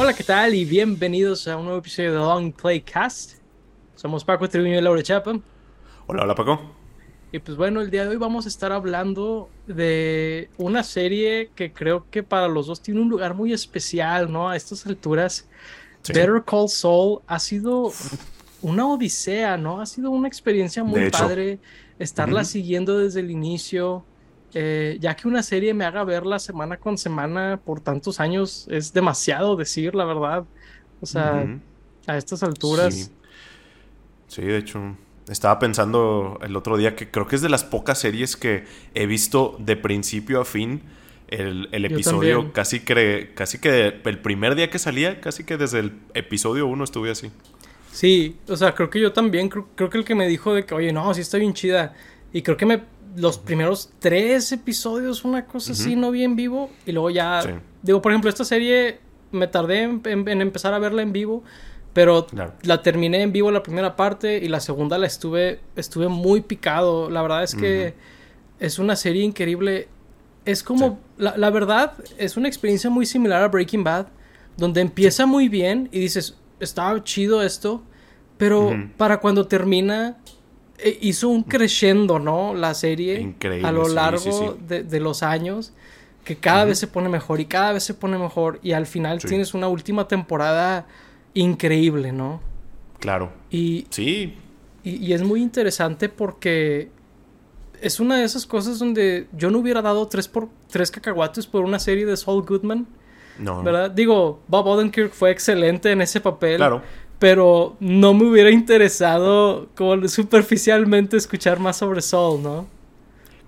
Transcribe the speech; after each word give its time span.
Hola, 0.00 0.14
¿qué 0.14 0.22
tal? 0.22 0.54
Y 0.54 0.64
bienvenidos 0.64 1.48
a 1.48 1.56
un 1.56 1.64
nuevo 1.64 1.80
episodio 1.80 2.12
de 2.12 2.18
Long 2.18 2.52
Play 2.52 2.82
Cast. 2.82 3.32
Somos 3.96 4.24
Paco 4.24 4.48
Tribuño 4.48 4.78
y 4.78 4.80
Laura 4.80 5.02
Chapa. 5.02 5.40
Hola, 6.06 6.22
hola 6.22 6.36
Paco. 6.36 6.60
Y 7.32 7.40
pues 7.40 7.56
bueno, 7.56 7.80
el 7.80 7.90
día 7.90 8.04
de 8.04 8.10
hoy 8.10 8.16
vamos 8.16 8.46
a 8.46 8.48
estar 8.48 8.70
hablando 8.70 9.50
de 9.66 10.50
una 10.56 10.84
serie 10.84 11.50
que 11.56 11.72
creo 11.72 12.06
que 12.12 12.22
para 12.22 12.46
los 12.46 12.68
dos 12.68 12.80
tiene 12.80 13.00
un 13.00 13.08
lugar 13.08 13.34
muy 13.34 13.52
especial, 13.52 14.30
¿no? 14.30 14.48
A 14.48 14.54
estas 14.54 14.86
alturas. 14.86 15.48
Better 16.06 16.44
Call 16.46 16.68
Saul 16.68 17.18
ha 17.26 17.40
sido 17.40 17.92
una 18.62 18.86
odisea, 18.86 19.56
¿no? 19.56 19.80
Ha 19.80 19.86
sido 19.86 20.12
una 20.12 20.28
experiencia 20.28 20.84
muy 20.84 21.10
padre 21.10 21.58
estarla 21.98 22.44
siguiendo 22.44 22.98
desde 22.98 23.18
el 23.18 23.32
inicio. 23.32 24.04
Eh, 24.54 24.96
ya 25.00 25.14
que 25.14 25.28
una 25.28 25.42
serie 25.42 25.74
me 25.74 25.84
haga 25.84 26.04
verla 26.04 26.38
semana 26.38 26.78
con 26.78 26.96
semana 26.96 27.60
por 27.62 27.80
tantos 27.80 28.18
años 28.18 28.66
es 28.70 28.92
demasiado 28.92 29.56
decir, 29.56 29.94
la 29.94 30.04
verdad. 30.04 30.44
O 31.00 31.06
sea, 31.06 31.46
a 32.06 32.16
estas 32.16 32.42
alturas. 32.42 33.10
Sí. 34.26 34.42
de 34.42 34.58
hecho, 34.58 34.96
estaba 35.28 35.58
pensando 35.58 36.38
el 36.42 36.56
otro 36.56 36.76
día 36.76 36.96
que 36.96 37.10
creo 37.10 37.26
que 37.26 37.36
es 37.36 37.42
de 37.42 37.48
las 37.48 37.64
pocas 37.64 37.98
series 37.98 38.36
que 38.36 38.64
he 38.94 39.06
visto 39.06 39.56
de 39.58 39.76
principio 39.76 40.40
a 40.40 40.44
fin. 40.44 40.82
El, 41.28 41.68
episodio 41.84 42.54
casi 42.54 42.80
que, 42.80 43.32
casi 43.34 43.58
que 43.58 44.00
el 44.02 44.18
primer 44.18 44.54
día 44.54 44.70
que 44.70 44.78
salía, 44.78 45.20
casi 45.20 45.44
que 45.44 45.58
desde 45.58 45.80
el 45.80 45.92
episodio 46.14 46.66
1 46.66 46.84
estuve 46.84 47.10
así. 47.10 47.30
Sí, 47.92 48.38
o 48.48 48.56
sea, 48.56 48.74
creo 48.74 48.88
que 48.88 48.98
yo 48.98 49.12
también, 49.12 49.50
creo, 49.50 49.68
creo 49.74 49.90
que 49.90 49.98
el 49.98 50.04
que 50.06 50.14
me 50.14 50.26
dijo 50.26 50.54
de 50.54 50.64
que, 50.64 50.74
oye, 50.74 50.90
no, 50.90 51.12
sí 51.12 51.20
está 51.20 51.36
bien 51.36 51.52
chida. 51.52 51.94
Y 52.32 52.40
creo 52.40 52.56
que 52.56 52.64
me 52.64 52.82
los 53.18 53.38
primeros 53.38 53.90
tres 53.98 54.52
episodios, 54.52 55.24
una 55.24 55.46
cosa 55.46 55.72
así, 55.72 55.96
no 55.96 56.10
vi 56.10 56.24
en 56.24 56.36
vivo. 56.36 56.70
Y 56.86 56.92
luego 56.92 57.10
ya. 57.10 57.62
Digo, 57.82 58.00
por 58.02 58.12
ejemplo, 58.12 58.30
esta 58.30 58.44
serie 58.44 59.00
me 59.32 59.46
tardé 59.46 59.82
en, 59.82 60.02
empezar 60.40 60.74
a 60.74 60.78
verla 60.78 61.02
en 61.02 61.12
vivo. 61.12 61.42
Pero 61.92 62.26
la 62.62 62.82
terminé 62.82 63.22
en 63.22 63.32
vivo 63.32 63.50
la 63.50 63.62
primera 63.62 63.96
parte 63.96 64.38
y 64.38 64.48
la 64.48 64.60
segunda 64.60 64.98
la 64.98 65.06
estuve, 65.06 65.60
estuve 65.74 66.08
muy 66.08 66.42
picado. 66.42 67.10
La 67.10 67.22
verdad 67.22 67.42
es 67.42 67.54
que 67.54 67.94
es 68.60 68.78
una 68.78 68.94
serie 68.94 69.24
increíble. 69.24 69.88
Es 70.44 70.62
como, 70.62 71.00
la, 71.16 71.50
verdad, 71.50 71.94
es 72.16 72.36
una 72.36 72.46
experiencia 72.46 72.88
muy 72.88 73.04
similar 73.04 73.42
a 73.42 73.48
Breaking 73.48 73.84
Bad, 73.84 74.06
donde 74.56 74.80
empieza 74.80 75.26
muy 75.26 75.48
bien 75.48 75.88
y 75.90 75.98
dices, 76.00 76.36
está 76.60 77.02
chido 77.02 77.42
esto, 77.42 77.82
pero 78.36 78.72
para 78.96 79.18
cuando 79.20 79.48
termina 79.48 80.18
hizo 81.00 81.28
un 81.28 81.42
crescendo, 81.42 82.18
¿no? 82.18 82.54
La 82.54 82.74
serie 82.74 83.20
Increíble, 83.20 83.66
a 83.66 83.72
lo 83.72 83.88
largo 83.88 84.56
De, 84.66 85.00
los 85.00 85.22
años, 85.22 85.72
que 86.24 86.36
cada 86.36 86.64
vez 86.64 86.78
se 86.78 86.86
pone 86.86 87.08
mejor 87.08 87.40
y 87.40 87.46
cada 87.46 87.72
vez 87.72 87.84
se 87.84 87.94
pone 87.94 88.18
mejor 88.18 88.60
y 88.62 88.72
al 88.72 88.86
final 88.86 89.20
tienes 89.20 89.54
una 89.54 89.68
última 89.68 90.06
temporada 90.08 90.86
increíble, 91.34 92.12
¿no? 92.12 92.40
Claro. 93.00 93.32
Y, 93.50 93.86
sí. 93.90 94.36
Y, 94.84 95.12
es 95.12 95.22
muy 95.22 95.42
interesante 95.42 96.08
porque 96.08 96.90
es 97.80 98.00
una 98.00 98.16
de 98.16 98.24
esas 98.24 98.46
cosas 98.46 98.78
donde 98.78 99.26
yo 99.32 99.50
no 99.50 99.58
hubiera 99.58 99.82
dado 99.82 100.06
tres, 100.08 100.28
por, 100.28 100.48
tres 100.70 100.90
cacahuates 100.90 101.46
por 101.46 101.64
una 101.64 101.78
serie 101.78 102.06
de 102.06 102.16
Saul 102.16 102.44
Goodman. 102.44 102.86
No. 103.38 103.62
¿Verdad? 103.62 103.90
Digo, 103.90 104.40
Bob 104.48 104.66
Odenkirk 104.66 105.12
fue 105.12 105.30
excelente 105.30 105.92
en 105.92 106.02
ese 106.02 106.20
papel. 106.20 106.56
Claro 106.56 106.82
pero 107.18 107.76
no 107.80 108.14
me 108.14 108.24
hubiera 108.24 108.50
interesado 108.50 109.68
como 109.74 110.06
superficialmente 110.08 111.16
escuchar 111.16 111.58
más 111.58 111.78
sobre 111.78 112.00
Saul, 112.00 112.42
¿no? 112.42 112.66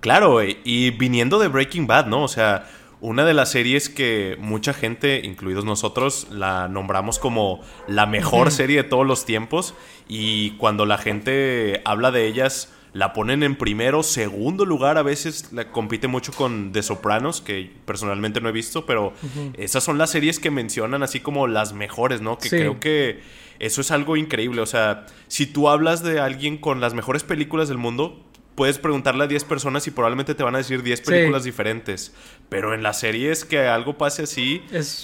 Claro, 0.01 0.39
y 0.43 0.91
viniendo 0.91 1.39
de 1.39 1.49
Breaking 1.49 1.87
Bad, 1.87 2.07
¿no? 2.07 2.25
O 2.25 2.29
sea, 2.29 2.67
una 3.01 3.25
de 3.25 3.35
las 3.35 3.51
series 3.51 3.89
que 3.89 4.37
mucha 4.41 4.73
gente, 4.73 5.21
incluidos 5.25 5.65
nosotros, 5.65 6.29
la 6.31 6.69
nombramos 6.69 7.19
como 7.19 7.61
la 7.87 8.07
mejor 8.07 8.51
serie 8.51 8.83
de 8.83 8.89
todos 8.89 9.07
los 9.07 9.25
tiempos 9.25 9.75
y 10.09 10.53
cuando 10.53 10.87
la 10.87 10.99
gente 10.99 11.81
habla 11.85 12.11
de 12.11 12.27
ellas 12.27 12.73
la 12.93 13.13
ponen 13.13 13.43
en 13.43 13.57
primero, 13.57 14.03
segundo 14.03 14.65
lugar, 14.65 14.99
a 14.99 15.03
veces 15.03 15.53
la 15.53 15.71
compite 15.71 16.09
mucho 16.09 16.33
con 16.33 16.73
The 16.73 16.83
Sopranos, 16.83 17.41
que 17.41 17.71
personalmente 17.85 18.41
no 18.41 18.49
he 18.49 18.53
visto, 18.53 18.85
pero 18.85 19.13
esas 19.57 19.85
son 19.85 19.97
las 19.97 20.11
series 20.11 20.41
que 20.41 20.51
mencionan 20.51 21.03
así 21.03 21.21
como 21.21 21.47
las 21.47 21.73
mejores, 21.73 22.21
¿no? 22.21 22.39
Que 22.39 22.49
creo 22.49 22.81
que 22.81 23.21
eso 23.61 23.83
es 23.83 23.91
algo 23.91 24.17
increíble. 24.17 24.61
O 24.63 24.67
sea, 24.67 25.07
si 25.29 25.47
tú 25.47 25.69
hablas 25.69 26.03
de 26.03 26.19
alguien 26.19 26.59
con 26.59 26.81
las 26.81 26.95
mejores 26.95 27.23
películas 27.23 27.69
del 27.69 27.79
mundo, 27.79 28.25
puedes 28.55 28.79
preguntarle 28.79 29.25
a 29.25 29.27
10 29.27 29.45
personas 29.45 29.87
y 29.87 29.91
probablemente 29.91 30.35
te 30.35 30.43
van 30.43 30.55
a 30.55 30.59
decir 30.59 30.83
10 30.83 31.03
películas 31.03 31.45
diferentes. 31.45 32.13
Pero 32.49 32.75
en 32.75 32.83
las 32.83 32.99
series 33.01 33.45
que 33.45 33.61
algo 33.61 33.97
pase 33.97 34.25
así, 34.25 34.63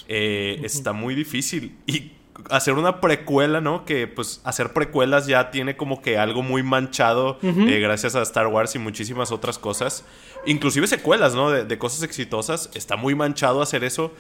eh, 0.08 0.60
está 0.64 0.92
muy 0.92 1.14
difícil. 1.14 1.76
Y 1.86 2.12
hacer 2.50 2.74
una 2.74 3.00
precuela, 3.00 3.60
¿no? 3.60 3.84
Que 3.84 4.06
pues 4.06 4.40
hacer 4.44 4.72
precuelas 4.72 5.26
ya 5.26 5.50
tiene 5.50 5.76
como 5.76 6.02
que 6.02 6.18
algo 6.18 6.42
muy 6.42 6.62
manchado 6.62 7.38
eh, 7.42 7.78
gracias 7.80 8.14
a 8.14 8.22
Star 8.22 8.46
Wars 8.46 8.74
y 8.74 8.78
muchísimas 8.78 9.32
otras 9.32 9.58
cosas. 9.58 10.04
Inclusive 10.44 10.86
secuelas, 10.86 11.34
¿no? 11.34 11.50
De, 11.50 11.78
cosas 11.78 12.02
exitosas. 12.02 12.70
Está 12.74 12.96
muy 12.96 13.14
manchado 13.14 13.62
hacer 13.62 13.84
eso. 13.84 14.12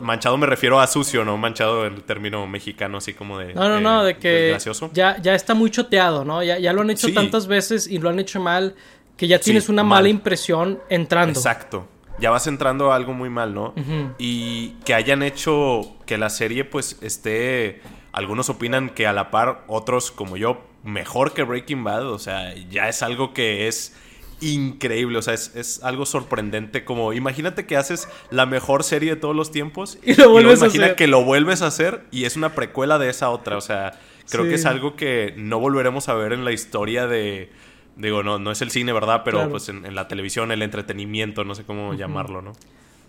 manchado 0.00 0.36
me 0.36 0.46
refiero 0.46 0.80
a 0.80 0.86
sucio, 0.86 1.24
¿no? 1.24 1.36
Manchado 1.36 1.86
el 1.86 2.02
término 2.02 2.46
mexicano, 2.46 2.98
así 2.98 3.14
como 3.14 3.38
de... 3.38 3.54
No, 3.54 3.68
no, 3.68 3.80
no, 3.80 4.04
de 4.04 4.16
que 4.16 4.50
gracioso. 4.50 4.90
Ya, 4.92 5.20
ya 5.20 5.34
está 5.34 5.54
muy 5.54 5.70
choteado, 5.70 6.24
¿no? 6.24 6.42
Ya, 6.42 6.58
ya 6.58 6.72
lo 6.72 6.82
han 6.82 6.90
hecho 6.90 7.12
tantas 7.12 7.46
veces 7.46 7.86
y 7.86 7.98
lo 7.98 8.08
han 8.08 8.18
hecho 8.18 8.40
mal 8.40 8.74
que 9.16 9.28
ya 9.28 9.38
tienes 9.38 9.68
una 9.68 9.84
mala 9.84 10.08
impresión 10.08 10.80
entrando. 10.88 11.38
Exacto 11.38 11.88
ya 12.22 12.30
vas 12.30 12.46
entrando 12.46 12.92
a 12.92 12.96
algo 12.96 13.12
muy 13.12 13.28
mal, 13.28 13.52
¿no? 13.52 13.74
Y 14.16 14.70
que 14.84 14.94
hayan 14.94 15.24
hecho 15.24 15.96
que 16.06 16.16
la 16.16 16.30
serie 16.30 16.64
pues 16.64 16.96
esté, 17.02 17.82
algunos 18.12 18.48
opinan 18.48 18.90
que 18.90 19.08
a 19.08 19.12
la 19.12 19.32
par, 19.32 19.64
otros 19.66 20.12
como 20.12 20.36
yo, 20.36 20.62
mejor 20.84 21.34
que 21.34 21.42
Breaking 21.42 21.82
Bad, 21.82 22.08
o 22.08 22.20
sea, 22.20 22.54
ya 22.70 22.88
es 22.88 23.02
algo 23.02 23.34
que 23.34 23.66
es 23.66 23.96
increíble, 24.40 25.18
o 25.18 25.22
sea, 25.22 25.34
es, 25.34 25.80
algo 25.82 26.06
sorprendente, 26.06 26.84
como 26.84 27.12
imagínate 27.12 27.66
que 27.66 27.76
haces 27.76 28.08
la 28.30 28.46
mejor 28.46 28.84
serie 28.84 29.10
de 29.10 29.16
todos 29.16 29.34
los 29.34 29.50
tiempos 29.50 29.98
y, 30.04 30.14
lo 30.14 30.30
vuelves 30.30 30.60
imagina 30.60 30.94
que 30.94 31.08
lo 31.08 31.24
vuelves 31.24 31.60
a 31.62 31.66
hacer 31.66 32.04
y 32.12 32.24
es 32.24 32.36
una 32.36 32.54
precuela 32.54 33.00
de 33.00 33.10
esa 33.10 33.30
otra, 33.30 33.56
o 33.56 33.60
sea, 33.60 33.98
creo 34.30 34.44
que 34.44 34.54
es 34.54 34.64
algo 34.64 34.94
que 34.94 35.34
no 35.36 35.58
volveremos 35.58 36.08
a 36.08 36.14
ver 36.14 36.32
en 36.32 36.44
la 36.44 36.52
historia 36.52 37.08
de 37.08 37.50
Digo, 37.96 38.22
no, 38.22 38.38
no 38.38 38.50
es 38.50 38.62
el 38.62 38.70
cine, 38.70 38.92
¿verdad? 38.92 39.22
Pero 39.24 39.48
pues 39.50 39.68
en, 39.68 39.94
la 39.94 40.08
televisión, 40.08 40.50
el 40.50 40.62
entretenimiento, 40.62 41.44
no 41.44 41.54
sé 41.54 41.64
cómo 41.64 41.94
llamarlo, 41.94 42.42
¿no? 42.42 42.52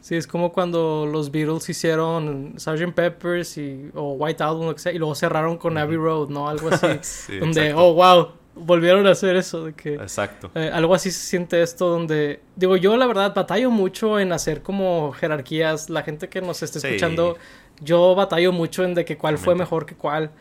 Sí, 0.01 0.15
es 0.15 0.27
como 0.27 0.51
cuando 0.51 1.07
los 1.09 1.31
Beatles 1.31 1.69
hicieron 1.69 2.55
Sgt. 2.57 2.91
Peppers 2.93 3.57
y, 3.57 3.89
o 3.93 4.11
White 4.13 4.43
Album, 4.43 4.65
lo 4.65 4.73
que 4.73 4.81
sea, 4.81 4.91
y 4.91 4.97
luego 4.97 5.15
cerraron 5.15 5.57
con 5.57 5.77
Abbey 5.77 5.95
Road, 5.95 6.27
¿no? 6.27 6.49
Algo 6.49 6.67
así. 6.69 7.31
donde, 7.39 7.73
oh, 7.73 7.93
wow, 7.93 8.33
volvieron 8.53 9.07
a 9.07 9.11
hacer 9.11 9.37
eso. 9.37 9.63
De 9.63 9.73
que, 9.73 9.93
exacto. 9.93 10.51
Eh, 10.55 10.69
algo 10.73 10.93
así 10.93 11.09
se 11.09 11.25
siente 11.25 11.61
esto, 11.61 11.87
donde, 11.87 12.41
digo, 12.57 12.75
yo 12.75 12.97
la 12.97 13.07
verdad 13.07 13.33
batallo 13.33 13.71
mucho 13.71 14.19
en 14.19 14.33
hacer 14.33 14.61
como 14.61 15.13
jerarquías. 15.13 15.89
La 15.89 16.03
gente 16.03 16.27
que 16.27 16.41
nos 16.41 16.61
esté 16.61 16.79
escuchando, 16.79 17.37
yo 17.79 18.13
batallo 18.13 18.51
mucho 18.51 18.83
en 18.83 18.95
de 18.95 19.05
que 19.05 19.17
cuál 19.17 19.37
fue 19.37 19.55
mejor 19.55 19.85
que 19.85 19.95
cuál. 19.95 20.31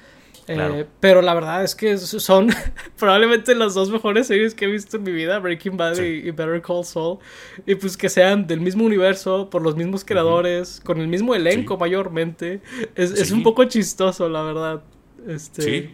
Eh, 0.49 0.87
pero 0.99 1.23
la 1.23 1.35
verdad 1.35 1.63
es 1.63 1.75
que 1.75 1.97
son 1.99 2.49
probablemente 2.99 3.55
las 3.55 3.75
dos 3.75 3.91
mejores 3.91 4.27
series 4.27 4.55
que 4.55 4.65
he 4.65 4.69
visto 4.69 4.97
en 4.97 5.05
mi 5.05 5.13
vida, 5.13 5.39
Breaking 5.39 5.77
Bad 5.77 5.99
y, 6.01 6.31
Better 6.31 6.61
Call 6.61 6.85
Saul. 6.85 7.19
Y 7.67 7.75
pues 7.77 7.97
que 7.97 8.09
sean 8.09 8.47
del 8.47 8.61
mismo 8.61 8.85
universo, 8.85 9.49
por 9.51 9.63
los 9.63 9.77
mismos 9.77 10.05
creadores, 10.05 10.81
con 10.85 11.01
el 11.01 11.09
mismo 11.09 11.35
elenco 11.35 11.77
mayormente. 11.77 12.61
Es, 12.95 13.31
un 13.31 13.43
poco 13.43 13.65
chistoso, 13.65 14.29
la 14.29 14.43
verdad. 14.43 14.83
Este, 15.27 15.63
sí. 15.63 15.91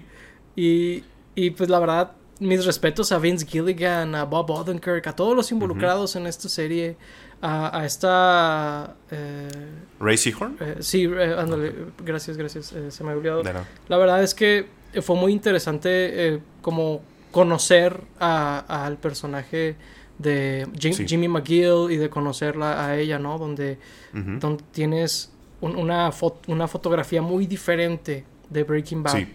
Y, 0.56 1.04
y 1.34 1.50
pues 1.50 1.68
la 1.68 1.78
verdad, 1.78 2.12
mis 2.40 2.64
respetos 2.64 3.12
a 3.12 3.18
Vince 3.18 3.46
Gilligan, 3.46 4.14
a 4.14 4.24
Bob 4.24 4.50
Odenkirk, 4.50 5.06
a 5.06 5.14
todos 5.14 5.36
los 5.36 5.52
involucrados 5.52 6.16
en 6.16 6.26
esta 6.26 6.48
serie 6.48 6.96
a, 7.40 7.82
esta... 7.84 8.96
Eh, 9.10 9.48
¿Ray 10.00 10.16
Seahorn? 10.16 10.56
Eh, 10.60 10.76
sí, 10.80 11.04
eh, 11.04 11.34
ándale, 11.36 11.72
gracias, 12.04 12.36
gracias, 12.36 12.72
eh, 12.72 12.90
se 12.90 13.04
me 13.04 13.10
ha 13.10 13.14
olvidado. 13.14 13.42
La 13.88 13.96
verdad 13.96 14.22
es 14.22 14.34
que 14.34 14.66
fue 15.02 15.16
muy 15.16 15.32
interesante 15.32 16.40
como 16.62 17.02
conocer 17.30 18.00
al 18.18 18.96
personaje 18.98 19.76
de 20.18 20.66
Jimmy 20.78 21.28
McGill 21.28 21.90
y 21.90 21.96
de 21.96 22.10
conocerla 22.10 22.84
a 22.84 22.96
ella, 22.96 23.18
¿no? 23.18 23.38
Donde, 23.38 23.78
donde 24.12 24.64
tienes 24.72 25.30
una, 25.60 26.10
una 26.46 26.68
fotografía 26.68 27.22
muy 27.22 27.46
diferente 27.46 28.24
de 28.48 28.64
Breaking 28.64 29.02
Bad. 29.02 29.16
Sí. 29.16 29.26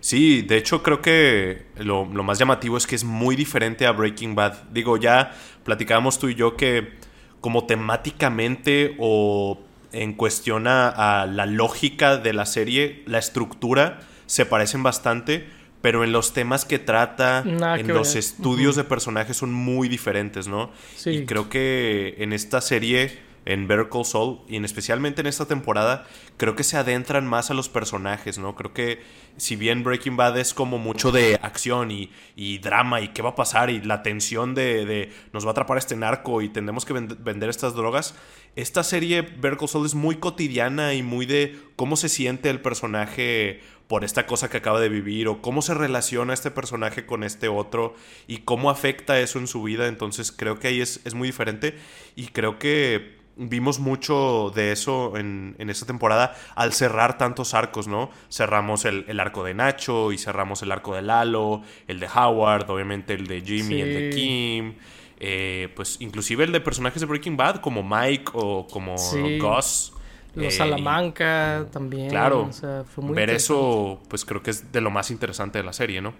Sí, 0.00 0.42
de 0.42 0.56
hecho 0.56 0.82
creo 0.82 1.02
que 1.02 1.66
lo, 1.78 2.04
lo, 2.04 2.22
más 2.22 2.38
llamativo 2.38 2.76
es 2.76 2.86
que 2.86 2.94
es 2.94 3.02
muy 3.02 3.34
diferente 3.34 3.84
a 3.84 3.90
Breaking 3.90 4.34
Bad. 4.34 4.68
Digo, 4.70 4.96
ya 4.96 5.32
platicábamos 5.64 6.20
tú 6.20 6.28
y 6.28 6.36
yo 6.36 6.56
que 6.56 6.97
como 7.40 7.66
temáticamente 7.66 8.96
o 8.98 9.58
en 9.92 10.12
cuestión 10.14 10.66
a, 10.66 11.26
la 11.26 11.46
lógica 11.46 12.16
de 12.16 12.32
la 12.32 12.46
serie, 12.46 13.02
la 13.06 13.18
estructura, 13.18 14.00
se 14.26 14.44
parecen 14.44 14.82
bastante, 14.82 15.46
pero 15.80 16.04
en 16.04 16.12
los 16.12 16.32
temas 16.32 16.64
que 16.64 16.78
trata, 16.78 17.42
en 17.46 17.88
los 17.88 18.16
estudios 18.16 18.76
de 18.76 18.84
personajes 18.84 19.36
son 19.36 19.52
muy 19.52 19.88
diferentes, 19.88 20.48
¿no? 20.48 20.70
Sí. 20.96 21.10
Y 21.10 21.24
creo 21.24 21.48
que 21.48 22.16
en 22.18 22.32
esta 22.32 22.60
serie 22.60 23.27
en 23.48 23.66
Better 23.66 23.88
Call 23.88 24.04
Saul 24.04 24.40
y 24.46 24.56
en 24.56 24.66
especialmente 24.66 25.22
en 25.22 25.26
esta 25.26 25.46
temporada 25.46 26.06
creo 26.36 26.54
que 26.54 26.62
se 26.62 26.76
adentran 26.76 27.26
más 27.26 27.50
a 27.50 27.54
los 27.54 27.70
personajes, 27.70 28.36
¿no? 28.36 28.54
Creo 28.54 28.74
que 28.74 29.00
si 29.38 29.56
bien 29.56 29.82
Breaking 29.82 30.18
Bad 30.18 30.38
es 30.38 30.52
como 30.52 30.76
mucho 30.76 31.12
de 31.12 31.36
acción 31.40 31.90
y, 31.90 32.10
drama 32.58 33.00
y 33.00 33.08
qué 33.08 33.22
va 33.22 33.30
a 33.30 33.34
pasar 33.34 33.70
y 33.70 33.80
la 33.80 34.02
tensión 34.02 34.54
de, 34.54 35.10
nos 35.32 35.46
va 35.46 35.48
a 35.48 35.52
atrapar 35.52 35.78
este 35.78 35.96
narco 35.96 36.42
y 36.42 36.50
tendremos 36.50 36.84
que 36.84 36.92
vender 36.92 37.48
estas 37.48 37.74
drogas, 37.74 38.14
esta 38.54 38.84
serie 38.84 39.22
Better 39.22 39.56
Call 39.56 39.68
Saul 39.68 39.86
es 39.86 39.94
muy 39.94 40.16
cotidiana 40.16 40.92
y 40.92 41.02
muy 41.02 41.24
de 41.24 41.58
cómo 41.74 41.96
se 41.96 42.10
siente 42.10 42.50
el 42.50 42.60
personaje 42.60 43.62
por 43.86 44.04
esta 44.04 44.26
cosa 44.26 44.50
que 44.50 44.58
acaba 44.58 44.78
de 44.78 44.90
vivir 44.90 45.26
o 45.28 45.40
cómo 45.40 45.62
se 45.62 45.72
relaciona 45.72 46.34
este 46.34 46.50
personaje 46.50 47.06
con 47.06 47.24
este 47.24 47.48
otro 47.48 47.94
y 48.26 48.38
cómo 48.38 48.68
afecta 48.68 49.18
eso 49.18 49.38
en 49.38 49.46
su 49.46 49.62
vida. 49.62 49.86
Entonces 49.86 50.32
creo 50.32 50.58
que 50.58 50.68
ahí 50.68 50.82
es, 50.82 51.00
es 51.06 51.14
muy 51.14 51.28
diferente 51.28 51.78
y 52.14 52.26
creo 52.26 52.58
que 52.58 53.17
vimos 53.38 53.78
mucho 53.78 54.52
de 54.54 54.72
eso 54.72 55.16
en, 55.16 55.54
en, 55.58 55.70
esta 55.70 55.86
temporada 55.86 56.34
al 56.54 56.72
cerrar 56.72 57.16
tantos 57.16 57.54
arcos, 57.54 57.86
¿no? 57.86 58.10
Cerramos 58.30 58.84
el, 58.84 59.20
arco 59.20 59.44
de 59.44 59.54
Nacho 59.54 60.12
y 60.12 60.18
cerramos 60.18 60.62
el 60.62 60.72
arco 60.72 60.94
de 60.94 61.02
Lalo, 61.02 61.62
el 61.86 62.00
de 62.00 62.08
Howard, 62.08 62.68
obviamente 62.68 63.14
el 63.14 63.26
de 63.26 63.40
Jimmy, 63.40 63.80
el 63.80 63.94
de 63.94 64.10
Kim. 64.10 64.74
Eh, 65.20 65.72
pues 65.74 65.96
inclusive 66.00 66.44
el 66.44 66.52
de 66.52 66.60
personajes 66.60 67.00
de 67.00 67.06
Breaking 67.06 67.36
Bad 67.36 67.60
como 67.60 67.82
Mike 67.82 68.32
o 68.34 68.66
como 68.66 68.94
Gus. 68.94 69.92
Los 70.34 70.54
eh, 70.54 70.56
Salamanca 70.56 71.66
también. 71.72 72.10
Claro. 72.10 72.50
ver 72.96 73.30
eso, 73.30 74.00
pues 74.08 74.24
creo 74.24 74.42
que 74.42 74.50
es 74.50 74.70
de 74.70 74.80
lo 74.80 74.90
más 74.90 75.10
interesante 75.10 75.58
de 75.58 75.64
la 75.64 75.72
serie, 75.72 76.00
¿no? 76.00 76.14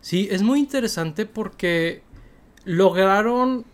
Sí, 0.00 0.28
es 0.30 0.42
muy 0.42 0.58
interesante 0.58 1.26
porque 1.26 2.02
lograron 2.64 3.64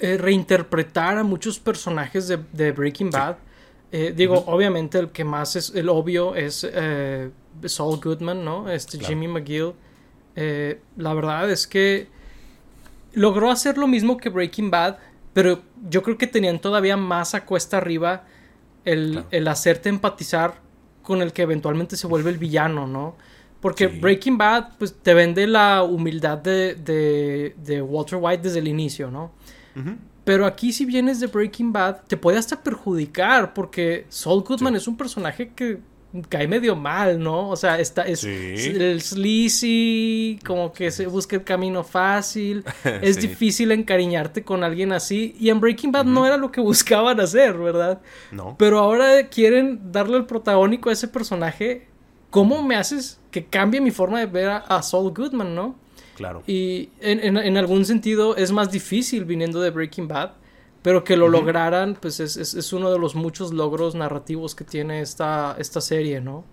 eh, 0.00 0.16
reinterpretar 0.16 1.18
a 1.18 1.24
muchos 1.24 1.58
personajes 1.58 2.28
de, 2.28 2.72
Breaking 2.72 3.10
Bad. 3.10 3.36
Eh, 3.90 4.12
digo, 4.14 4.44
obviamente 4.46 4.96
el 4.96 5.10
que 5.10 5.24
más 5.24 5.56
es 5.56 5.72
el 5.74 5.88
obvio 5.88 6.36
es 6.36 6.64
eh, 6.70 7.30
Saul 7.64 7.98
Goodman, 7.98 8.44
¿no? 8.44 8.70
Este 8.70 9.00
Jimmy 9.00 9.26
McGill. 9.26 9.72
la 10.36 11.14
verdad 11.14 11.50
es 11.50 11.66
que 11.66 12.06
logró 13.12 13.50
hacer 13.50 13.76
lo 13.76 13.88
mismo 13.88 14.18
que 14.18 14.28
Breaking 14.28 14.70
Bad, 14.70 14.98
pero 15.32 15.62
yo 15.90 16.04
creo 16.04 16.16
que 16.16 16.28
tenían 16.28 16.60
todavía 16.60 16.96
más 16.96 17.34
a 17.34 17.44
cuesta 17.44 17.78
arriba 17.78 18.24
el, 18.84 19.48
hacerte 19.48 19.88
empatizar 19.88 20.60
con 21.02 21.22
el 21.22 21.32
que 21.32 21.42
eventualmente 21.42 21.96
se 21.96 22.06
vuelve 22.06 22.30
el 22.30 22.38
villano, 22.38 22.86
¿no? 22.86 23.16
Porque 23.60 23.88
Breaking 23.88 24.38
Bad, 24.38 24.78
pues 24.78 24.94
te 25.02 25.12
vende 25.12 25.48
la 25.48 25.82
humildad 25.82 26.38
de, 26.38 26.76
de, 26.76 27.56
de 27.56 27.82
Walter 27.82 28.20
White 28.22 28.44
desde 28.44 28.60
el 28.60 28.68
inicio, 28.68 29.10
¿no? 29.10 29.32
Pero 30.24 30.44
aquí 30.44 30.72
si 30.72 30.84
vienes 30.84 31.20
de 31.20 31.26
Breaking 31.26 31.72
Bad, 31.72 32.02
te 32.06 32.16
puede 32.16 32.38
hasta 32.38 32.62
perjudicar 32.62 33.54
porque 33.54 34.06
Saul 34.08 34.42
Goodman 34.42 34.76
es 34.76 34.86
un 34.86 34.96
personaje 34.96 35.52
que 35.54 35.80
cae 36.28 36.48
medio 36.48 36.74
mal, 36.74 37.20
¿no? 37.20 37.48
O 37.48 37.56
sea, 37.56 37.78
está, 37.78 38.02
es, 38.02 38.24
el 38.24 39.00
sleazy, 39.00 40.38
como 40.44 40.72
que 40.72 40.90
se 40.90 41.06
busca 41.06 41.36
el 41.36 41.44
camino 41.44 41.84
fácil. 41.84 42.64
Es 43.02 43.20
difícil 43.20 43.72
encariñarte 43.72 44.42
con 44.42 44.64
alguien 44.64 44.92
así. 44.92 45.36
Y 45.38 45.50
en 45.50 45.60
Breaking 45.60 45.92
Bad 45.92 46.06
no 46.06 46.26
era 46.26 46.36
lo 46.36 46.50
que 46.50 46.60
buscaban 46.62 47.20
hacer, 47.20 47.56
¿verdad? 47.56 48.00
No. 48.30 48.56
Pero 48.58 48.78
ahora 48.78 49.28
quieren 49.28 49.92
darle 49.92 50.16
el 50.16 50.26
protagónico 50.26 50.90
a 50.90 50.92
ese 50.92 51.08
personaje. 51.08 51.86
¿Cómo 52.30 52.62
me 52.62 52.76
haces 52.76 53.20
que 53.30 53.46
cambie 53.46 53.80
mi 53.80 53.90
forma 53.90 54.20
de 54.20 54.26
ver 54.26 54.48
a, 54.48 54.58
a 54.58 54.82
Saul 54.82 55.12
Goodman, 55.14 55.54
no? 55.54 55.76
Claro. 56.18 56.42
Y 56.48 56.88
en, 57.00 57.56
algún 57.56 57.84
sentido 57.84 58.34
es 58.34 58.50
más 58.50 58.72
difícil 58.72 59.24
viniendo 59.24 59.60
de 59.60 59.70
Breaking 59.70 60.08
Bad, 60.08 60.32
pero 60.82 61.04
que 61.04 61.16
lo 61.16 61.28
lograran, 61.28 61.94
pues 61.94 62.18
es, 62.18 62.72
uno 62.72 62.90
de 62.90 62.98
los 62.98 63.14
muchos 63.14 63.52
logros 63.52 63.94
narrativos 63.94 64.56
que 64.56 64.64
tiene 64.64 65.00
esta, 65.00 65.54
esta 65.60 65.80
serie, 65.80 66.20
¿no? 66.20 66.44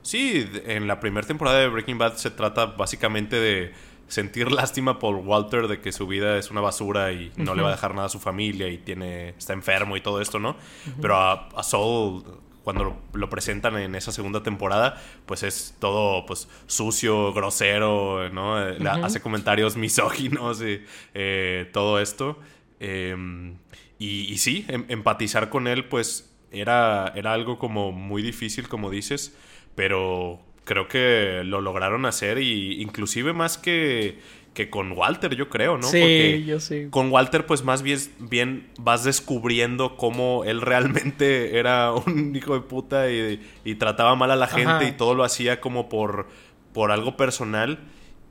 Sí, 0.00 0.48
en 0.64 0.88
la 0.88 1.00
primera 1.00 1.26
temporada 1.26 1.58
de 1.58 1.68
Breaking 1.68 1.98
Bad 1.98 2.14
se 2.14 2.30
trata 2.30 2.64
básicamente 2.64 3.36
de 3.36 3.72
sentir 4.06 4.50
lástima 4.52 4.98
por 4.98 5.16
Walter 5.16 5.68
de 5.68 5.82
que 5.82 5.92
su 5.92 6.06
vida 6.06 6.38
es 6.38 6.50
una 6.50 6.62
basura 6.62 7.12
y 7.12 7.30
no 7.36 7.54
le 7.54 7.60
va 7.60 7.68
a 7.68 7.72
dejar 7.72 7.94
nada 7.94 8.06
a 8.06 8.10
su 8.10 8.18
familia 8.18 8.68
y 8.68 8.78
tiene 8.78 9.30
está 9.36 9.52
enfermo 9.52 9.98
y 9.98 10.00
todo 10.00 10.22
esto, 10.22 10.38
¿no? 10.38 10.56
Pero 11.02 11.16
a, 11.16 11.50
a 11.54 11.62
Saul 11.62 12.24
cuando 12.64 13.00
lo, 13.12 13.30
presentan 13.30 13.76
en 13.76 13.94
esa 13.94 14.12
segunda 14.12 14.42
temporada, 14.42 15.00
pues 15.26 15.42
es 15.42 15.76
todo 15.80 16.26
pues 16.26 16.48
sucio, 16.66 17.32
grosero, 17.32 18.28
¿no? 18.30 18.56
Hace 18.56 19.20
comentarios 19.20 19.76
misóginos 19.76 20.62
y 20.62 20.82
eh, 21.14 21.68
todo 21.72 22.00
esto. 22.00 22.38
Em, 22.80 23.56
y, 23.98 24.38
sí, 24.38 24.64
em, 24.68 24.84
empatizar 24.88 25.48
con 25.48 25.66
él, 25.66 25.86
pues 25.86 26.32
era, 26.52 27.12
era 27.16 27.32
algo 27.32 27.58
como 27.58 27.92
muy 27.92 28.22
difícil, 28.22 28.68
como 28.68 28.90
dices, 28.90 29.36
pero 29.74 30.40
creo 30.64 30.86
que 30.86 31.42
lo 31.44 31.62
lograron 31.62 32.04
hacer 32.04 32.38
y 32.38 32.82
inclusive 32.82 33.32
más 33.32 33.56
que 33.56 34.18
que 34.58 34.70
con 34.70 34.90
Walter, 34.90 35.36
yo 35.36 35.48
creo, 35.48 35.78
¿no? 35.78 35.86
Sí, 35.86 36.44
yo 36.44 36.58
sí. 36.58 36.88
Con 36.90 37.12
Walter, 37.12 37.46
pues 37.46 37.62
más 37.62 37.82
bien, 37.82 38.00
bien 38.18 38.66
vas 38.80 39.04
descubriendo 39.04 39.96
cómo 39.96 40.42
él 40.42 40.62
realmente 40.62 41.56
era 41.60 41.92
un 41.92 42.34
hijo 42.34 42.54
de 42.54 42.62
puta 42.62 43.08
y, 43.08 43.40
trataba 43.78 44.16
mal 44.16 44.32
a 44.32 44.36
la 44.36 44.48
gente 44.48 44.88
y 44.88 44.90
todo 44.90 45.14
lo 45.14 45.22
hacía 45.22 45.60
como 45.60 45.88
por, 45.88 46.26
por 46.72 46.90
algo 46.90 47.16
personal. 47.16 47.78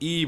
Y 0.01 0.27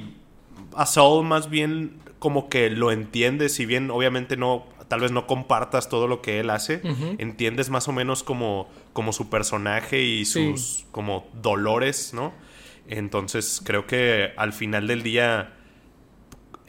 a 0.73 0.85
Saul 0.85 1.25
más 1.25 1.49
bien 1.49 1.99
como 2.17 2.47
que 2.47 2.69
lo 2.69 2.93
entiendes, 2.93 3.53
si 3.53 3.65
bien 3.65 3.91
obviamente 3.91 4.37
no, 4.37 4.67
tal 4.87 5.01
vez 5.01 5.11
no 5.11 5.27
compartas 5.27 5.89
todo 5.89 6.07
lo 6.07 6.21
que 6.21 6.39
él 6.39 6.49
hace, 6.49 6.81
entiendes 7.17 7.69
más 7.69 7.89
o 7.89 7.91
menos 7.91 8.23
como, 8.23 8.69
como 8.93 9.11
su 9.11 9.29
personaje 9.29 10.01
y 10.01 10.23
sus 10.23 10.85
como 10.91 11.27
dolores, 11.33 12.13
¿no? 12.13 12.31
Entonces 12.87 13.61
creo 13.65 13.85
que 13.85 14.31
al 14.37 14.53
final 14.53 14.87
del 14.87 15.03
día 15.03 15.55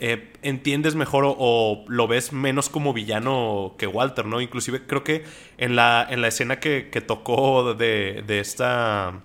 eh, 0.03 0.33
entiendes 0.41 0.95
mejor 0.95 1.25
o, 1.27 1.85
lo 1.87 2.09
ves 2.09 2.33
menos 2.33 2.71
como 2.71 2.95
villano 2.95 3.75
que 3.77 3.87
Walter, 3.87 4.25
¿no? 4.25 4.41
Inclusive 4.41 4.87
creo 4.87 5.05
que 5.05 5.25
en 5.59 5.77
la, 5.77 6.07
en 6.09 6.23
la 6.23 6.29
escena 6.29 6.59
que, 6.59 6.83
tocó 7.07 7.75
de, 7.75 8.25
de 8.27 8.41
esta... 8.41 9.21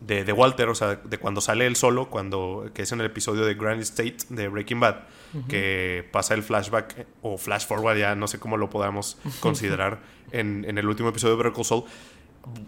De, 0.00 0.30
Walter, 0.32 0.68
o 0.68 0.74
sea, 0.74 0.96
de 0.96 1.18
cuando 1.18 1.40
sale 1.40 1.66
él 1.66 1.74
solo, 1.74 2.08
cuando, 2.10 2.70
que 2.74 2.82
es 2.82 2.92
en 2.92 3.00
el 3.00 3.06
episodio 3.06 3.44
de 3.44 3.54
Grand 3.54 3.80
State 3.80 4.18
de 4.28 4.46
Breaking 4.46 4.78
Bad, 4.78 4.96
que 5.48 6.06
pasa 6.12 6.34
el 6.34 6.44
flashback 6.44 7.06
o 7.22 7.36
flash 7.38 7.66
forward, 7.66 7.98
ya 7.98 8.14
no 8.14 8.28
sé 8.28 8.38
cómo 8.38 8.56
lo 8.56 8.70
podamos 8.70 9.18
considerar, 9.40 9.98
en, 10.30 10.64
en, 10.68 10.78
el 10.78 10.86
último 10.86 11.08
episodio 11.08 11.36
de 11.36 11.42
Breaking 11.42 11.64
Soul 11.64 11.84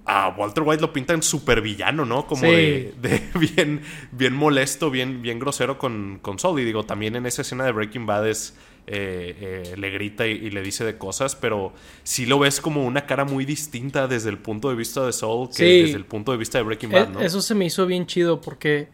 a 0.04 0.34
Walter 0.36 0.64
White 0.64 0.80
lo 0.80 0.92
pintan 0.92 1.22
súper 1.22 1.60
villano, 1.60 2.04
¿no? 2.04 2.26
Como 2.26 2.42
de, 2.42 2.94
bien, 3.56 3.82
bien 4.10 4.34
molesto, 4.34 4.90
bien, 4.90 5.22
bien 5.22 5.38
grosero 5.38 5.78
con, 5.78 6.18
con 6.20 6.38
Saul. 6.38 6.60
Y 6.60 6.64
digo, 6.64 6.84
también 6.84 7.14
en 7.14 7.26
esa 7.26 7.42
escena 7.42 7.64
de 7.64 7.72
Breaking 7.72 8.06
Bad 8.06 8.28
es, 8.28 8.56
eh, 8.86 9.36
eh, 9.70 9.76
le 9.76 9.90
grita 9.90 10.26
y, 10.26 10.50
le 10.50 10.62
dice 10.62 10.84
de 10.84 10.96
cosas, 10.96 11.36
pero 11.36 11.72
sí 12.02 12.26
lo 12.26 12.38
ves 12.38 12.60
como 12.60 12.84
una 12.84 13.06
cara 13.06 13.24
muy 13.24 13.44
distinta 13.44 14.08
desde 14.08 14.30
el 14.30 14.38
punto 14.38 14.70
de 14.70 14.76
vista 14.76 15.04
de 15.04 15.12
Saul 15.12 15.50
que 15.54 15.82
desde 15.82 15.96
el 15.96 16.06
punto 16.06 16.32
de 16.32 16.38
vista 16.38 16.58
de 16.58 16.64
Breaking 16.64 16.90
Bad, 16.90 17.08
¿no? 17.10 17.20
Eso 17.20 17.42
se 17.42 17.54
me 17.54 17.66
hizo 17.66 17.86
bien 17.86 18.06
chido 18.06 18.40
porque 18.40 18.88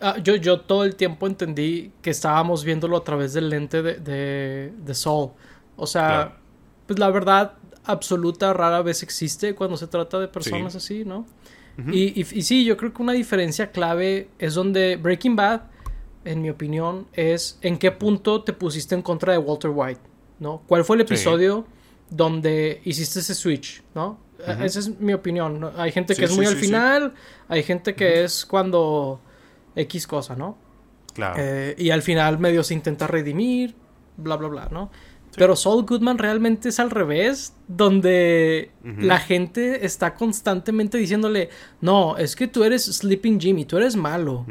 ah, 0.00 0.16
yo, 0.18 0.34
yo 0.36 0.62
todo 0.62 0.84
el 0.84 0.96
tiempo 0.96 1.26
entendí 1.26 1.92
que 2.00 2.10
estábamos 2.10 2.64
viéndolo 2.64 2.96
a 2.96 3.04
través 3.04 3.34
del 3.34 3.50
lente 3.50 3.82
de, 3.82 3.94
de, 3.94 4.72
de 4.76 4.94
Saul. 4.94 5.30
O 5.76 5.86
sea, 5.86 6.38
pues 6.86 6.98
la 6.98 7.10
verdad 7.10 7.57
absoluta 7.88 8.52
rara 8.52 8.82
vez 8.82 9.02
existe 9.02 9.54
cuando 9.54 9.76
se 9.76 9.86
trata 9.86 10.20
de 10.20 10.28
personas 10.28 10.76
así, 10.76 11.04
¿no? 11.04 11.26
y, 11.92 12.20
y, 12.20 12.42
sí, 12.42 12.64
yo 12.64 12.76
creo 12.76 12.92
que 12.92 13.00
una 13.00 13.12
diferencia 13.12 13.70
clave 13.70 14.28
es 14.40 14.54
donde 14.54 14.96
Breaking 14.96 15.36
Bad, 15.36 15.62
en 16.24 16.42
mi 16.42 16.50
opinión, 16.50 17.06
es 17.12 17.56
en 17.62 17.78
qué 17.78 17.92
punto 17.92 18.42
te 18.42 18.52
pusiste 18.52 18.96
en 18.96 19.02
contra 19.02 19.32
de 19.32 19.38
Walter 19.38 19.70
White, 19.72 20.00
¿no? 20.40 20.62
¿Cuál 20.66 20.84
fue 20.84 20.96
el 20.96 21.02
episodio 21.02 21.66
donde 22.10 22.80
hiciste 22.84 23.20
ese 23.20 23.32
switch, 23.32 23.82
¿no? 23.94 24.18
Esa 24.38 24.78
es 24.80 25.00
mi 25.00 25.12
opinión. 25.12 25.70
Hay 25.76 25.92
gente 25.92 26.14
que 26.14 26.24
es 26.24 26.36
muy 26.36 26.46
al 26.46 26.56
final, 26.56 27.14
hay 27.48 27.62
gente 27.62 27.94
que 27.94 28.24
es 28.24 28.44
cuando 28.44 29.20
X 29.76 30.06
cosa, 30.06 30.34
¿no? 30.36 30.58
Claro. 31.14 31.36
Eh, 31.38 31.74
y 31.78 31.90
al 31.90 32.02
final 32.02 32.38
medio 32.38 32.62
se 32.62 32.74
intenta 32.74 33.06
redimir, 33.06 33.74
bla, 34.16 34.36
bla, 34.36 34.48
bla, 34.48 34.68
¿no? 34.70 34.90
Pero 35.38 35.56
Saul 35.56 35.84
Goodman 35.84 36.18
realmente 36.18 36.68
es 36.68 36.80
al 36.80 36.90
revés, 36.90 37.54
donde 37.68 38.70
la 38.82 39.18
gente 39.18 39.86
está 39.86 40.14
constantemente 40.14 40.98
diciéndole, 40.98 41.50
no, 41.80 42.16
es 42.16 42.34
que 42.34 42.48
tú 42.48 42.64
eres 42.64 42.84
Sleeping 42.84 43.40
Jimmy, 43.40 43.64
tú 43.64 43.76
eres 43.76 43.96
malo, 43.96 44.44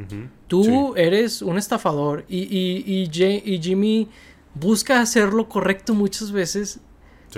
tú 0.48 0.96
eres 0.96 1.42
un 1.42 1.58
estafador. 1.58 2.26
Y, 2.30 2.40
y, 2.44 3.10
y, 3.46 3.62
Jimmy 3.62 4.08
busca 4.54 5.02
hacer 5.02 5.34
lo 5.34 5.50
correcto 5.50 5.94
muchas 5.94 6.32
veces, 6.32 6.80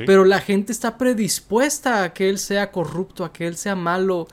pero 0.05 0.23
la 0.23 0.39
gente 0.39 0.71
está 0.71 0.97
predispuesta 0.97 2.03
a 2.03 2.13
que 2.13 2.29
él 2.29 2.37
sea 2.37 2.71
corrupto, 2.71 3.25
a 3.25 3.33
que 3.33 3.47
él 3.47 3.57
sea 3.57 3.75
malo. 3.75 4.27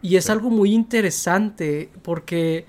Y 0.00 0.16
es 0.16 0.30
algo 0.30 0.50
muy 0.50 0.72
interesante 0.72 1.90
porque 2.02 2.66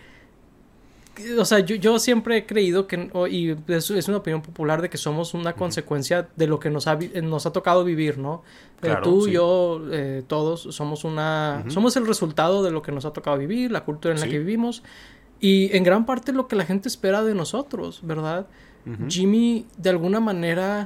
o 1.39 1.45
sea, 1.45 1.59
yo, 1.59 1.99
siempre 1.99 2.37
he 2.37 2.45
creído 2.45 2.87
que, 2.87 3.11
y 3.29 3.55
es, 3.71 3.91
es, 3.91 4.07
una 4.07 4.17
opinión 4.17 4.41
popular, 4.41 4.81
de 4.81 4.89
que 4.89 4.97
somos 4.97 5.33
una 5.33 5.53
consecuencia 5.53 6.27
de 6.35 6.47
lo 6.47 6.59
que 6.59 6.69
nos 6.69 6.87
ha, 6.87 6.97
nos 7.21 7.45
ha 7.45 7.51
tocado 7.51 7.83
vivir, 7.83 8.17
¿no? 8.17 8.43
Eh, 8.81 8.95
tú, 9.03 9.27
yo, 9.27 9.81
eh, 9.91 10.23
todos 10.27 10.61
somos 10.75 11.03
una, 11.03 11.63
somos 11.67 11.95
el 11.97 12.07
resultado 12.07 12.63
de 12.63 12.71
lo 12.71 12.81
que 12.81 12.91
nos 12.91 13.05
ha 13.05 13.13
tocado 13.13 13.37
vivir, 13.37 13.71
la 13.71 13.83
cultura 13.83 14.13
en 14.13 14.19
la 14.19 14.27
que 14.27 14.39
vivimos, 14.39 14.83
y 15.39 15.75
en 15.75 15.83
gran 15.83 16.05
parte 16.05 16.33
lo 16.33 16.47
que 16.47 16.55
la 16.55 16.65
gente 16.65 16.87
espera 16.87 17.23
de 17.23 17.35
nosotros, 17.35 17.99
¿verdad? 18.03 18.47
Jimmy, 19.07 19.65
de 19.77 19.91
alguna 19.91 20.19
manera, 20.19 20.83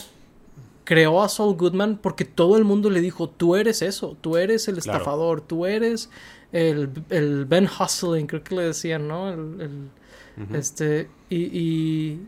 creó 0.83 1.23
a 1.23 1.29
Saul 1.29 1.55
Goodman 1.55 1.97
porque 2.01 2.25
todo 2.25 2.57
el 2.57 2.63
mundo 2.63 2.89
le 2.89 3.01
dijo, 3.01 3.29
tú 3.29 3.55
eres 3.55 3.81
eso, 3.81 4.15
tú 4.21 4.37
eres 4.37 4.67
el 4.67 4.77
estafador, 4.77 5.41
tú 5.41 5.65
eres 5.65 6.09
el, 6.51 6.89
el, 7.09 7.45
Ben 7.45 7.67
Hustling, 7.67 8.27
creo 8.27 8.43
que 8.43 8.55
le 8.55 8.63
decían, 8.63 9.07
¿no? 9.07 9.29
El, 9.29 9.89
este, 10.53 11.09
y, 11.29 12.19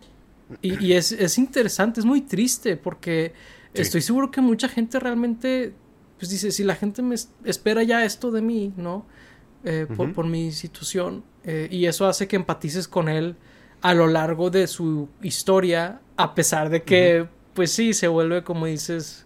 y, 0.62 0.94
es, 0.94 1.38
interesante, 1.38 2.00
es 2.00 2.06
muy 2.06 2.22
triste 2.22 2.76
porque 2.76 3.34
estoy 3.74 4.02
seguro 4.02 4.32
que 4.32 4.42
mucha 4.42 4.68
gente 4.68 5.00
realmente, 5.00 5.74
pues 6.18 6.30
dice, 6.32 6.52
si 6.52 6.64
la 6.64 6.76
gente 6.76 7.02
me 7.02 7.16
espera 7.44 7.84
ya 7.84 8.04
esto 8.04 8.32
de 8.32 8.42
mí, 8.42 8.74
¿no? 8.78 9.06
Eh, 9.64 9.88
por, 9.96 10.26
mi 10.26 10.52
situación, 10.52 11.24
eh, 11.44 11.68
y 11.70 11.86
eso 11.86 12.08
hace 12.08 12.28
que 12.28 12.38
empatices 12.38 12.88
con 12.88 13.10
él 13.10 13.36
a 13.82 13.94
lo 13.94 14.08
largo 14.08 14.50
de 14.50 14.68
su 14.68 15.10
historia, 15.22 16.02
a 16.16 16.34
pesar 16.34 16.70
de 16.70 16.84
que, 16.84 17.28
pues 17.54 17.72
sí, 17.72 17.94
se 17.94 18.08
vuelve, 18.08 18.44
como 18.44 18.66
dices, 18.66 19.26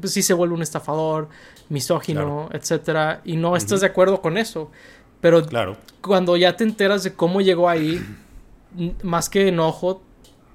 pues 0.00 0.12
sí 0.12 0.22
se 0.22 0.34
vuelve 0.34 0.54
un 0.54 0.62
estafador, 0.62 1.28
misógino, 1.68 2.48
etcétera, 2.52 3.20
y 3.24 3.36
no 3.36 3.56
estás 3.56 3.80
de 3.80 3.86
acuerdo 3.86 4.20
con 4.20 4.38
eso. 4.38 4.70
Pero 5.20 5.44
claro. 5.44 5.76
cuando 6.00 6.36
ya 6.36 6.56
te 6.56 6.64
enteras 6.64 7.02
de 7.02 7.14
cómo 7.14 7.40
llegó 7.40 7.68
ahí, 7.68 8.04
más 9.02 9.28
que 9.28 9.48
enojo, 9.48 10.02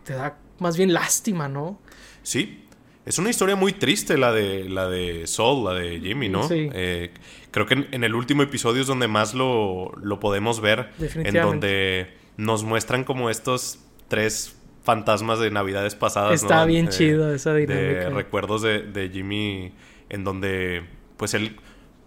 te 0.03 0.13
da 0.13 0.37
más 0.59 0.77
bien 0.77 0.93
lástima, 0.93 1.47
¿no? 1.47 1.79
Sí. 2.21 2.59
Es 3.05 3.17
una 3.17 3.29
historia 3.29 3.57
muy 3.57 3.73
triste 3.73 4.17
la 4.17 4.31
de 4.31 4.69
la 4.69 4.87
de 4.87 5.27
Saul, 5.27 5.65
la 5.65 5.73
de 5.73 5.99
Jimmy, 5.99 6.29
¿no? 6.29 6.47
Sí. 6.47 6.69
Eh, 6.73 7.11
creo 7.51 7.65
que 7.65 7.85
en, 7.91 8.03
el 8.05 8.15
último 8.15 8.43
episodio 8.43 8.81
es 8.81 8.87
donde 8.87 9.09
más 9.09 9.33
lo, 9.33 9.91
lo 10.01 10.21
podemos 10.21 10.61
ver. 10.61 10.89
En 10.99 11.33
donde 11.33 12.13
nos 12.37 12.63
muestran 12.63 13.03
como 13.03 13.29
estos 13.29 13.79
tres 14.07 14.55
fantasmas 14.83 15.39
de 15.39 15.51
navidades 15.51 15.95
pasadas. 15.95 16.41
Está 16.41 16.63
bien 16.63 16.87
chido 16.87 17.33
esa 17.33 17.53
dinámica. 17.53 17.83
De 17.83 18.09
recuerdos 18.09 18.61
de, 18.61 18.83
de 18.83 19.09
Jimmy 19.09 19.73
en 20.09 20.23
donde 20.23 20.83
pues 21.17 21.33
él 21.33 21.57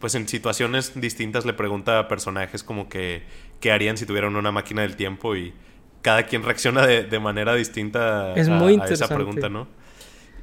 pues 0.06 0.14
en 0.14 0.28
situaciones 0.28 0.92
distintas 0.94 1.44
le 1.44 1.52
pregunta 1.52 1.98
a 1.98 2.06
personajes 2.06 2.62
como 2.62 2.88
que 2.88 3.24
qué 3.58 3.72
harían 3.72 3.96
si 3.96 4.06
tuvieran 4.06 4.36
una 4.36 4.52
máquina 4.52 4.82
del 4.82 4.94
tiempo 4.94 5.34
y 5.34 5.52
cada 6.00 6.22
quien 6.26 6.44
reacciona 6.44 6.86
de, 6.86 7.18
manera 7.18 7.56
distinta 7.56 8.32
es 8.36 8.48
a, 8.48 8.52
muy 8.52 8.80
esa 8.88 9.08
pregunta, 9.08 9.48
¿no? 9.48 9.66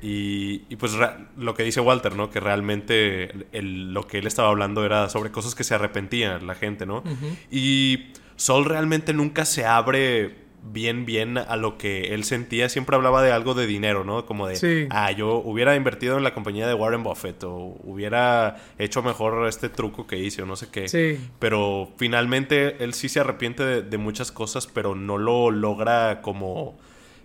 Y, 0.01 0.63
y 0.67 0.75
pues 0.75 0.97
lo 1.37 1.53
que 1.53 1.63
dice 1.63 1.79
Walter, 1.79 2.13
¿no? 2.13 2.29
Que 2.29 2.41
realmente 2.41 3.47
lo 3.53 4.05
que 4.05 4.17
él 4.17 4.27
estaba 4.27 4.49
hablando 4.49 4.83
era 4.83 5.07
sobre 5.07 5.31
cosas 5.31 5.55
que 5.55 5.63
se 5.63 5.73
arrepentían 5.73 6.45
la 6.45 6.55
gente, 6.55 6.85
¿no? 6.85 7.01
Y 7.49 8.11
Sol 8.35 8.65
realmente 8.65 9.13
nunca 9.13 9.45
se 9.45 9.65
abre 9.65 10.42
bien, 10.63 11.05
bien 11.05 11.37
a 11.37 11.55
lo 11.57 11.77
que 11.77 12.13
él 12.13 12.23
sentía. 12.23 12.69
Siempre 12.69 12.95
hablaba 12.95 13.21
de 13.21 13.31
algo 13.31 13.53
de 13.53 13.67
dinero, 13.67 14.03
¿no? 14.03 14.25
Como 14.25 14.47
de, 14.47 14.87
ah, 14.91 15.11
yo 15.11 15.35
hubiera 15.35 15.75
invertido 15.75 16.17
en 16.17 16.23
la 16.23 16.33
compañía 16.33 16.67
de 16.67 16.73
Warren 16.73 17.03
Buffett 17.03 17.43
o 17.43 17.77
hubiera 17.83 18.57
hecho 18.77 19.03
mejor 19.03 19.47
este 19.47 19.69
truco 19.69 20.07
que 20.07 20.17
hice 20.17 20.41
o 20.41 20.45
no 20.45 20.55
sé 20.55 20.69
qué. 20.71 20.87
Sí. 20.87 21.19
Pero 21.39 21.89
finalmente 21.97 22.83
él 22.83 22.93
sí 22.93 23.09
se 23.09 23.19
arrepiente 23.19 23.81
de, 23.81 23.97
muchas 23.97 24.31
cosas, 24.31 24.67
pero 24.67 24.95
no 24.95 25.17
lo 25.17 25.51
logra 25.51 26.21
como 26.21 26.77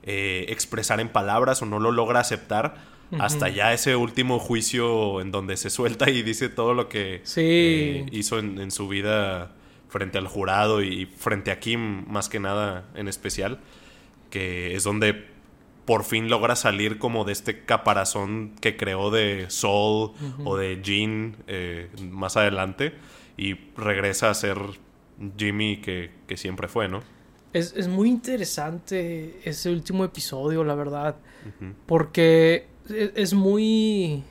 eh, 0.02 0.46
expresar 0.48 1.00
en 1.00 1.08
palabras 1.08 1.62
o 1.62 1.66
no 1.66 1.78
lo 1.78 1.92
logra 1.92 2.20
aceptar. 2.20 2.98
Hasta 3.18 3.48
ya 3.48 3.72
ese 3.72 3.96
último 3.96 4.38
juicio 4.38 5.22
en 5.22 5.30
donde 5.32 5.56
se 5.56 5.70
suelta 5.70 6.10
y 6.10 6.22
dice 6.22 6.50
todo 6.50 6.74
lo 6.74 6.90
que 6.90 7.22
eh, 7.36 8.06
hizo 8.12 8.38
en 8.38 8.70
su 8.70 8.86
vida 8.86 9.52
frente 9.88 10.18
al 10.18 10.28
jurado 10.28 10.82
y 10.82 11.06
frente 11.06 11.50
a 11.50 11.58
Kim 11.58 12.04
más 12.08 12.28
que 12.28 12.40
nada 12.40 12.88
en 12.94 13.08
especial, 13.08 13.58
que 14.30 14.74
es 14.74 14.84
donde 14.84 15.26
por 15.84 16.04
fin 16.04 16.28
logra 16.28 16.54
salir 16.54 16.98
como 16.98 17.24
de 17.24 17.32
este 17.32 17.64
caparazón 17.64 18.54
que 18.60 18.76
creó 18.76 19.10
de 19.10 19.46
Soul 19.48 20.12
o 20.44 20.56
de 20.58 20.82
Jean 20.82 21.36
eh, 21.46 21.88
más 22.10 22.36
adelante 22.36 22.92
y 23.38 23.54
regresa 23.74 24.28
a 24.28 24.34
ser 24.34 24.58
Jimmy 25.38 25.78
que, 25.78 26.10
siempre 26.36 26.68
fue, 26.68 26.88
¿no? 26.88 27.02
Es, 27.54 27.88
muy 27.88 28.10
interesante 28.10 29.40
ese 29.44 29.70
último 29.70 30.04
episodio, 30.04 30.62
la 30.62 30.74
verdad, 30.74 31.16
porque 31.86 32.66
es, 32.90 33.12
es 33.14 33.32
muy... 33.32 34.22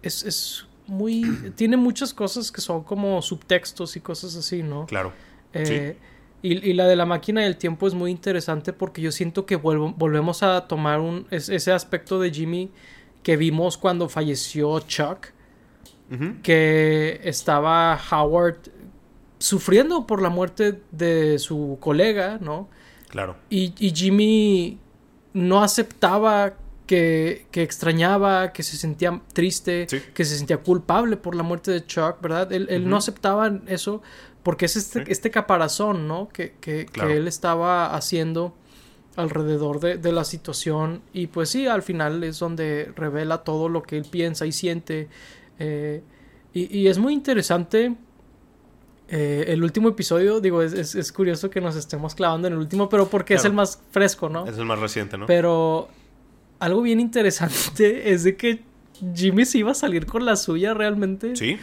Es, 0.00 0.22
es, 0.22 0.67
muy. 0.88 1.52
tiene 1.54 1.76
muchas 1.76 2.12
cosas 2.12 2.50
que 2.50 2.60
son 2.60 2.82
como 2.82 3.20
subtextos 3.22 3.96
y 3.96 4.00
cosas 4.00 4.34
así, 4.36 4.62
¿no? 4.62 4.86
Claro. 4.86 5.12
Eh, 5.52 5.96
y, 6.42 6.72
la 6.72 6.86
de 6.86 6.96
la 6.96 7.06
máquina 7.06 7.42
del 7.42 7.56
tiempo 7.56 7.86
es 7.86 7.94
muy 7.94 8.10
interesante 8.10 8.72
porque 8.72 9.02
yo 9.02 9.12
siento 9.12 9.44
que 9.46 9.56
volvemos 9.56 10.42
a 10.42 10.66
tomar 10.68 11.00
un, 11.00 11.26
ese 11.30 11.72
aspecto 11.72 12.20
de 12.20 12.30
Jimmy 12.30 12.70
que 13.22 13.36
vimos 13.36 13.76
cuando 13.76 14.08
falleció 14.08 14.80
Chuck. 14.80 15.28
Que 16.42 17.20
estaba 17.22 18.00
Howard 18.10 18.56
sufriendo 19.38 20.06
por 20.06 20.22
la 20.22 20.30
muerte 20.30 20.80
de 20.90 21.38
su 21.38 21.76
colega, 21.80 22.38
¿no? 22.40 22.70
Claro. 23.10 23.36
Y, 23.50 23.74
y 23.78 23.94
Jimmy 23.94 24.78
no 25.34 25.62
aceptaba 25.62 26.54
que, 26.88 27.46
extrañaba, 27.52 28.52
que 28.52 28.62
se 28.62 28.76
sentía 28.76 29.20
triste, 29.32 29.86
que 30.14 30.24
se 30.24 30.36
sentía 30.38 30.56
culpable 30.56 31.16
por 31.16 31.36
la 31.36 31.42
muerte 31.42 31.70
de 31.70 31.86
Chuck, 31.86 32.20
¿verdad? 32.20 32.50
Él, 32.50 32.88
no 32.88 32.96
aceptaba 32.96 33.52
eso 33.66 34.02
porque 34.42 34.64
es 34.64 34.76
este, 34.76 35.04
este 35.12 35.30
caparazón, 35.30 36.08
¿no? 36.08 36.28
Que, 36.30 36.54
él 37.08 37.28
estaba 37.28 37.94
haciendo 37.94 38.54
alrededor 39.16 39.80
de, 39.80 40.12
la 40.12 40.24
situación 40.24 41.02
y 41.12 41.26
pues 41.26 41.50
sí, 41.50 41.66
al 41.66 41.82
final 41.82 42.24
es 42.24 42.38
donde 42.38 42.90
revela 42.96 43.44
todo 43.44 43.68
lo 43.68 43.82
que 43.82 43.98
él 43.98 44.06
piensa 44.10 44.46
y 44.46 44.52
siente 44.52 45.08
eh, 45.58 46.02
y, 46.54 46.86
es 46.86 46.98
muy 46.98 47.12
interesante 47.12 47.94
eh, 49.08 49.44
el 49.48 49.62
último 49.62 49.90
episodio, 49.90 50.40
digo, 50.40 50.62
es, 50.62 51.12
curioso 51.12 51.50
que 51.50 51.60
nos 51.60 51.76
estemos 51.76 52.14
clavando 52.14 52.48
en 52.48 52.54
el 52.54 52.60
último, 52.60 52.88
pero 52.88 53.08
porque 53.08 53.34
es 53.34 53.44
el 53.44 53.52
más 53.52 53.82
fresco, 53.90 54.30
¿no? 54.30 54.46
Es 54.46 54.56
el 54.56 54.64
más 54.64 54.78
reciente, 54.78 55.18
¿no? 55.18 55.26
Pero 55.26 55.88
algo 56.58 56.82
bien 56.82 57.00
interesante 57.00 58.12
es 58.12 58.24
de 58.24 58.36
que 58.36 58.62
Jimmy 59.14 59.44
se 59.44 59.58
iba 59.58 59.70
a 59.70 59.74
salir 59.74 60.06
con 60.06 60.24
la 60.24 60.36
suya 60.36 60.74
realmente. 60.74 61.36
Sí. 61.36 61.58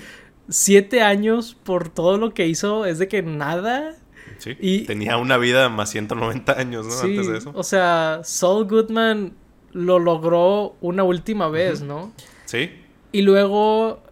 Siete 0.48 1.02
años 1.02 1.58
por 1.64 1.90
todo 1.90 2.18
lo 2.18 2.34
que 2.34 2.48
hizo, 2.48 2.86
es 2.86 3.00
de 3.00 3.08
que 3.08 3.22
nada. 3.24 3.96
Sí. 4.38 4.56
Y, 4.60 4.82
Tenía 4.86 5.18
una 5.18 5.38
vida 5.38 5.70
más 5.70 5.90
190 5.90 6.54
años, 6.54 6.86
¿no? 6.86 6.94
Antes 6.94 7.28
de 7.28 7.38
eso. 7.38 7.52
O 7.56 7.64
sea, 7.64 8.22
Saul 8.24 8.66
Goodman 8.66 9.34
lo 9.72 10.00
logró 10.00 10.76
una 10.82 11.04
última 11.04 11.50
vez, 11.50 11.82
¿no? 11.82 12.14
Sí. 12.46 12.70
Y 13.12 13.24
luego, 13.24 14.04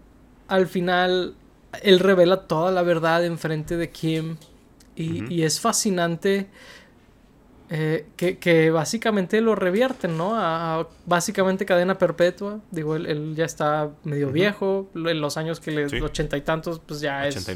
al 0.48 0.68
final, 0.68 1.36
él 1.82 2.00
revela 2.00 2.48
toda 2.48 2.72
la 2.72 2.82
verdad 2.82 3.26
enfrente 3.26 3.78
de 3.78 3.92
Kim. 3.92 4.38
Y, 4.96 5.34
y 5.34 5.44
es 5.44 5.60
fascinante 5.60 6.48
eh, 7.76 8.06
que, 8.16 8.70
básicamente 8.70 9.42
lo 9.42 9.56
revierten, 9.56 10.16
¿no? 10.16 10.36
A, 10.36 10.88
básicamente 11.08 11.66
cadena 11.66 11.98
perpetua. 11.98 12.60
Digo, 12.70 12.96
él, 12.96 13.34
ya 13.36 13.46
está 13.46 13.90
medio 14.04 14.32
viejo. 14.32 14.92
En 14.94 15.20
los 15.20 15.38
años 15.38 15.60
que 15.60 15.72
le... 15.72 16.02
ochenta 16.04 16.38
y 16.38 16.42
tantos, 16.42 16.80
pues 16.86 17.02
ya 17.02 17.28
es... 17.28 17.52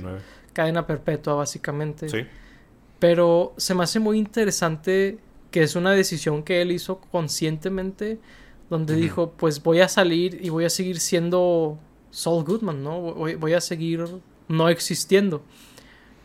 Cadena 0.54 0.88
perpetua, 0.88 1.36
básicamente. 1.36 2.10
Sí. 2.10 2.26
Pero 2.98 3.54
se 3.58 3.76
me 3.76 3.84
hace 3.84 4.00
muy 4.00 4.18
interesante 4.18 5.20
que 5.52 5.62
es 5.62 5.76
una 5.76 5.92
decisión 5.92 6.42
que 6.42 6.64
él 6.64 6.72
hizo 6.72 7.00
conscientemente, 7.00 8.18
donde 8.72 8.96
dijo, 8.96 9.34
pues 9.38 9.62
voy 9.62 9.82
a 9.82 9.88
salir 9.88 10.40
y 10.44 10.50
voy 10.50 10.66
a 10.66 10.72
seguir 10.72 11.00
siendo 11.00 11.78
Saul 12.10 12.44
Goodman, 12.44 12.84
¿no? 12.84 13.00
Voy, 13.14 13.54
a 13.54 13.62
seguir 13.62 14.04
no 14.48 14.68
existiendo. 14.68 15.44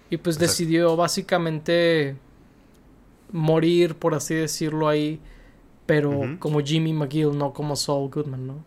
Y 0.08 0.16
pues 0.16 0.38
decidió 0.38 0.96
básicamente 0.96 2.16
morir, 3.32 3.96
por 3.96 4.14
así 4.14 4.34
decirlo 4.34 4.88
ahí, 4.88 5.20
pero 5.86 6.36
como 6.38 6.60
Jimmy 6.60 6.92
McGill, 6.92 7.36
no 7.36 7.52
como 7.52 7.76
Saul 7.76 8.10
Goodman, 8.10 8.46
¿no? 8.46 8.64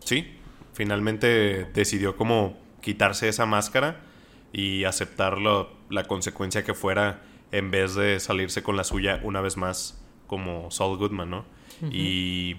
Sí, 0.00 0.26
finalmente 0.72 1.66
decidió 1.74 2.16
como 2.16 2.56
quitarse 2.80 3.28
esa 3.28 3.46
máscara 3.46 4.00
y 4.52 4.84
aceptar 4.84 5.38
la 5.38 6.04
consecuencia 6.04 6.64
que 6.64 6.74
fuera 6.74 7.22
en 7.52 7.70
vez 7.70 7.94
de 7.94 8.18
salirse 8.18 8.62
con 8.62 8.76
la 8.76 8.84
suya 8.84 9.20
una 9.22 9.40
vez 9.40 9.56
más 9.56 10.02
como 10.26 10.70
Saul 10.70 10.96
Goodman, 10.96 11.30
¿no? 11.30 11.44
Y 11.90 12.56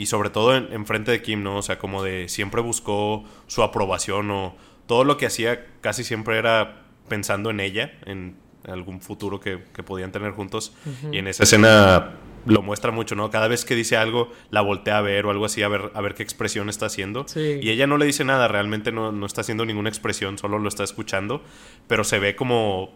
y 0.00 0.06
sobre 0.06 0.30
todo 0.30 0.56
en, 0.56 0.86
frente 0.86 1.10
de 1.10 1.20
Kim, 1.20 1.42
¿no? 1.42 1.58
O 1.58 1.62
sea, 1.62 1.78
como 1.78 2.02
de 2.02 2.30
siempre 2.30 2.62
buscó 2.62 3.22
su 3.48 3.62
aprobación 3.62 4.30
o 4.30 4.56
todo 4.86 5.04
lo 5.04 5.18
que 5.18 5.26
hacía 5.26 5.66
casi 5.82 6.04
siempre 6.04 6.38
era 6.38 6.84
pensando 7.06 7.50
en 7.50 7.60
ella, 7.60 7.98
en 8.06 8.34
algún 8.66 9.00
futuro 9.00 9.40
que, 9.40 9.58
podían 9.58 10.12
tener 10.12 10.32
juntos. 10.32 10.74
Y 11.10 11.18
en 11.18 11.26
esa 11.26 11.44
escena 11.44 12.16
lo 12.46 12.62
muestra 12.62 12.90
mucho, 12.90 13.14
¿no? 13.14 13.30
Cada 13.30 13.48
vez 13.48 13.64
que 13.64 13.74
dice 13.74 13.96
algo, 13.96 14.30
la 14.50 14.60
voltea 14.60 14.98
a 14.98 15.00
ver 15.00 15.26
o 15.26 15.30
algo 15.30 15.44
así, 15.44 15.62
a 15.62 15.68
ver, 15.68 15.90
a 15.94 16.00
ver 16.00 16.14
qué 16.14 16.22
expresión 16.22 16.68
está 16.68 16.86
haciendo. 16.86 17.26
Y 17.36 17.70
ella 17.70 17.86
no 17.86 17.98
le 17.98 18.06
dice 18.06 18.24
nada, 18.24 18.48
realmente 18.48 18.92
no, 18.92 19.12
no 19.12 19.26
está 19.26 19.42
haciendo 19.42 19.64
ninguna 19.64 19.88
expresión, 19.88 20.38
solo 20.38 20.58
lo 20.58 20.68
está 20.68 20.84
escuchando, 20.84 21.42
pero 21.86 22.04
se 22.04 22.18
ve 22.18 22.36
como 22.36 22.92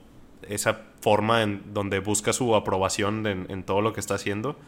esa 0.49 0.83
forma 1.00 1.42
en 1.42 1.62
donde 1.73 2.00
busca 2.00 2.33
su 2.33 2.54
aprobación 2.54 3.26
en, 3.26 3.62
todo 3.62 3.80
lo 3.80 3.92
que 3.92 4.00
está 4.00 4.14
haciendo 4.14 4.59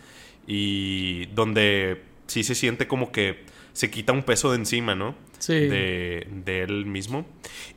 y 0.46 1.26
donde 1.26 2.02
sí 2.26 2.44
se 2.44 2.54
siente 2.54 2.86
como 2.86 3.12
que 3.12 3.44
se 3.72 3.90
quita 3.90 4.12
un 4.12 4.22
peso 4.22 4.50
de 4.50 4.56
encima, 4.56 4.94
¿no? 4.94 5.14
Sí. 5.38 5.54
De, 5.54 6.26
de 6.30 6.62
él 6.62 6.86
mismo. 6.86 7.26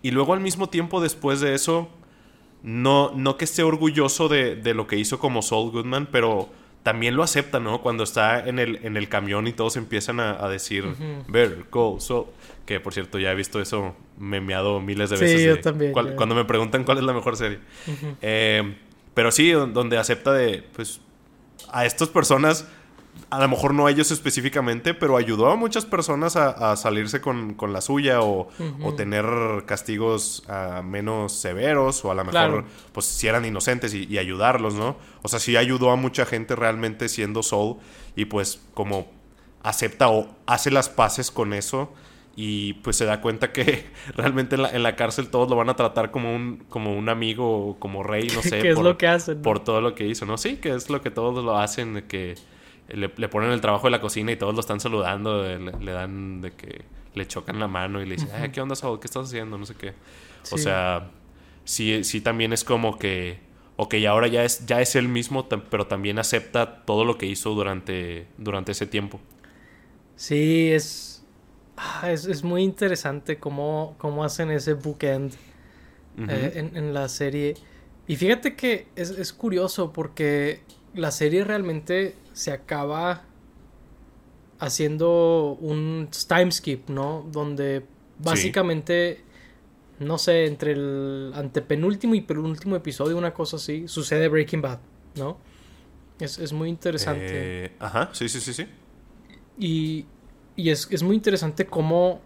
Y 0.02 0.12
luego 0.12 0.34
al 0.34 0.40
mismo 0.40 0.70
tiempo 0.70 1.02
después 1.02 1.42
de 1.42 1.56
eso, 1.56 1.90
no, 2.64 3.12
no 3.16 3.38
que 3.38 3.46
esté 3.46 3.64
orgulloso 3.64 4.28
de, 4.28 4.56
de 4.56 4.74
lo 4.74 4.88
que 4.88 4.98
hizo 4.98 5.20
como 5.20 5.42
Saul 5.42 5.72
Goodman, 5.72 6.08
pero 6.12 6.50
también 6.84 7.16
lo 7.16 7.24
acepta, 7.24 7.60
¿no? 7.60 7.82
Cuando 7.82 8.04
está 8.04 8.48
en 8.48 8.60
el, 8.60 8.80
en 8.84 8.98
el 8.98 9.10
camión 9.10 9.48
y 9.48 9.54
todos 9.54 9.78
empiezan 9.78 10.20
a, 10.20 10.48
decir, 10.48 10.86
ver, 11.28 11.66
go, 11.72 12.00
so. 12.00 12.34
Que 12.66 12.80
por 12.80 12.94
cierto, 12.94 13.18
ya 13.20 13.32
he 13.32 13.36
visto 13.36 13.60
eso 13.60 13.96
memeado 14.18 14.80
miles 14.80 15.10
de 15.10 15.18
veces. 15.18 15.42
Sí, 15.42 15.48
yo 15.48 15.60
también. 15.60 15.92
Cuando 15.92 16.36
me 16.36 16.46
preguntan 16.46 16.84
cuál 16.84 17.00
es 17.00 17.04
la 17.04 17.14
mejor 17.14 17.36
serie. 17.36 17.60
Eh, 18.22 18.76
pero 19.14 19.32
sí, 19.32 19.52
donde 19.52 19.98
acepta 19.98 20.32
de, 20.34 20.64
pues, 20.74 21.02
a 21.72 21.86
estas 21.86 22.10
personas 22.10 22.68
a 23.30 23.40
lo 23.40 23.48
mejor 23.48 23.74
no 23.74 23.88
a 23.88 23.92
ellos 23.92 24.12
específicamente, 24.12 24.94
pero 24.94 25.18
ayudó 25.18 25.50
a 25.52 25.56
muchas 25.56 25.86
personas 25.86 26.36
a, 26.36 26.76
salirse 26.76 27.22
con, 27.22 27.56
la 27.72 27.82
suya 27.82 28.22
o, 28.22 28.50
tener 28.98 29.26
castigos 29.66 30.44
ah, 30.48 30.82
menos 30.84 31.34
severos 31.34 32.04
o 32.06 32.12
a 32.12 32.16
lo 32.16 32.26
mejor, 32.26 32.66
pues 32.92 33.06
si 33.06 33.28
eran 33.28 33.46
inocentes 33.46 33.94
y, 33.94 34.18
ayudarlos, 34.18 34.74
¿no? 34.74 34.98
O 35.22 35.28
sea, 35.28 35.40
sí 35.40 35.58
ayudó 35.58 35.92
a 35.92 35.96
mucha 35.96 36.26
gente 36.26 36.56
realmente 36.56 37.10
siendo 37.10 37.44
Soul 37.44 37.78
y 38.16 38.26
pues 38.26 38.62
como 38.74 39.08
acepta 39.64 40.10
o 40.10 40.30
hace 40.46 40.72
las 40.72 40.90
paces 40.90 41.32
con 41.32 41.54
eso 41.54 41.94
y 42.42 42.74
pues 42.76 42.96
se 42.96 43.04
da 43.04 43.20
cuenta 43.20 43.52
que 43.52 43.86
realmente 44.16 44.56
en 44.56 44.62
la, 44.62 44.70
en 44.70 44.82
la 44.82 44.96
cárcel 44.96 45.30
todos 45.30 45.50
lo 45.50 45.56
van 45.56 45.70
a 45.70 45.76
tratar 45.76 46.10
como 46.10 46.34
un, 46.34 46.64
como 46.70 46.96
un 46.96 47.10
amigo 47.10 47.70
o 47.70 47.80
como 47.80 48.02
rey, 48.02 48.30
no 48.34 48.42
sé. 48.44 48.62
¿Qué 48.62 48.70
es 48.70 48.80
lo 48.80 48.98
que 48.98 49.08
hacen? 49.08 49.42
Por 49.42 49.64
todo 49.64 49.82
lo 49.82 49.94
que 49.94 50.08
hizo, 50.08 50.26
¿no? 50.26 50.38
Sí, 50.38 50.56
que 50.56 50.74
es 50.74 50.90
lo 50.90 51.02
que 51.02 51.12
todos 51.12 51.44
lo 51.44 51.58
hacen, 51.58 52.06
que 52.08 52.36
le, 52.94 53.10
ponen 53.30 53.52
el 53.52 53.62
trabajo 53.62 53.88
de 53.88 53.92
la 53.92 54.02
cocina 54.02 54.32
y 54.32 54.36
todos 54.36 54.54
lo 54.54 54.62
están 54.62 54.80
saludando, 54.80 55.44
le, 55.44 55.92
dan 55.92 56.42
de 56.42 56.52
que 56.52 56.84
le 57.14 57.28
chocan 57.28 57.60
la 57.60 57.68
mano 57.68 58.02
y 58.02 58.06
le 58.06 58.16
dicen, 58.16 58.52
¿qué 58.52 58.62
onda, 58.62 58.76
Saúl? 58.76 59.00
¿Qué 59.00 59.08
estás 59.08 59.28
haciendo? 59.28 59.58
No 59.58 59.66
sé 59.66 59.76
qué. 59.76 59.94
O 60.52 60.58
sea, 60.58 61.12
sí, 61.64 62.04
sí 62.04 62.22
también 62.22 62.54
es 62.54 62.64
como 62.64 62.98
que, 62.98 63.40
ok, 63.76 63.96
ahora 64.08 64.28
ya 64.28 64.44
es, 64.44 64.66
ya 64.66 64.82
es 64.82 64.96
él 64.96 65.08
mismo, 65.08 65.48
pero 65.48 65.88
también 65.88 66.20
acepta 66.20 66.84
todo 66.86 67.06
lo 67.06 67.18
que 67.18 67.26
hizo 67.26 67.52
durante, 67.52 68.28
durante 68.38 68.72
ese 68.72 68.86
tiempo. 68.86 69.20
Sí, 70.16 70.72
es, 70.72 71.24
ah, 71.78 72.12
es, 72.12 72.44
muy 72.44 72.64
interesante 72.64 73.38
cómo, 73.38 73.96
cómo 73.98 74.24
hacen 74.24 74.52
ese 74.52 74.74
bookend 74.74 75.34
eh, 76.28 76.52
en, 76.56 76.76
en, 76.76 76.94
la 76.94 77.08
serie. 77.08 77.56
Y 78.08 78.16
fíjate 78.16 78.56
que 78.56 78.88
es, 78.96 79.12
es 79.12 79.32
curioso 79.32 79.94
porque 79.94 80.62
la 80.94 81.12
serie 81.12 81.44
realmente 81.44 82.16
se 82.34 82.52
acaba 82.52 83.24
haciendo 84.60 85.58
un 85.62 86.10
time 86.28 86.52
skip, 86.52 86.90
¿no? 86.90 87.26
Donde 87.32 87.86
básicamente, 88.20 89.24
no 90.00 90.18
sé, 90.18 90.46
entre 90.46 90.74
el 90.74 91.32
antepenúltimo 91.34 92.16
y 92.16 92.22
penúltimo 92.22 92.76
episodio, 92.76 93.18
una 93.18 93.34
cosa 93.34 93.56
así, 93.56 93.88
sucede 93.88 94.28
Breaking 94.28 94.62
Bad, 94.62 94.80
¿no? 95.16 95.38
Es, 96.20 96.52
muy 96.52 96.68
interesante. 96.68 97.28
Eh, 97.30 97.72
ajá, 97.80 98.10
sí, 98.12 98.28
sí, 98.28 98.42
sí, 98.42 98.54
sí. 98.54 98.66
Y, 99.58 100.06
y 100.58 100.70
es, 100.70 100.88
es, 100.92 101.02
muy 101.02 101.16
interesante 101.16 101.66
cómo 101.66 102.20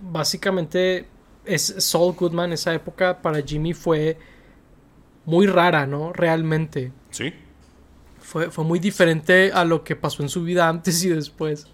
básicamente 0.00 1.06
es 1.44 1.74
Saul 1.78 2.14
Goodman, 2.14 2.52
esa 2.52 2.72
época 2.72 3.20
para 3.20 3.42
Jimmy 3.42 3.74
fue 3.74 4.16
muy 5.24 5.46
rara, 5.46 5.86
¿no? 5.86 6.12
Realmente. 6.12 6.92
Sí. 7.10 7.32
Fue, 8.22 8.50
fue 8.50 8.64
muy 8.64 8.78
diferente 8.78 9.52
a 9.52 9.64
lo 9.64 9.84
que 9.84 9.96
pasó 9.96 10.22
en 10.22 10.28
su 10.28 10.42
vida 10.42 10.68
antes 10.68 11.04
y 11.04 11.08
después. 11.08 11.66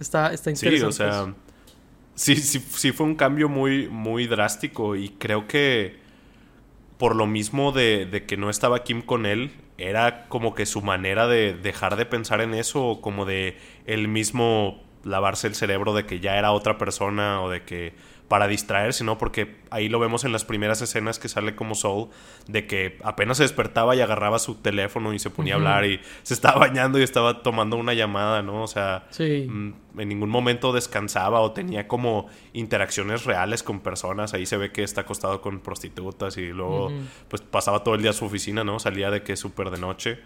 Está, 0.00 0.32
está 0.32 0.50
interesante. 0.50 0.94
Sí, 0.94 1.02
o 1.02 1.10
sea, 1.10 1.34
sí, 2.14 2.36
sí, 2.36 2.58
sí 2.58 2.92
fue 2.92 3.06
un 3.06 3.14
cambio 3.14 3.48
muy, 3.48 3.88
muy 3.88 4.26
drástico 4.26 4.96
y 4.96 5.10
creo 5.10 5.46
que 5.46 5.96
por 6.98 7.14
lo 7.14 7.26
mismo 7.26 7.72
de, 7.72 8.06
de, 8.06 8.24
que 8.24 8.36
no 8.36 8.48
estaba 8.48 8.82
Kim 8.82 9.02
con 9.02 9.26
él, 9.26 9.52
era 9.78 10.26
como 10.28 10.54
que 10.54 10.64
su 10.64 10.80
manera 10.80 11.26
de 11.26 11.52
dejar 11.54 11.96
de 11.96 12.06
pensar 12.06 12.40
en 12.40 12.54
eso, 12.54 12.84
o 12.86 13.00
como 13.00 13.26
de 13.26 13.58
él 13.84 14.08
mismo 14.08 14.82
lavarse 15.04 15.46
el 15.46 15.54
cerebro 15.54 15.94
de 15.94 16.06
que 16.06 16.20
ya 16.20 16.36
era 16.36 16.52
otra 16.52 16.78
persona 16.78 17.42
o 17.42 17.50
de 17.50 17.62
que 17.62 17.94
para 18.28 18.48
distraerse, 18.48 19.04
¿no? 19.04 19.18
Porque 19.18 19.56
ahí 19.70 19.88
lo 19.88 20.00
vemos 20.00 20.24
en 20.24 20.32
las 20.32 20.44
primeras 20.44 20.82
escenas 20.82 21.18
que 21.18 21.28
sale 21.28 21.54
como 21.54 21.74
Soul, 21.74 22.08
de 22.48 22.66
que 22.66 22.98
apenas 23.04 23.36
se 23.36 23.44
despertaba 23.44 23.94
y 23.94 24.00
agarraba 24.00 24.38
su 24.38 24.56
teléfono 24.56 25.14
y 25.14 25.18
se 25.20 25.30
ponía 25.30 25.54
a 25.54 25.56
hablar 25.56 25.84
y 25.84 26.00
se 26.24 26.34
estaba 26.34 26.58
bañando 26.66 26.98
y 26.98 27.02
estaba 27.02 27.42
tomando 27.42 27.76
una 27.76 27.94
llamada, 27.94 28.42
¿no? 28.42 28.64
O 28.64 28.66
sea, 28.66 29.06
mm, 29.18 29.70
en 29.98 30.08
ningún 30.08 30.28
momento 30.28 30.72
descansaba 30.72 31.40
o 31.40 31.52
tenía 31.52 31.86
como 31.86 32.26
interacciones 32.52 33.24
reales 33.24 33.62
con 33.62 33.80
personas. 33.80 34.34
Ahí 34.34 34.44
se 34.44 34.56
ve 34.56 34.72
que 34.72 34.82
está 34.82 35.02
acostado 35.02 35.40
con 35.40 35.60
prostitutas 35.60 36.36
y 36.36 36.48
luego 36.48 36.90
pues 37.28 37.42
pasaba 37.42 37.84
todo 37.84 37.94
el 37.94 38.02
día 38.02 38.10
a 38.10 38.14
su 38.14 38.24
oficina, 38.24 38.64
¿no? 38.64 38.80
Salía 38.80 39.10
de 39.10 39.22
que 39.22 39.36
súper 39.36 39.70
de 39.70 39.78
noche. 39.78 40.18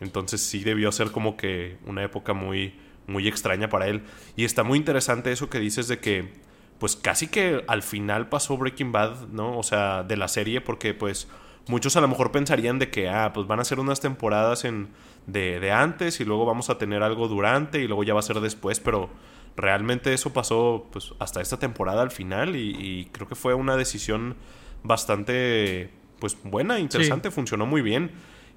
Entonces 0.00 0.42
sí 0.42 0.62
debió 0.62 0.92
ser 0.92 1.10
como 1.10 1.38
que 1.38 1.78
una 1.86 2.02
época 2.02 2.34
muy, 2.34 2.74
muy 3.06 3.26
extraña 3.28 3.70
para 3.70 3.86
él. 3.88 4.02
Y 4.36 4.44
está 4.44 4.62
muy 4.62 4.76
interesante 4.76 5.32
eso 5.32 5.48
que 5.48 5.58
dices 5.58 5.88
de 5.88 6.00
que 6.00 6.44
pues 6.78 6.96
casi 6.96 7.28
que 7.28 7.64
al 7.68 7.82
final 7.82 8.28
pasó 8.28 8.56
Breaking 8.56 8.92
Bad, 8.92 9.28
¿no? 9.28 9.58
O 9.58 9.62
sea, 9.62 10.02
de 10.02 10.16
la 10.16 10.28
serie, 10.28 10.60
porque 10.60 10.94
pues 10.94 11.28
muchos 11.68 11.96
a 11.96 12.00
lo 12.00 12.08
mejor 12.08 12.32
pensarían 12.32 12.78
de 12.78 12.90
que, 12.90 13.08
ah, 13.08 13.32
pues 13.32 13.46
van 13.46 13.60
a 13.60 13.64
ser 13.64 13.80
unas 13.80 14.00
temporadas 14.00 14.64
en, 14.64 14.88
de, 15.26 15.58
de 15.60 15.72
antes 15.72 16.20
y 16.20 16.24
luego 16.24 16.44
vamos 16.44 16.70
a 16.70 16.78
tener 16.78 17.02
algo 17.02 17.28
durante 17.28 17.80
y 17.80 17.86
luego 17.86 18.04
ya 18.04 18.14
va 18.14 18.20
a 18.20 18.22
ser 18.22 18.40
después, 18.40 18.80
pero 18.80 19.10
realmente 19.56 20.12
eso 20.12 20.32
pasó 20.32 20.86
pues 20.92 21.14
hasta 21.18 21.40
esta 21.40 21.58
temporada 21.58 22.02
al 22.02 22.10
final 22.10 22.56
y, 22.56 23.08
creo 23.12 23.26
que 23.26 23.34
fue 23.34 23.54
una 23.54 23.76
decisión 23.76 24.36
bastante 24.82 25.90
pues 26.18 26.36
buena, 26.44 26.78
interesante, 26.78 27.30
funcionó 27.30 27.66
muy 27.66 27.82
bien 27.82 28.10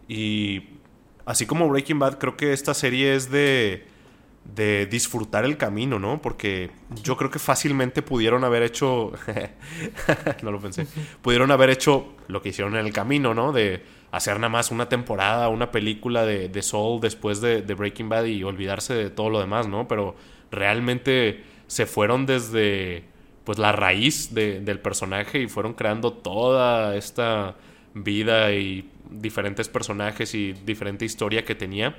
y 0.07 0.63
así 1.25 1.45
como 1.45 1.67
Breaking 1.69 1.99
Bad 1.99 2.17
creo 2.17 2.35
que 2.35 2.53
esta 2.53 2.73
serie 2.73 3.15
es 3.15 3.31
de 3.31 3.87
de 4.55 4.85
disfrutar 4.85 5.45
el 5.45 5.57
camino, 5.57 5.99
¿no? 5.99 6.21
Porque 6.21 6.71
yo 7.03 7.17
creo 7.17 7.29
que 7.29 7.39
fácilmente 7.39 8.01
pudieron 8.01 8.43
haber 8.43 8.63
hecho, 8.63 9.11
no 10.43 10.51
lo 10.51 10.59
pensé, 10.59 10.87
pudieron 11.21 11.51
haber 11.51 11.69
hecho 11.69 12.15
lo 12.27 12.41
que 12.41 12.49
hicieron 12.49 12.75
en 12.75 12.85
el 12.85 12.93
camino, 12.93 13.33
¿no? 13.33 13.51
De 13.51 13.83
hacer 14.11 14.35
nada 14.37 14.49
más 14.49 14.71
una 14.71 14.89
temporada, 14.89 15.49
una 15.49 15.71
película 15.71 16.25
de, 16.25 16.49
de 16.49 16.61
Soul 16.61 16.99
después 16.99 17.41
de, 17.41 17.61
Breaking 17.61 18.09
Bad 18.09 18.25
y 18.25 18.43
olvidarse 18.43 18.93
de 18.93 19.09
todo 19.09 19.29
lo 19.29 19.39
demás, 19.39 19.67
¿no? 19.67 19.87
Pero 19.87 20.15
realmente 20.51 21.43
se 21.67 21.85
fueron 21.85 22.25
desde, 22.25 23.03
pues, 23.43 23.59
la 23.59 23.71
raíz 23.71 24.33
del 24.33 24.79
personaje 24.79 25.41
y 25.41 25.47
fueron 25.47 25.73
creando 25.73 26.13
toda 26.13 26.95
esta 26.95 27.55
vida 27.93 28.53
y 28.53 28.89
diferentes 29.09 29.67
personajes 29.67 30.33
y 30.35 30.53
diferente 30.53 31.05
historia 31.05 31.43
que 31.43 31.55
tenía 31.55 31.95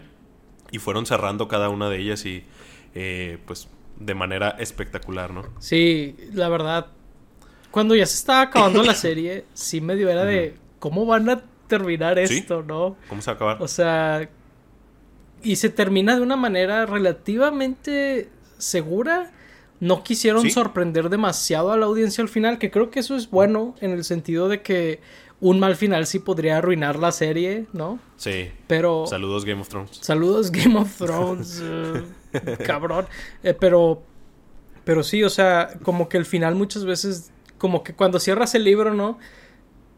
y 0.71 0.79
fueron 0.79 1.07
cerrando 1.07 1.49
cada 1.49 1.69
una 1.69 1.89
de 1.89 1.99
ellas 1.99 2.25
y 2.27 2.45
eh, 2.95 3.39
pues 3.47 3.69
de 3.99 4.15
manera 4.15 4.51
espectacular, 4.59 5.33
¿no? 5.33 5.45
Sí, 5.59 6.17
la 6.33 6.49
verdad, 6.49 6.87
cuando 7.71 7.95
ya 7.95 8.07
se 8.07 8.17
estaba 8.17 8.43
acabando 8.43 8.83
la 8.83 8.95
serie, 8.97 9.45
sí 9.55 9.81
medio 9.81 10.09
era 10.09 10.25
de 10.25 10.57
cómo 10.79 11.07
van 11.07 11.29
a 11.29 11.43
terminar 11.69 12.19
esto, 12.19 12.63
¿no? 12.63 12.97
¿Cómo 13.09 13.23
se 13.23 13.31
va 13.31 13.33
a 13.33 13.37
acabar? 13.37 13.63
O 13.63 13.69
sea, 13.69 14.29
y 15.43 15.57
se 15.57 15.71
termina 15.71 16.17
de 16.17 16.23
una 16.23 16.37
manera 16.37 16.87
relativamente 16.87 18.29
segura. 18.59 19.33
No 19.79 20.05
quisieron 20.05 20.51
sorprender 20.51 21.09
demasiado 21.09 21.73
a 21.73 21.79
la 21.79 21.87
audiencia 21.87 22.21
al 22.21 22.29
final, 22.29 22.59
que 22.59 22.71
creo 22.71 22.91
que 22.91 23.01
eso 23.01 23.17
es 23.17 23.31
bueno 23.31 23.75
en 23.81 23.93
el 23.93 24.05
sentido 24.05 24.49
de 24.49 24.61
que 24.61 25.01
un 25.41 25.59
mal 25.59 25.77
final 25.77 26.07
sí 26.07 26.19
podría 26.19 26.59
arruinar 26.59 26.99
la 26.99 27.13
serie, 27.13 27.67
¿no? 27.73 27.99
Sí. 28.17 28.51
Pero. 28.67 29.07
Saludos 29.07 29.45
Game 29.45 29.61
of 29.61 29.69
Thrones. 29.69 29.99
Saludos 30.01 30.51
Game 30.51 30.79
of 30.79 30.97
Thrones. 30.97 31.63
Eh, 32.33 32.59
cabrón. 32.65 33.07
Eh, 33.43 33.55
pero. 33.55 34.05
Pero 34.85 35.03
sí, 35.03 35.25
o 35.25 35.31
sea, 35.31 35.81
como 35.83 36.09
que 36.09 36.17
el 36.17 36.25
final 36.25 36.55
muchas 36.55 36.85
veces. 36.85 37.33
Como 37.59 37.83
que 37.83 37.93
cuando 37.93 38.21
cierras 38.21 38.55
el 38.55 38.63
libro, 38.63 38.95
¿no? 38.95 39.19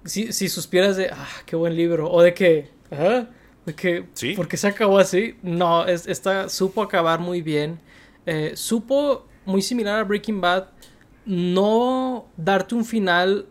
Si, 0.07 0.33
si 0.33 0.49
suspieras 0.49 0.97
de. 0.97 1.11
Ah, 1.11 1.29
qué 1.45 1.57
buen 1.57 1.77
libro. 1.77 2.11
O 2.11 2.23
de 2.23 2.33
que. 2.33 2.71
¿Ah? 2.91 3.27
De 3.67 3.75
que. 3.75 4.07
Sí. 4.15 4.33
¿Por 4.33 4.49
qué 4.49 4.57
se 4.57 4.69
acabó 4.69 4.99
así? 4.99 5.37
No, 5.43 5.87
es, 5.87 6.07
esta 6.07 6.49
supo 6.49 6.81
acabar 6.81 7.21
muy 7.21 7.43
bien. 7.43 7.79
Eh, 8.25 8.53
supo, 8.55 9.27
muy 9.45 9.61
similar 9.61 10.01
a 10.01 10.05
Breaking 10.05 10.41
Bad, 10.41 10.69
no 11.27 12.29
darte 12.37 12.75
un 12.75 12.85
final 12.87 13.47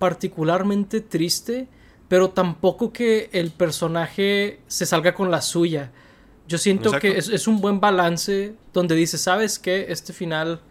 particularmente 0.00 1.02
triste, 1.02 1.68
pero 2.08 2.30
tampoco 2.30 2.90
que 2.90 3.28
el 3.32 3.50
personaje 3.50 4.60
se 4.66 4.86
salga 4.86 5.12
con 5.12 5.30
la 5.30 5.42
suya. 5.42 5.92
Yo 6.48 6.56
siento 6.56 6.92
que 6.92 7.18
es, 7.18 7.46
un 7.46 7.60
buen 7.60 7.80
balance 7.80 8.54
donde 8.72 8.96
dice, 8.96 9.18
¿sabes 9.18 9.58
qué? 9.58 9.86
Este 9.90 10.14
final 10.14 10.62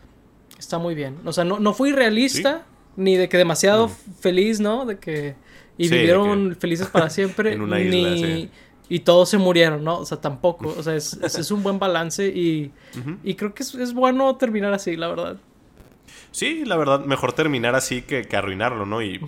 está 0.57 0.79
muy 0.79 0.95
bien. 0.95 1.17
O 1.25 1.31
sea, 1.31 1.43
no, 1.43 1.59
no 1.59 1.75
fue 1.75 1.89
irrealista, 1.89 2.65
ni 2.97 3.17
de 3.17 3.29
que 3.29 3.37
demasiado 3.37 3.89
feliz, 4.19 4.59
¿no? 4.59 4.85
De 4.85 4.97
que... 4.97 5.35
Y 5.77 5.89
vivieron 5.89 6.57
felices 6.59 6.87
para 6.87 7.09
siempre. 7.11 7.53
en 7.53 7.61
una 7.61 7.79
isla, 7.79 8.09
ni, 8.09 8.49
y 8.89 8.99
todos 9.01 9.29
se 9.29 9.37
murieron, 9.37 9.83
¿no? 9.83 9.99
O 9.99 10.05
sea, 10.05 10.19
tampoco. 10.19 10.73
O 10.75 10.81
sea, 10.81 10.95
es, 10.95 11.13
es, 11.13 11.51
un 11.51 11.61
buen 11.61 11.77
balance 11.77 12.27
y, 12.27 12.71
y 13.23 13.35
creo 13.35 13.53
que 13.53 13.61
es, 13.61 13.75
es, 13.75 13.93
bueno 13.93 14.35
terminar 14.37 14.73
así, 14.73 14.97
la 14.97 15.07
verdad. 15.07 15.37
Sí, 16.31 16.63
la 16.65 16.77
verdad, 16.77 17.05
mejor 17.05 17.33
terminar 17.33 17.75
así 17.75 18.01
que, 18.01 18.23
que 18.23 18.37
arruinarlo, 18.37 18.85
¿no? 18.85 19.01
Y 19.01 19.19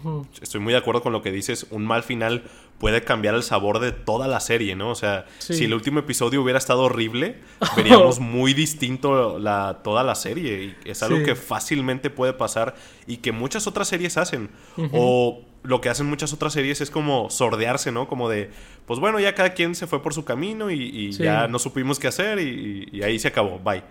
estoy 0.42 0.62
muy 0.62 0.74
de 0.74 0.80
acuerdo 0.80 1.02
con 1.02 1.14
lo 1.14 1.22
que 1.22 1.32
dices. 1.32 1.68
Un 1.72 1.86
mal 1.86 2.04
final 2.04 2.44
puede 2.82 3.04
cambiar 3.04 3.36
el 3.36 3.44
sabor 3.44 3.80
de 3.80 3.92
toda 3.92 4.28
la 4.28 4.40
serie, 4.40 4.76
¿no? 4.76 4.90
O 4.90 4.96
sea, 4.96 5.28
si 5.38 5.66
el 5.66 5.74
último 5.76 6.00
episodio 6.00 6.42
hubiera 6.42 6.58
estado 6.58 6.82
horrible, 6.82 7.38
veríamos 7.76 8.20
muy 8.20 8.56
distinto 8.56 9.38
la, 9.38 9.82
toda 9.84 10.04
la 10.04 10.16
serie. 10.16 10.76
Y 10.84 10.90
es 10.90 11.04
algo 11.04 11.24
que 11.24 11.36
fácilmente 11.36 12.10
puede 12.10 12.34
pasar 12.34 12.76
y 13.06 13.18
que 13.18 13.32
muchas 13.32 13.68
otras 13.68 13.88
series 13.88 14.18
hacen. 14.18 14.50
O 14.94 15.42
lo 15.64 15.80
que 15.80 15.90
hacen 15.90 16.08
muchas 16.08 16.34
otras 16.34 16.54
series 16.54 16.82
es 16.82 16.90
como 16.90 17.30
sordearse, 17.30 17.92
¿no? 17.92 18.08
Como 18.08 18.30
de, 18.30 18.50
pues 18.88 19.00
bueno, 19.00 19.20
ya 19.20 19.36
cada 19.36 19.54
quien 19.54 19.76
se 19.76 19.86
fue 19.86 20.02
por 20.02 20.16
su 20.16 20.26
camino 20.26 20.72
y, 20.72 21.12
ya 21.12 21.48
no 21.48 21.60
supimos 21.60 22.00
qué 22.00 22.08
hacer 22.08 22.40
y, 22.40 23.04
ahí 23.04 23.20
se 23.20 23.28
acabó, 23.28 23.60
bye. 23.60 23.84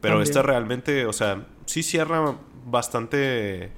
Pero 0.00 0.22
esta 0.22 0.42
realmente, 0.42 1.06
o 1.06 1.12
sea, 1.12 1.46
sí 1.66 1.82
cierra 1.82 2.36
bastante, 2.66 3.72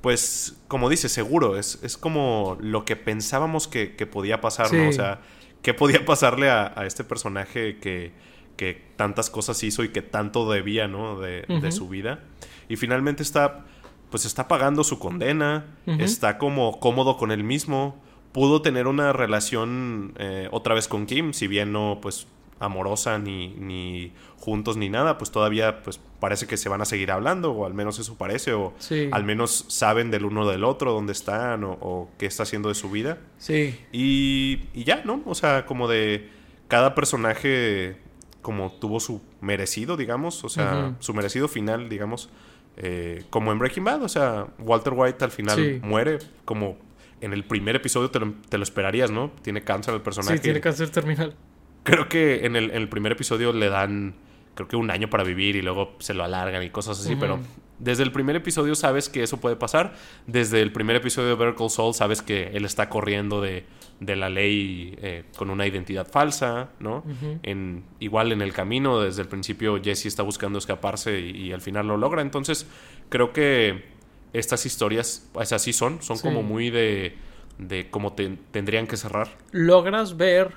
pues, 0.00 0.60
como 0.68 0.88
dice, 0.88 1.08
seguro. 1.08 1.56
Es, 1.56 1.78
es 1.82 1.96
como 1.96 2.56
lo 2.60 2.84
que 2.84 2.96
pensábamos 2.96 3.68
que, 3.68 3.88
podía 4.10 4.40
pasar, 4.40 4.72
¿no? 4.72 4.88
O 4.88 4.92
sea, 4.92 5.20
¿qué 5.62 5.74
podía 5.74 6.04
pasarle 6.04 6.50
a, 6.50 6.74
este 6.86 7.04
personaje 7.04 7.78
que, 7.78 8.12
que, 8.56 8.92
tantas 8.96 9.30
cosas 9.30 9.62
hizo 9.64 9.82
y 9.82 9.88
que 9.88 10.02
tanto 10.02 10.50
debía, 10.50 10.88
¿no? 10.88 11.20
De, 11.20 11.42
de 11.48 11.72
su 11.72 11.88
vida. 11.88 12.20
Y 12.68 12.76
finalmente 12.76 13.22
está, 13.22 13.64
pues, 14.10 14.24
está 14.24 14.48
pagando 14.48 14.84
su 14.84 14.98
condena, 14.98 15.66
está 15.86 16.38
como 16.38 16.80
cómodo 16.80 17.16
con 17.16 17.32
él 17.32 17.44
mismo. 17.44 18.00
Pudo 18.32 18.62
tener 18.62 18.86
una 18.86 19.12
relación 19.12 20.14
eh, 20.18 20.48
otra 20.52 20.74
vez 20.74 20.88
con 20.88 21.04
Kim, 21.04 21.34
si 21.34 21.48
bien 21.48 21.70
no, 21.72 21.98
pues, 22.00 22.26
amorosa 22.62 23.18
ni, 23.18 23.48
ni 23.58 24.12
juntos 24.38 24.76
ni 24.76 24.88
nada, 24.88 25.18
pues 25.18 25.30
todavía 25.30 25.82
pues 25.82 26.00
parece 26.20 26.46
que 26.46 26.56
se 26.56 26.68
van 26.68 26.80
a 26.80 26.84
seguir 26.84 27.10
hablando, 27.10 27.52
o 27.52 27.66
al 27.66 27.74
menos 27.74 27.98
eso 27.98 28.16
parece, 28.16 28.52
o 28.52 28.72
al 29.10 29.24
menos 29.24 29.64
saben 29.68 30.10
del 30.10 30.24
uno 30.24 30.48
del 30.48 30.64
otro, 30.64 30.92
dónde 30.92 31.12
están, 31.12 31.64
o, 31.64 32.08
qué 32.18 32.26
está 32.26 32.44
haciendo 32.44 32.68
de 32.68 32.76
su 32.76 32.90
vida. 32.90 33.18
Sí. 33.38 33.78
Y, 33.90 34.60
y, 34.72 34.84
ya, 34.84 35.02
¿no? 35.04 35.22
O 35.26 35.34
sea, 35.34 35.66
como 35.66 35.88
de 35.88 36.30
cada 36.68 36.94
personaje 36.94 37.96
como 38.40 38.72
tuvo 38.72 38.98
su 38.98 39.20
merecido, 39.40 39.96
digamos, 39.96 40.42
o 40.44 40.48
sea, 40.48 40.96
su 40.98 41.14
merecido 41.14 41.46
final, 41.46 41.88
digamos, 41.88 42.28
eh, 42.76 43.24
como 43.30 43.52
en 43.52 43.58
Breaking 43.58 43.84
Bad, 43.84 44.02
o 44.02 44.08
sea, 44.08 44.48
Walter 44.58 44.92
White 44.96 45.24
al 45.24 45.30
final 45.30 45.80
muere 45.82 46.18
como 46.44 46.76
en 47.20 47.32
el 47.32 47.44
primer 47.44 47.76
episodio 47.76 48.10
te 48.10 48.18
lo, 48.18 48.34
te 48.48 48.58
lo, 48.58 48.64
esperarías, 48.64 49.12
¿no? 49.12 49.30
Tiene 49.42 49.62
cáncer 49.62 49.94
el 49.94 50.00
personaje. 50.00 50.38
Sí, 50.38 50.42
tiene 50.42 50.60
cáncer 50.60 50.90
terminal 50.90 51.36
creo 51.82 52.08
que 52.08 52.46
en 52.46 52.56
el, 52.56 52.88
primer 52.88 53.12
episodio 53.12 53.52
le 53.52 53.68
dan, 53.68 54.14
creo 54.54 54.68
que 54.68 54.76
un 54.76 54.90
año 54.90 55.10
para 55.10 55.24
vivir 55.24 55.56
y 55.56 55.62
luego 55.62 55.94
se 55.98 56.14
lo 56.14 56.24
alargan 56.24 56.62
y 56.62 56.70
cosas 56.70 57.00
así, 57.00 57.16
pero 57.16 57.40
desde 57.78 58.04
el 58.04 58.12
primer 58.12 58.36
episodio 58.36 58.74
sabes 58.76 59.08
que 59.08 59.22
eso 59.24 59.40
puede 59.40 59.56
pasar. 59.56 59.94
Desde 60.26 60.62
el 60.62 60.72
primer 60.72 60.96
episodio 60.96 61.30
de 61.30 61.34
Better 61.34 61.56
Call 61.56 61.70
Saul 61.70 61.94
sabes 61.94 62.22
que 62.22 62.50
él 62.54 62.64
está 62.64 62.88
corriendo 62.88 63.40
de, 63.40 63.64
la 64.00 64.28
ley 64.28 64.96
eh, 65.02 65.24
con 65.36 65.50
una 65.50 65.66
identidad 65.66 66.06
falsa, 66.08 66.70
¿no? 66.78 67.04
en, 67.42 67.84
igual 67.98 68.30
en 68.30 68.40
el 68.40 68.52
camino, 68.52 69.00
desde 69.00 69.22
el 69.22 69.28
principio 69.28 69.82
Jesse 69.82 70.06
está 70.06 70.22
buscando 70.22 70.58
escaparse 70.58 71.18
y, 71.20 71.52
al 71.52 71.60
final 71.60 71.88
lo 71.88 71.96
logra. 71.96 72.22
Entonces, 72.22 72.66
creo 73.08 73.32
que 73.32 73.84
estas 74.32 74.64
historias, 74.64 75.28
pues 75.32 75.52
así 75.52 75.72
son, 75.72 76.02
son 76.02 76.18
como 76.18 76.42
muy 76.42 76.70
de, 76.70 77.16
de 77.58 77.90
cómo 77.90 78.12
tendrían 78.12 78.86
que 78.86 78.96
cerrar. 78.96 79.28
Logras 79.50 80.16
ver 80.16 80.52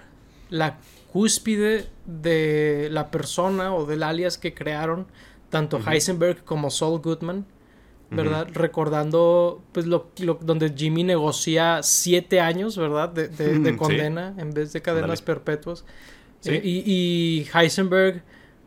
la 0.49 0.77
cúspide 1.15 1.87
de 2.05 2.89
la 2.91 3.09
persona 3.09 3.73
o 3.73 3.85
del 3.85 4.03
alias 4.03 4.37
que 4.37 4.53
crearon 4.53 5.07
tanto 5.49 5.79
Heisenberg 5.79 6.43
como 6.43 6.69
Saul 6.69 6.99
Goodman, 6.99 7.45
¿verdad? 8.11 8.49
Recordando, 8.51 9.63
pues, 9.71 9.85
lo, 9.85 10.11
donde 10.41 10.73
Jimmy 10.75 11.05
negocia 11.05 11.81
siete 11.83 12.41
años, 12.41 12.77
¿verdad? 12.77 13.07
De, 13.07 13.77
condena 13.77 14.35
en 14.37 14.51
vez 14.51 14.73
de 14.73 14.81
cadenas 14.81 15.21
perpetuas. 15.21 15.85
Eh, 16.43 16.59
y, 16.61 17.47
Heisenberg, 17.53 18.21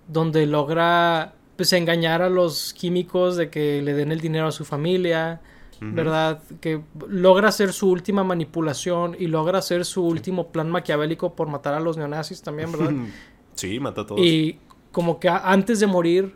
donde 0.07 0.47
logra, 0.47 1.35
pues, 1.57 1.75
engañar 1.75 2.23
a 2.23 2.31
los 2.31 2.73
químicos 2.73 3.37
de 3.37 3.51
que 3.51 3.83
le 3.83 3.93
den 3.93 4.11
el 4.11 4.23
dinero 4.23 4.47
a 4.47 4.53
su 4.53 4.65
familia. 4.65 5.43
¿Verdad? 5.81 6.43
Que 6.61 6.81
logra 7.09 7.49
hacer 7.49 7.73
su 7.73 7.91
última 7.91 8.25
manipulación 8.25 9.17
y 9.19 9.27
logra 9.27 9.59
hacer 9.59 9.85
su 9.85 10.05
último 10.05 10.49
plan 10.49 10.71
maquiavélico 10.71 11.35
por 11.35 11.49
matar 11.49 11.75
a 11.75 11.81
los 11.81 11.97
neonazis 11.97 12.43
también, 12.43 12.73
¿verdad? 12.73 12.93
sí, 13.55 13.79
mata 13.81 14.03
a 14.03 14.07
todos. 14.07 14.21
Y 14.21 14.59
como 14.93 15.21
que 15.21 15.29
antes 15.29 15.81
de 15.81 15.87
morir 15.87 16.35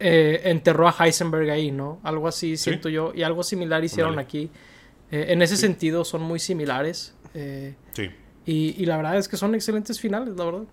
eh, 0.00 0.42
enterró 0.44 0.88
a 0.88 0.94
Heisenberg 0.98 1.50
ahí, 1.50 1.70
¿no? 1.70 2.00
Algo 2.02 2.28
así 2.28 2.56
siento 2.56 2.88
yo. 2.88 3.12
Y 3.14 3.22
algo 3.22 3.42
similar 3.42 3.84
hicieron 3.84 4.18
aquí. 4.18 4.50
Eh, 5.10 5.26
en 5.28 5.42
ese 5.42 5.56
sentido 5.56 6.04
son 6.04 6.22
muy 6.22 6.38
similares. 6.38 7.14
Eh, 7.34 7.74
sí. 7.92 8.10
Y, 8.46 8.84
la 8.84 8.96
verdad 8.96 9.16
es 9.16 9.28
que 9.28 9.36
son 9.36 9.54
excelentes 9.54 9.98
finales, 10.00 10.36
la 10.36 10.44
verdad. 10.44 10.64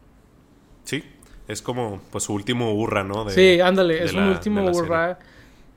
Sí, 0.84 1.04
es 1.48 1.62
como 1.62 2.02
pues 2.12 2.26
su 2.26 2.34
último 2.34 2.74
hurra, 2.74 3.04
¿no? 3.04 3.30
sí, 3.30 3.62
ándale, 3.62 4.04
es 4.04 4.14
un 4.14 4.24
último 4.24 4.66
hurra. 4.66 5.20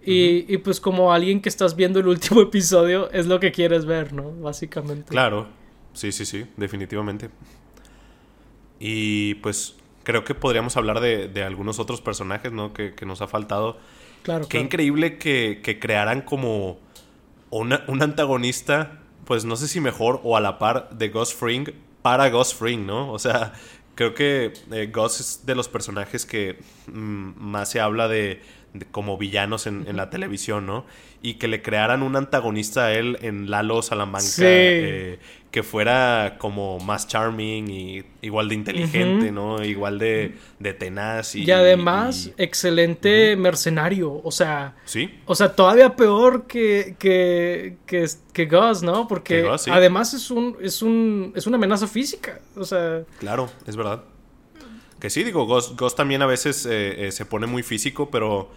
Y, 0.06 0.58
pues 0.58 0.80
como 0.80 1.12
alguien 1.12 1.40
que 1.40 1.48
estás 1.48 1.76
viendo 1.76 2.00
el 2.00 2.08
último 2.08 2.40
episodio 2.42 3.10
es 3.10 3.26
lo 3.26 3.40
que 3.40 3.52
quieres 3.52 3.86
ver, 3.86 4.12
¿no? 4.12 4.30
Básicamente. 4.32 5.10
Claro, 5.10 5.48
sí, 5.92 6.12
sí, 6.12 6.24
sí, 6.24 6.46
definitivamente. 6.56 7.30
Y 8.78 9.34
pues 9.36 9.76
creo 10.02 10.24
que 10.24 10.34
podríamos 10.34 10.76
hablar 10.76 11.00
de, 11.00 11.42
algunos 11.42 11.78
otros 11.78 12.00
personajes, 12.00 12.52
¿no? 12.52 12.72
Que, 12.72 12.94
nos 13.06 13.22
ha 13.22 13.28
faltado. 13.28 13.78
Claro. 14.22 14.46
Qué 14.48 14.58
increíble 14.58 15.18
que, 15.18 15.60
que, 15.62 15.78
crearan 15.78 16.22
como 16.22 16.78
una, 17.50 17.84
un 17.88 18.02
antagonista, 18.02 19.00
pues 19.24 19.44
no 19.44 19.56
sé 19.56 19.68
si 19.68 19.80
mejor 19.80 20.20
o 20.24 20.36
a 20.36 20.40
la 20.40 20.58
par 20.58 20.90
de 20.90 21.08
Ghost 21.08 21.38
Fring 21.38 21.70
para 22.04 22.28
Ghost 22.28 22.58
Fring, 22.58 22.84
¿no? 22.84 23.10
O 23.10 23.18
sea, 23.18 23.54
creo 23.94 24.14
que 24.14 24.52
eh, 24.72 24.90
Ghost 24.92 25.20
es 25.20 25.46
de 25.46 25.54
los 25.54 25.68
personajes 25.68 26.26
que 26.26 26.58
mm, 26.86 27.32
más 27.38 27.70
se 27.70 27.80
habla 27.80 28.08
de 28.08 28.42
como 28.90 29.16
villanos 29.16 29.66
en, 29.66 29.96
la 29.96 30.10
televisión, 30.10 30.66
¿no? 30.66 30.84
Y 31.22 31.34
que 31.34 31.48
le 31.48 31.62
crearan 31.62 32.02
un 32.02 32.16
antagonista 32.16 32.87
a 32.87 32.92
él 32.92 33.18
en 33.22 33.50
Lalo 33.50 33.80
Salamanca, 33.82 34.26
eh, 34.40 35.18
que 35.50 35.62
fuera 35.62 36.37
como 36.38 36.80
más 36.80 37.06
charming 37.06 37.70
y 37.70 38.04
igual 38.22 38.48
de 38.48 38.54
inteligente, 38.56 39.30
¿no? 39.30 39.64
Igual 39.64 39.98
de, 39.98 40.34
de 40.58 40.74
tenaz. 40.74 41.37
Y, 41.37 41.50
además, 41.50 42.30
excelente 42.37 43.37
mercenario, 43.37 44.20
o 44.22 44.32
sea... 44.32 44.74
Sí. 44.84 45.14
O 45.26 45.34
sea, 45.34 45.54
todavía 45.54 45.94
peor 45.94 46.46
que, 46.46 46.96
que, 46.98 47.76
que, 47.87 48.46
Gus, 48.46 48.82
¿no? 48.82 49.06
Porque 49.06 49.48
además 49.70 50.12
es, 50.14 50.30
un, 50.30 50.56
es, 50.60 50.82
un, 50.82 51.32
es 51.37 51.46
una 51.46 51.56
amenaza 51.56 51.87
física, 51.87 52.40
o 52.56 52.64
sea... 52.64 53.04
Claro, 53.20 53.48
es 53.66 53.76
verdad. 53.76 54.02
Que 55.04 55.10
sí, 55.10 55.22
digo, 55.22 55.46
Ghost, 55.46 55.96
también 55.96 56.22
a 56.22 56.26
veces 56.26 56.64
eh, 56.64 57.06
eh, 57.08 57.12
se 57.12 57.26
pone 57.26 57.46
muy 57.46 57.62
físico, 57.62 58.10
pero 58.10 58.48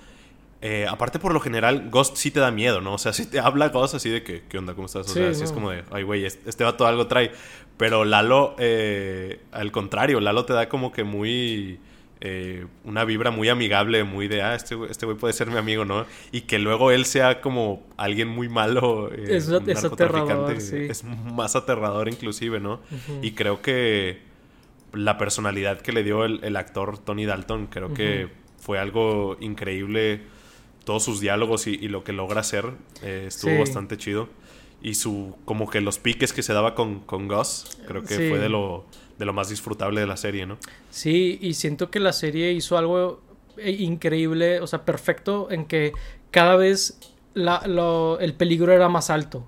eh, 0.62 0.88
aparte, 0.89 1.20
por 1.20 1.34
lo 1.34 1.39
general, 1.39 1.89
Ghost 1.89 2.17
sí 2.17 2.32
te 2.32 2.39
da 2.39 2.50
miedo, 2.50 2.82
¿no? 2.82 2.93
O 2.93 2.98
sea, 2.98 3.13
si 3.13 3.26
te 3.26 3.39
habla 3.39 3.70
Ghost 3.70 3.96
así 3.96 4.10
de 4.10 4.24
que, 4.24 4.43
¿qué 4.50 4.58
onda? 4.58 4.74
¿Cómo 4.74 4.88
estás? 4.88 5.10
O 5.10 5.13
sea, 5.13 5.30
así 5.30 5.43
es 5.43 5.52
como 5.52 5.72
de, 5.72 5.84
ay, 5.91 6.04
güey, 6.04 6.26
este 6.26 6.63
vato 6.63 6.86
algo 6.86 7.08
trae. 7.08 7.32
Pero 7.78 8.06
Lalo, 8.06 8.56
eh, 8.58 9.41
al 9.52 9.72
contrario, 9.72 10.20
Lalo 10.20 10.46
te 10.46 10.54
da 10.54 10.67
como 10.70 10.91
que 10.91 11.04
muy. 11.04 11.80
Eh, 12.20 12.65
una 12.84 13.06
vibra 13.06 13.30
muy 13.30 13.48
amigable, 13.48 14.04
muy 14.04 14.28
de, 14.28 14.41
ah, 14.41 14.56
este, 14.56 14.76
este 14.89 15.06
güey 15.06 15.15
puede 15.15 15.36
ser 15.36 15.52
mi 15.52 15.58
amigo, 15.58 15.86
¿no? 15.86 16.08
Y 16.32 16.41
que 16.41 16.58
luego 16.58 16.89
él 16.89 17.06
sea 17.06 17.41
como 17.41 17.86
alguien 17.96 18.28
muy 18.28 18.50
malo. 18.50 19.12
es, 19.12 19.48
es 19.48 19.84
aterrador, 19.84 20.60
sí. 20.60 20.88
Es 20.89 21.04
más 21.04 21.56
aterrador, 21.56 22.10
inclusive, 22.10 22.60
¿no? 22.60 22.80
Y 23.22 23.34
creo 23.34 23.62
que 23.62 24.26
la 24.93 25.20
personalidad 25.20 25.82
que 25.82 25.91
le 25.91 26.04
dio 26.04 26.26
el, 26.26 26.56
actor 26.56 26.98
Tony 26.98 27.28
Dalton, 27.28 27.67
creo 27.67 27.93
que 27.93 28.30
fue 28.58 28.80
algo 28.80 29.38
increíble 29.39 30.22
todos 30.88 31.04
sus 31.04 31.19
diálogos 31.19 31.67
y, 31.67 31.89
lo 31.89 32.06
que 32.06 32.13
logra 32.13 32.39
hacer 32.39 32.71
eh, 33.04 33.26
estuvo 33.28 33.60
bastante 33.60 33.97
chido. 33.97 34.30
Y 34.82 34.93
su, 34.93 35.36
como 35.43 35.69
que 35.69 35.82
los 35.82 36.00
piques 36.00 36.32
que 36.32 36.41
se 36.41 36.54
daba 36.54 36.76
con, 36.76 37.02
con 37.02 37.28
Gus, 37.28 37.78
creo 37.86 38.04
que 38.04 38.15
fue 38.30 38.39
de 38.39 38.47
lo, 38.47 38.86
de 39.19 39.26
lo 39.26 39.34
más 39.34 39.50
disfrutable 39.50 40.00
de 40.00 40.08
la 40.08 40.15
serie, 40.15 40.45
¿no? 40.45 40.58
Sí, 40.89 41.39
y 41.41 41.56
siento 41.56 41.91
que 41.91 42.00
la 42.00 42.13
serie 42.13 42.54
hizo 42.54 42.78
algo 42.78 43.19
eh, 43.58 43.71
increíble, 43.71 44.62
o 44.62 44.67
sea, 44.67 44.86
perfecto, 44.86 45.50
en 45.52 45.65
que 45.65 45.91
cada 46.32 46.56
vez 46.56 46.97
la, 47.34 47.62
el 48.21 48.34
peligro 48.36 48.71
era 48.71 48.88
más 48.88 49.10
alto. 49.10 49.43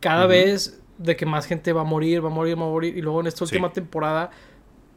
Cada 0.00 0.26
vez 0.26 0.78
de 0.98 1.16
que 1.16 1.24
más 1.24 1.46
gente 1.46 1.72
va 1.72 1.80
a 1.80 1.84
morir, 1.84 2.22
va 2.22 2.28
a 2.28 2.32
morir, 2.32 2.58
va 2.58 2.66
a 2.66 2.68
morir. 2.68 2.98
Y 2.98 3.00
luego 3.00 3.22
en 3.22 3.28
esta 3.28 3.44
última 3.44 3.72
temporada, 3.72 4.30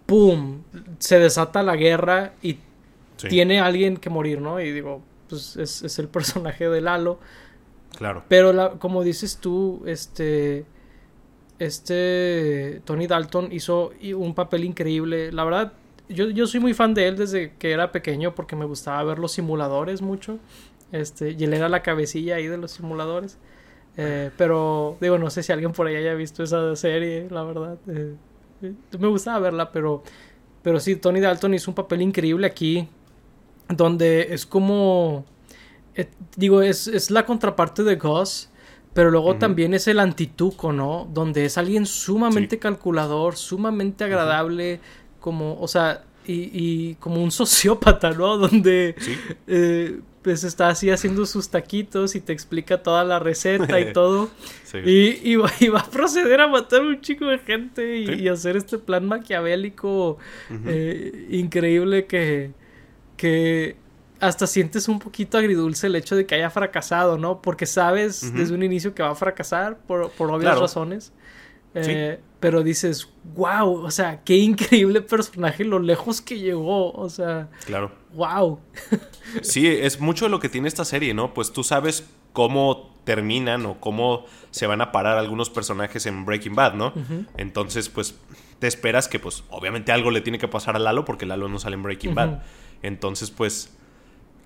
¡pum! 0.06 0.62
Se 1.00 1.20
desata 1.20 1.64
la 1.64 1.78
guerra 1.78 2.34
y 2.42 2.58
tiene 3.30 3.62
alguien 3.62 3.96
que 3.96 4.10
morir, 4.10 4.42
¿no? 4.42 4.60
Y 4.60 4.74
digo, 4.74 5.02
pues 5.30 5.58
es, 5.58 5.84
es 5.84 6.00
el 6.00 6.08
personaje 6.10 6.70
de 6.70 6.82
Lalo. 6.82 7.20
Claro. 7.98 8.24
Pero 8.28 8.54
la, 8.54 8.72
como 8.72 9.04
dices 9.04 9.38
tú, 9.38 9.84
este 9.86 10.66
este 11.60 12.82
Tony 12.84 13.08
Dalton 13.08 13.52
hizo 13.52 13.92
un 14.16 14.34
papel 14.36 14.66
increíble. 14.66 15.32
La 15.32 15.44
verdad, 15.44 15.74
yo, 16.10 16.30
yo 16.30 16.48
soy 16.48 16.60
muy 16.60 16.74
fan 16.74 16.94
de 16.94 17.08
él 17.08 17.18
desde 17.18 17.54
que 17.58 17.72
era 17.72 17.92
pequeño 17.92 18.36
porque 18.36 18.56
me 18.56 18.66
gustaba 18.66 19.04
ver 19.04 19.20
los 19.20 19.32
simuladores 19.32 20.02
mucho. 20.02 20.40
Este, 20.92 21.32
y 21.32 21.44
él 21.44 21.54
era 21.54 21.70
la 21.70 21.82
cabecilla 21.82 22.36
ahí 22.36 22.48
de 22.48 22.58
los 22.58 22.72
simuladores. 22.72 23.38
Eh, 23.98 24.32
pero 24.38 24.98
digo, 25.00 25.18
no 25.18 25.30
sé 25.30 25.42
si 25.44 25.54
alguien 25.54 25.72
por 25.72 25.88
ahí 25.88 25.96
haya 25.96 26.14
visto 26.14 26.44
esa 26.44 26.76
serie, 26.76 27.28
la 27.30 27.44
verdad. 27.44 27.78
Eh, 27.88 28.16
eh, 28.62 28.74
me 29.00 29.08
gustaba 29.08 29.40
verla, 29.40 29.72
pero, 29.72 30.04
pero 30.62 30.80
sí, 30.80 30.98
Tony 30.98 31.22
Dalton 31.22 31.54
hizo 31.54 31.72
un 31.72 31.76
papel 31.76 32.02
increíble 32.02 32.46
aquí, 32.46 32.90
donde 33.70 34.34
es 34.34 34.46
como, 34.46 35.26
digo, 36.36 36.62
es, 36.62 36.88
es 36.88 37.12
la 37.12 37.26
contraparte 37.26 37.84
de 37.84 37.96
Gus 37.96 38.50
pero 38.96 39.12
luego 39.12 39.36
también 39.36 39.74
es 39.74 39.90
el 39.90 40.00
antituco, 40.00 40.72
¿no? 40.72 41.06
Donde 41.14 41.44
es 41.44 41.58
alguien 41.58 41.86
sumamente 41.86 42.60
calculador, 42.60 43.36
sumamente 43.36 44.06
agradable, 44.06 44.80
como, 45.20 45.60
o 45.60 45.68
sea, 45.68 46.06
y, 46.26 46.96
como 46.96 47.22
un 47.22 47.30
sociópata, 47.42 48.12
¿no? 48.12 48.38
Donde 48.38 48.96
eh, 49.48 50.00
pues 50.22 50.46
está 50.46 50.70
así 50.70 50.90
haciendo 50.90 51.26
sus 51.26 51.50
taquitos 51.50 52.16
y 52.16 52.22
te 52.22 52.32
explica 52.32 52.82
toda 52.82 53.04
la 53.04 53.20
receta 53.20 53.82
y 53.82 53.92
todo. 53.94 54.30
Y, 54.86 55.36
va, 55.36 55.80
a 55.82 55.90
proceder 55.92 56.40
a 56.40 56.48
matar 56.48 56.82
un 56.82 57.02
chico 57.02 57.26
de 57.26 57.40
gente 57.40 57.98
y, 57.98 58.30
hacer 58.30 58.56
este 58.56 58.78
plan 58.78 59.06
maquiavélico 59.06 60.20
eh, 60.66 61.28
increíble 61.32 62.06
que, 62.06 62.54
que 63.18 63.78
hasta 64.20 64.48
sientes 64.48 64.88
un 64.88 65.00
poquito 65.00 65.38
agridulce 65.38 65.88
el 65.88 65.96
hecho 65.96 66.16
de 66.16 66.26
que 66.26 66.36
haya 66.36 66.50
fracasado, 66.50 67.18
¿no? 67.18 67.42
Porque 67.42 67.66
sabes 67.66 68.34
desde 68.34 68.54
un 68.54 68.64
inicio 68.64 68.96
que 68.96 69.04
va 69.04 69.12
a 69.12 69.16
fracasar 69.16 69.78
por, 69.78 70.10
por 70.12 70.32
obvias 70.32 70.60
razones. 70.60 71.14
Eh, 71.74 72.22
pero 72.40 72.64
dices, 72.64 73.10
wow, 73.36 73.84
o 73.84 73.92
sea, 73.92 74.24
qué 74.24 74.38
increíble 74.38 75.02
personaje, 75.02 75.66
lo 75.66 75.80
lejos 75.80 76.22
que 76.22 76.40
llegó, 76.40 76.92
o 76.92 77.10
sea. 77.10 77.50
Claro. 77.66 77.92
Wow. 78.14 78.60
sí, 79.42 79.68
es 79.68 80.00
mucho 80.00 80.26
de 80.26 80.32
lo 80.32 80.40
que 80.40 80.48
tiene 80.48 80.68
esta 80.68 80.86
serie, 80.86 81.14
¿no? 81.14 81.34
Pues 81.34 81.52
tú 81.52 81.64
sabes 81.64 82.08
cómo 82.32 82.94
terminan 83.04 83.66
o 83.66 83.80
cómo 83.80 84.26
se 84.52 84.68
van 84.68 84.82
a 84.82 84.92
parar 84.92 85.18
algunos 85.18 85.50
personajes 85.50 86.06
en 86.06 86.26
Breaking 86.26 86.56
Bad, 86.56 86.74
¿no? 86.76 86.94
Entonces, 87.38 87.90
pues 87.90 88.16
te 88.60 88.68
esperas 88.68 89.08
que, 89.08 89.20
pues, 89.20 89.44
obviamente 89.50 89.92
algo 89.92 90.12
le 90.12 90.22
tiene 90.22 90.40
que 90.40 90.48
pasar 90.48 90.76
a 90.76 90.80
Lalo 90.80 91.06
porque 91.06 91.26
Lalo 91.26 91.50
no 91.50 91.60
sale 91.60 91.76
en 91.76 91.84
Breaking 91.84 92.16
Bad. 92.16 92.42
Entonces, 92.86 93.32
pues 93.32 93.76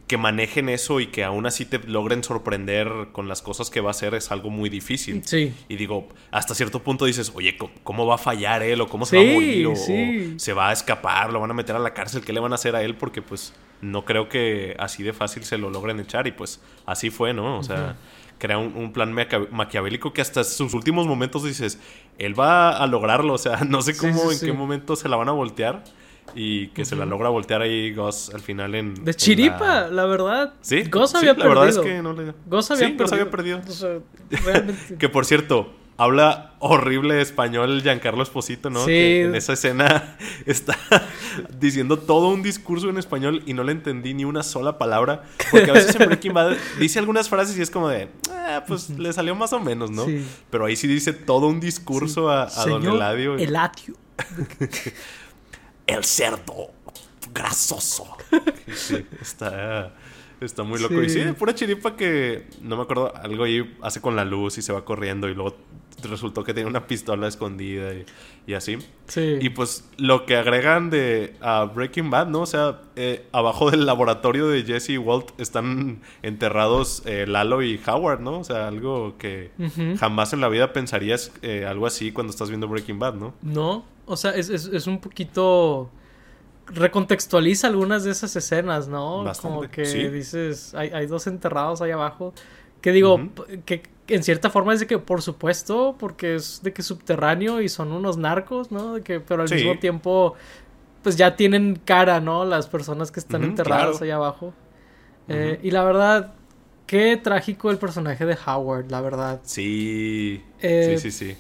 que 0.07 0.17
manejen 0.17 0.69
eso 0.69 0.99
y 0.99 1.07
que 1.07 1.23
aún 1.23 1.45
así 1.45 1.65
te 1.65 1.77
logren 1.77 2.23
sorprender 2.23 2.89
con 3.11 3.27
las 3.27 3.43
cosas 3.43 3.69
que 3.69 3.79
va 3.79 3.89
a 3.89 3.91
hacer 3.91 4.15
es 4.15 4.31
algo 4.31 4.49
muy 4.49 4.67
difícil. 4.67 5.21
Sí. 5.23 5.53
Y 5.67 5.75
digo, 5.75 6.07
hasta 6.31 6.55
cierto 6.55 6.81
punto 6.81 7.05
dices, 7.05 7.31
oye, 7.35 7.55
¿cómo 7.83 8.07
va 8.07 8.15
a 8.15 8.17
fallar 8.17 8.63
él? 8.63 8.81
¿O 8.81 8.87
cómo 8.87 9.05
se 9.05 9.17
va 9.17 9.21
a 9.21 9.33
morir? 9.33 9.67
O, 9.67 9.75
se 9.75 10.53
va 10.53 10.69
a 10.69 10.73
escapar? 10.73 11.31
¿Lo 11.31 11.39
van 11.39 11.51
a 11.51 11.53
meter 11.53 11.75
a 11.75 11.79
la 11.79 11.93
cárcel? 11.93 12.23
¿Qué 12.25 12.33
le 12.33 12.39
van 12.39 12.53
a 12.53 12.55
hacer 12.55 12.75
a 12.75 12.81
él? 12.81 12.95
Porque 12.95 13.21
pues 13.21 13.53
no 13.81 14.03
creo 14.03 14.29
que 14.29 14.75
así 14.79 15.03
de 15.03 15.13
fácil 15.13 15.43
se 15.43 15.59
lo 15.59 15.69
logren 15.69 15.99
echar. 15.99 16.25
Y 16.25 16.31
pues 16.31 16.59
así 16.87 17.11
fue, 17.11 17.33
¿no? 17.33 17.59
O 17.59 17.63
sea, 17.63 17.97
crea 18.39 18.57
un, 18.57 18.91
plan 18.91 19.13
maquiavélico 19.51 20.11
que 20.11 20.21
hasta 20.21 20.43
sus 20.43 20.73
últimos 20.73 21.05
momentos 21.05 21.43
dices, 21.43 21.79
él 22.17 22.39
va 22.39 22.71
a 22.71 22.87
lograrlo. 22.87 23.33
O 23.33 23.37
sea, 23.37 23.57
no 23.67 23.83
sé 23.83 23.95
cómo, 23.95 24.31
en 24.31 24.39
qué 24.39 24.53
momento 24.53 24.95
se 24.95 25.07
la 25.07 25.17
van 25.17 25.29
a 25.29 25.33
voltear 25.33 25.83
y 26.35 26.67
que 26.69 26.85
se 26.85 26.95
la 26.95 27.05
logra 27.05 27.29
voltear 27.29 27.61
ahí 27.61 27.93
Goss 27.93 28.31
al 28.33 28.41
final 28.41 28.75
en. 28.75 29.05
De 29.05 29.13
chiripa, 29.13 29.87
la... 29.87 30.05
verdad. 30.05 30.53
Sí. 30.61 30.83
Goss 30.83 31.15
había 31.15 31.35
perdido. 31.35 31.55
La 31.55 31.61
verdad 31.61 31.79
es 31.79 31.85
que 31.85 32.01
no 32.01 32.13
le. 32.13 32.33
Goss 32.45 32.71
había 32.71 32.95
perdido. 32.95 33.13
había 33.13 33.31
perdido. 33.31 33.61
realmente. 34.43 34.95
que 34.99 35.09
por 35.09 35.25
cierto, 35.25 35.73
habla 35.99 36.53
horrible 36.59 37.21
español 37.21 37.81
Giancarlo 37.81 38.23
Esposito, 38.23 38.69
¿no? 38.69 38.79
Sí. 38.85 38.91
Que 38.91 39.23
en 39.25 39.35
esa 39.35 39.53
escena 39.53 40.17
está 40.45 40.77
diciendo 41.59 41.99
todo 41.99 42.29
un 42.29 42.41
discurso 42.41 42.89
en 42.89 42.97
español 42.97 43.43
y 43.45 43.53
no 43.53 43.63
le 43.63 43.73
entendí 43.73 44.13
ni 44.13 44.23
una 44.23 44.41
sola 44.41 44.77
palabra. 44.77 45.23
Porque 45.51 45.69
a 45.69 45.73
veces 45.73 45.95
en 45.95 46.07
Breaking 46.07 46.33
Bad 46.33 46.55
dice 46.79 46.99
algunas 46.99 47.27
frases 47.27 47.57
y 47.57 47.61
es 47.61 47.69
como 47.69 47.89
de, 47.89 48.07
ah, 48.31 48.63
pues 48.65 48.89
le 48.91 49.11
salió 49.11 49.35
más 49.35 49.51
o 49.51 49.59
menos, 49.59 49.91
¿no? 49.91 50.05
Sí. 50.05 50.25
Pero 50.49 50.65
ahí 50.65 50.75
sí 50.77 50.87
dice 50.87 51.11
todo 51.11 51.47
un 51.47 51.59
discurso 51.59 52.29
a, 52.29 52.43
a 52.43 52.65
Don 52.65 52.85
Eladio. 52.85 53.37
Eladio. 53.37 53.95
El 55.89 56.03
cerdo 56.03 56.71
grasoso. 57.33 58.05
Sí, 58.75 59.05
está, 59.21 59.91
está 60.41 60.63
muy 60.63 60.79
loco. 60.79 61.01
Y 61.01 61.09
sí, 61.09 61.21
pura 61.37 61.53
chiripa 61.53 61.95
que 61.95 62.45
no 62.61 62.77
me 62.77 62.83
acuerdo, 62.83 63.13
algo 63.15 63.43
ahí 63.43 63.75
hace 63.81 64.01
con 64.01 64.15
la 64.15 64.25
luz 64.25 64.57
y 64.57 64.61
se 64.61 64.73
va 64.73 64.85
corriendo 64.85 65.29
y 65.29 65.35
luego 65.35 65.55
resultó 66.03 66.43
que 66.43 66.53
tiene 66.53 66.69
una 66.69 66.87
pistola 66.87 67.27
escondida 67.27 67.91
y, 68.47 68.53
así. 68.53 68.77
Sí. 69.07 69.37
Y 69.41 69.49
pues 69.49 69.87
lo 69.97 70.25
que 70.25 70.35
agregan 70.35 70.89
de 70.89 71.35
Breaking 71.75 72.09
Bad, 72.09 72.27
¿no? 72.27 72.41
O 72.41 72.45
sea, 72.45 72.81
eh, 72.95 73.27
abajo 73.31 73.69
del 73.69 73.85
laboratorio 73.85 74.47
de 74.47 74.63
Jesse 74.63 74.91
y 74.91 74.97
Walt 74.97 75.39
están 75.39 76.01
enterrados 76.23 77.03
eh, 77.05 77.25
Lalo 77.27 77.61
y 77.61 77.79
Howard, 77.85 78.21
¿no? 78.21 78.39
O 78.39 78.43
sea, 78.43 78.67
algo 78.67 79.17
que 79.17 79.51
jamás 79.99 80.33
en 80.33 80.41
la 80.41 80.49
vida 80.49 80.73
pensarías 80.73 81.31
eh, 81.41 81.65
algo 81.67 81.85
así 81.85 82.11
cuando 82.11 82.31
estás 82.31 82.49
viendo 82.49 82.67
Breaking 82.67 82.97
Bad, 82.97 83.15
¿no? 83.15 83.33
No, 83.41 83.85
o 84.05 84.17
sea, 84.17 84.31
es, 84.31 84.49
es, 84.49 84.87
un 84.87 84.99
poquito 84.99 85.91
recontextualiza 86.73 87.67
algunas 87.67 88.03
de 88.03 88.11
esas 88.11 88.35
escenas, 88.35 88.87
¿no? 88.87 89.25
Como 89.41 89.61
que 89.69 90.09
dices, 90.09 90.73
hay, 90.75 90.89
hay, 90.89 91.05
dos 91.07 91.27
enterrados 91.27 91.81
ahí 91.81 91.91
abajo. 91.91 92.33
Que 92.81 92.91
digo, 92.91 93.19
que 93.65 93.83
en 94.07 94.23
cierta 94.23 94.49
forma 94.49 94.73
es 94.73 94.79
de 94.79 94.87
que, 94.87 94.97
por 94.97 95.21
supuesto, 95.21 95.95
porque 95.99 96.35
es 96.35 96.61
de 96.63 96.73
que 96.73 96.81
subterráneo 96.81 97.61
y 97.61 97.69
son 97.69 97.91
unos 97.91 98.17
narcos, 98.17 98.71
¿no? 98.71 98.95
De 98.95 99.01
que, 99.01 99.19
pero 99.19 99.43
al 99.43 99.49
mismo 99.49 99.77
tiempo, 99.77 100.35
pues 101.03 101.15
ya 101.15 101.35
tienen 101.35 101.79
cara, 101.83 102.19
¿no? 102.19 102.45
Las 102.45 102.67
personas 102.67 103.11
que 103.11 103.19
están 103.19 103.43
enterradas 103.43 104.01
ahí 104.01 104.11
abajo. 104.11 104.53
Eh, 105.27 105.59
y 105.61 105.71
la 105.71 105.83
verdad, 105.83 106.33
qué 106.87 107.17
trágico 107.17 107.69
el 107.69 107.77
personaje 107.77 108.25
de 108.25 108.37
Howard, 108.47 108.89
la 108.89 109.01
verdad. 109.01 109.41
Sí. 109.43 110.43
sí, 110.59 110.97
sí, 110.97 111.11
sí. 111.11 111.37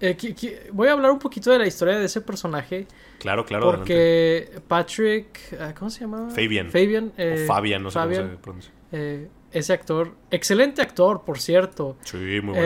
Eh, 0.00 0.70
voy 0.72 0.88
a 0.88 0.92
hablar 0.92 1.10
un 1.10 1.18
poquito 1.18 1.50
de 1.50 1.58
la 1.58 1.66
historia 1.66 1.98
de 1.98 2.04
ese 2.04 2.20
personaje. 2.20 2.86
Claro, 3.18 3.44
claro. 3.44 3.70
Porque 3.70 4.60
Patrick, 4.68 5.56
ah, 5.60 5.74
¿cómo 5.76 5.90
se 5.90 6.00
llama? 6.00 6.30
Fabian. 6.30 6.70
Fabian. 6.70 7.12
Eh, 7.16 7.44
Fabian, 7.46 7.82
no 7.82 7.90
sé 7.90 7.98
cómo 7.98 8.14
se 8.14 8.22
pronuncia. 8.22 8.72
Eh, 8.92 9.28
ese 9.50 9.72
actor, 9.72 10.14
excelente 10.30 10.82
actor, 10.82 11.22
por 11.24 11.38
cierto. 11.40 11.96
Sí, 12.04 12.16
muy 12.16 12.54
bueno. 12.54 12.62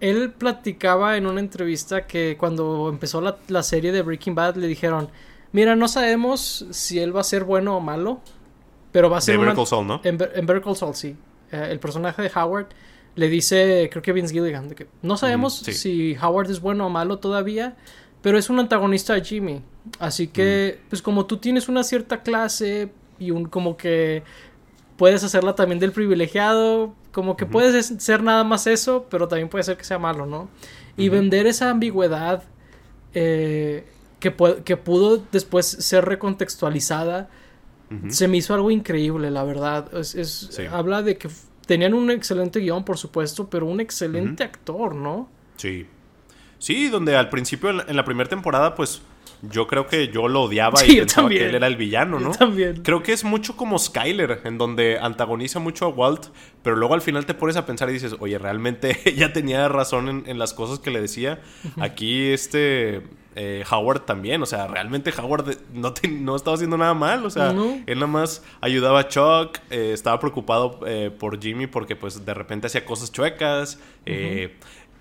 él 0.00 0.32
platicaba 0.36 1.16
en 1.16 1.26
una 1.26 1.40
entrevista 1.40 2.06
que 2.06 2.36
cuando 2.38 2.88
empezó 2.88 3.20
la, 3.20 3.62
serie 3.62 3.92
de 3.92 4.02
Breaking 4.02 4.34
Bad 4.34 4.56
le 4.56 4.66
dijeron, 4.66 5.10
mira, 5.52 5.76
no 5.76 5.86
sabemos 5.86 6.66
si 6.70 6.98
él 6.98 7.14
va 7.14 7.20
a 7.20 7.24
ser 7.24 7.44
bueno 7.44 7.76
o 7.76 7.80
malo, 7.80 8.20
pero 8.90 9.10
va 9.10 9.18
a 9.18 9.20
ser... 9.20 9.36
En 9.36 9.40
Better 9.42 9.54
Call 9.54 9.86
¿no? 9.86 10.00
En, 10.02 10.18
en 10.34 10.74
Saul, 10.74 10.94
sí. 10.94 11.16
el 11.50 11.78
personaje 11.78 12.22
de 12.22 12.30
Howard 12.34 12.68
le 13.16 13.28
dice, 13.28 13.88
creo 13.90 14.02
que 14.02 14.12
Vince 14.12 14.34
Gilligan, 14.34 14.70
que 14.70 14.88
no 15.02 15.16
sabemos 15.16 15.54
si 15.58 16.16
Howard 16.20 16.50
es 16.50 16.60
bueno 16.60 16.86
o 16.86 16.90
malo 16.90 17.18
todavía, 17.18 17.76
pero 18.24 18.38
es 18.38 18.48
un 18.48 18.58
antagonista 18.58 19.12
a 19.12 19.20
Jimmy. 19.20 19.60
Así 19.98 20.28
que, 20.28 20.80
pues 20.88 21.02
como 21.02 21.26
tú 21.26 21.36
tienes 21.36 21.68
una 21.68 21.84
cierta 21.84 22.22
clase 22.22 22.90
y 23.18 23.30
un 23.30 23.44
como 23.44 23.76
que 23.76 24.22
puedes 24.96 25.22
hacerla 25.24 25.54
también 25.54 25.78
del 25.78 25.92
privilegiado, 25.92 26.94
como 27.12 27.36
que 27.36 27.44
puedes 27.44 27.92
ser 27.98 28.22
nada 28.22 28.42
más 28.42 28.66
eso, 28.66 29.04
pero 29.10 29.28
también 29.28 29.50
puede 29.50 29.62
ser 29.62 29.76
que 29.76 29.84
sea 29.84 29.98
malo, 29.98 30.24
¿no? 30.24 30.48
Y 30.96 31.10
vender 31.10 31.46
esa 31.46 31.68
ambigüedad 31.68 32.44
eh, 33.12 33.84
que, 34.20 34.34
que 34.64 34.78
pudo 34.78 35.22
después 35.30 35.66
ser 35.66 36.06
recontextualizada, 36.06 37.28
se 38.08 38.26
me 38.26 38.38
hizo 38.38 38.54
algo 38.54 38.70
increíble, 38.70 39.30
la 39.30 39.44
verdad. 39.44 39.94
Es, 39.94 40.58
Habla 40.72 41.02
de 41.02 41.18
que 41.18 41.28
tenían 41.66 41.92
un 41.92 42.10
excelente 42.10 42.58
guion, 42.60 42.86
por 42.86 42.96
supuesto, 42.96 43.50
pero 43.50 43.66
un 43.66 43.80
excelente 43.80 44.44
actor, 44.44 44.94
¿no? 44.94 45.28
Sí. 45.58 45.86
Sí, 46.58 46.88
donde 46.88 47.16
al 47.16 47.28
principio, 47.28 47.70
en 47.70 47.96
la 47.96 48.04
primera 48.04 48.28
temporada, 48.28 48.74
pues 48.74 49.02
yo 49.50 49.66
creo 49.66 49.86
que 49.86 50.08
yo 50.08 50.28
lo 50.28 50.42
odiaba 50.42 50.84
y 50.84 50.96
pensaba 50.96 51.28
que 51.28 51.46
él 51.46 51.54
era 51.54 51.66
el 51.66 51.76
villano, 51.76 52.18
¿no? 52.18 52.30
también. 52.30 52.82
Creo 52.82 53.02
que 53.02 53.12
es 53.12 53.24
mucho 53.24 53.56
como 53.56 53.78
Skyler, 53.78 54.40
en 54.44 54.58
donde 54.58 54.98
antagoniza 54.98 55.58
mucho 55.58 55.86
a 55.86 55.88
Walt, 55.88 56.26
pero 56.62 56.76
luego 56.76 56.94
al 56.94 57.02
final 57.02 57.26
te 57.26 57.34
pones 57.34 57.56
a 57.56 57.66
pensar 57.66 57.90
y 57.90 57.94
dices, 57.94 58.16
oye, 58.20 58.38
realmente 58.38 59.00
ella 59.04 59.32
tenía 59.32 59.68
razón 59.68 60.24
en, 60.26 60.38
las 60.38 60.54
cosas 60.54 60.78
que 60.78 60.90
le 60.90 61.00
decía. 61.00 61.40
Aquí 61.78 62.30
este 62.30 63.02
eh, 63.36 63.64
Howard 63.70 64.00
también, 64.00 64.42
o 64.42 64.46
sea, 64.46 64.66
realmente 64.66 65.12
Howard 65.16 65.56
no, 65.72 65.92
no 66.10 66.36
estaba 66.36 66.54
haciendo 66.54 66.76
nada 66.76 66.94
mal, 66.94 67.24
o 67.24 67.30
sea, 67.30 67.54
él 67.86 67.98
nada 67.98 68.06
más 68.06 68.42
ayudaba 68.60 69.00
a 69.00 69.08
Chuck, 69.08 69.58
eh, 69.70 69.90
estaba 69.92 70.18
preocupado 70.18 70.80
eh, 70.86 71.10
por 71.16 71.40
Jimmy 71.40 71.66
porque 71.66 71.96
pues 71.96 72.24
de 72.24 72.34
repente 72.34 72.66
hacía 72.66 72.84
cosas 72.84 73.12
chuecas, 73.12 73.78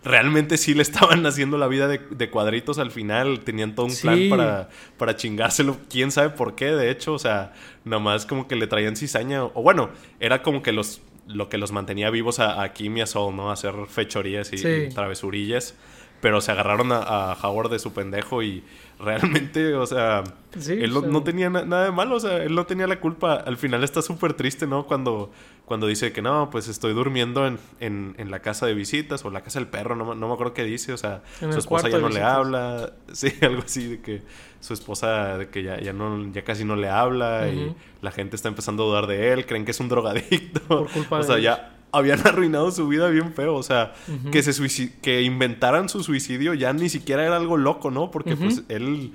realmente 0.03 0.57
sí 0.57 0.73
le 0.73 0.81
estaban 0.81 1.25
haciendo 1.25 1.57
la 1.57 1.67
vida 1.67 1.87
de, 1.87 2.29
cuadritos 2.29 2.79
al 2.79 2.91
final. 2.91 3.41
Tenían 3.41 3.75
todo 3.75 3.87
un 3.87 3.95
plan 3.95 4.29
para, 4.29 4.69
para 4.97 5.15
chingárselo. 5.15 5.77
Quién 5.89 6.11
sabe 6.11 6.29
por 6.29 6.55
qué, 6.55 6.71
de 6.71 6.91
hecho. 6.91 7.13
O 7.13 7.19
sea, 7.19 7.53
nomás 7.85 8.25
como 8.25 8.47
que 8.47 8.55
le 8.55 8.67
traían 8.67 8.95
cizaña. 8.95 9.43
O 9.43 9.61
bueno, 9.61 9.89
era 10.19 10.41
como 10.41 10.61
que 10.61 10.71
los 10.71 11.01
lo 11.27 11.49
que 11.49 11.57
los 11.57 11.71
mantenía 11.71 12.09
vivos 12.09 12.39
a, 12.39 12.67
Kim 12.73 12.97
y 12.97 13.01
a 13.01 13.05
Sol, 13.05 13.35
¿no? 13.35 13.51
hacer 13.51 13.73
fechorías 13.87 14.51
y, 14.53 14.89
travesurillas. 14.89 15.75
Pero 16.23 16.39
se 16.39 16.53
agarraron 16.53 16.93
a, 16.93 17.35
Howard 17.43 17.69
de 17.69 17.79
su 17.79 17.91
pendejo 17.91 18.41
y 18.43 18.63
realmente, 18.97 19.73
o 19.73 19.85
sea, 19.85 20.23
él 20.69 20.93
no, 20.93 21.21
tenía 21.21 21.49
nada 21.49 21.83
de 21.83 21.91
malo, 21.91 22.15
o 22.15 22.19
sea, 22.21 22.37
él 22.37 22.55
no 22.55 22.65
tenía 22.65 22.87
la 22.87 23.01
culpa. 23.01 23.33
Al 23.33 23.57
final 23.57 23.83
está 23.83 24.01
súper 24.01 24.33
triste, 24.33 24.65
¿no? 24.65 24.85
Cuando, 24.85 25.33
cuando 25.65 25.85
dice 25.85 26.13
que 26.13 26.21
no, 26.21 26.49
pues 26.49 26.69
estoy 26.69 26.93
durmiendo 26.93 27.45
en, 27.45 27.59
en, 27.81 28.31
la 28.31 28.39
casa 28.39 28.65
de 28.65 28.73
visitas 28.73 29.25
o 29.25 29.31
la 29.31 29.41
casa 29.41 29.59
del 29.59 29.67
perro, 29.67 29.97
no, 29.97 30.15
no 30.15 30.27
me 30.29 30.33
acuerdo 30.33 30.53
qué 30.53 30.63
dice, 30.63 30.93
o 30.93 30.97
sea, 30.97 31.23
su 31.41 31.59
esposa 31.59 31.89
ya 31.89 31.97
no 31.97 32.07
le 32.07 32.21
habla, 32.21 32.93
sí, 33.11 33.33
algo 33.41 33.63
así 33.65 33.89
de 33.89 34.01
que 34.01 34.21
su 34.61 34.73
esposa 34.73 35.37
de 35.39 35.49
que 35.49 35.61
ya, 35.61 35.81
ya, 35.81 35.91
no, 35.91 36.31
ya 36.31 36.45
casi 36.45 36.63
no 36.63 36.77
le 36.77 36.87
habla 36.87 37.49
y 37.49 37.75
la 38.01 38.11
gente 38.11 38.37
está 38.37 38.47
empezando 38.47 38.83
a 38.83 38.85
dudar 38.85 39.07
de 39.07 39.33
él, 39.33 39.45
creen 39.45 39.65
que 39.65 39.71
es 39.71 39.79
un 39.81 39.89
drogadicto. 39.89 40.61
Por 40.61 40.89
culpa 40.89 41.17
o 41.19 41.23
sea, 41.23 41.37
ya 41.37 41.73
habían 41.93 42.19
arruinado 42.27 42.71
su 42.71 42.87
vida 42.87 43.07
bien 43.09 43.33
feo. 43.33 43.55
O 43.55 43.63
sea, 43.63 43.93
que 44.31 44.43
se 44.43 44.91
que 45.01 45.21
inventaran 45.21 45.87
su 45.87 46.03
suicidio 46.03 46.53
ya 46.53 46.73
ni 46.73 46.89
siquiera 46.89 47.25
era 47.25 47.37
algo 47.37 47.55
loco, 47.55 47.91
¿no? 47.91 48.11
Porque 48.11 48.35
pues 48.35 48.63
él 48.67 49.13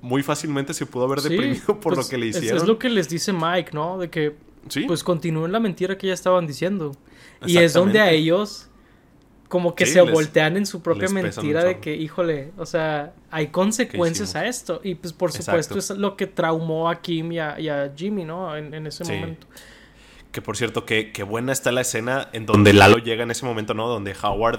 muy 0.00 0.22
fácilmente 0.22 0.74
se 0.74 0.86
pudo 0.86 1.04
haber 1.04 1.20
deprimido 1.20 1.66
por 1.80 1.94
pues, 1.94 1.98
lo 1.98 2.08
que 2.08 2.18
le 2.18 2.26
hicieron. 2.26 2.56
Es, 2.56 2.66
lo 2.66 2.78
que 2.78 2.88
les 2.88 3.08
dice 3.08 3.32
Mike, 3.32 3.70
¿no? 3.72 3.98
De 3.98 4.10
que 4.10 4.34
pues 4.86 5.04
continúen 5.04 5.52
la 5.52 5.60
mentira 5.60 5.96
que 5.96 6.08
ya 6.08 6.14
estaban 6.14 6.46
diciendo. 6.46 6.96
Y 7.46 7.58
es 7.58 7.74
donde 7.74 8.00
a 8.00 8.10
ellos 8.10 8.70
como 9.48 9.74
que 9.74 9.86
se 9.86 10.00
voltean 10.00 10.56
en 10.56 10.66
su 10.66 10.82
propia 10.82 11.08
mentira 11.10 11.62
de 11.62 11.78
que, 11.78 11.94
híjole, 11.94 12.50
o 12.56 12.66
sea, 12.66 13.12
hay 13.30 13.48
consecuencias 13.48 14.34
a 14.34 14.46
esto. 14.46 14.80
Y 14.82 14.96
pues 14.96 15.12
por 15.12 15.30
supuesto 15.30 15.78
es 15.78 15.90
lo 15.90 16.16
que 16.16 16.26
traumó 16.26 16.88
a 16.88 17.00
Kim 17.00 17.30
y 17.30 17.38
a, 17.38 17.92
Jimmy, 17.94 18.24
¿no? 18.24 18.56
En, 18.56 18.86
ese 18.86 19.04
momento. 19.04 19.46
Que 20.34 20.42
por 20.42 20.56
cierto, 20.56 20.84
que, 20.84 21.12
buena 21.22 21.52
está 21.52 21.70
la 21.70 21.82
escena 21.82 22.28
en 22.32 22.44
donde 22.44 22.72
Lalo 22.72 22.98
llega 22.98 23.22
en 23.22 23.30
ese 23.30 23.46
momento, 23.46 23.72
¿no? 23.72 23.86
Donde 23.86 24.16
Howard 24.20 24.58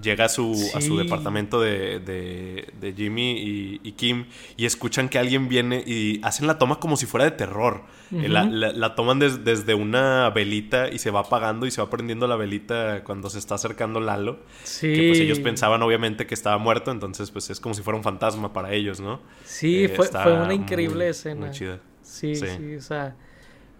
llega 0.00 0.26
a 0.26 0.28
su, 0.28 0.52
a 0.72 0.80
su 0.80 0.96
departamento 0.96 1.60
de, 1.60 1.98
de, 1.98 2.94
Jimmy 2.96 3.80
y, 3.82 3.92
Kim 3.96 4.26
y 4.56 4.66
escuchan 4.66 5.08
que 5.08 5.18
alguien 5.18 5.48
viene 5.48 5.82
y 5.84 6.20
hacen 6.22 6.46
la 6.46 6.58
toma 6.58 6.78
como 6.78 6.96
si 6.96 7.06
fuera 7.06 7.24
de 7.24 7.32
terror. 7.32 7.82
Eh, 8.12 8.28
la, 8.28 8.94
toman 8.94 9.18
desde 9.18 9.74
una 9.74 10.30
velita 10.30 10.90
y 10.90 11.00
se 11.00 11.10
va 11.10 11.20
apagando 11.20 11.66
y 11.66 11.72
se 11.72 11.82
va 11.82 11.90
prendiendo 11.90 12.28
la 12.28 12.36
velita 12.36 13.02
cuando 13.02 13.28
se 13.28 13.40
está 13.40 13.56
acercando 13.56 13.98
Lalo. 13.98 14.38
Sí. 14.62 14.92
Que 14.94 15.08
pues 15.08 15.18
ellos 15.18 15.40
pensaban 15.40 15.82
obviamente 15.82 16.28
que 16.28 16.34
estaba 16.34 16.58
muerto, 16.58 16.92
entonces 16.92 17.32
pues 17.32 17.50
es 17.50 17.58
como 17.58 17.74
si 17.74 17.82
fuera 17.82 17.96
un 17.96 18.04
fantasma 18.04 18.52
para 18.52 18.72
ellos, 18.72 19.00
¿no? 19.00 19.20
Sí, 19.44 19.86
eh, 19.86 19.88
fue, 19.88 20.06
fue, 20.06 20.34
una 20.34 20.54
increíble 20.54 21.08
escena. 21.08 21.46
Muy 21.46 21.50
chida. 21.50 21.80
Sí, 22.02 22.36
sí, 22.36 22.76
o 22.76 22.80
sea... 22.80 23.16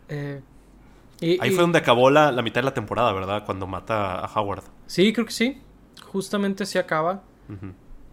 Eh, 0.09 0.41
Ahí 1.21 1.51
fue 1.51 1.63
donde 1.63 1.79
acabó 1.79 2.11
la, 2.11 2.31
la, 2.31 2.43
mitad 2.43 2.61
de 2.61 2.67
la 2.67 2.75
temporada, 2.75 3.13
¿verdad? 3.13 3.45
Cuando 3.47 3.67
mata 3.67 4.21
a 4.21 4.33
Howard. 4.35 4.65
Sí, 4.87 5.13
creo 5.13 5.27
que 5.27 5.33
sí 5.33 5.63
justamente 6.17 6.65
se 6.67 6.79
acaba. 6.79 7.23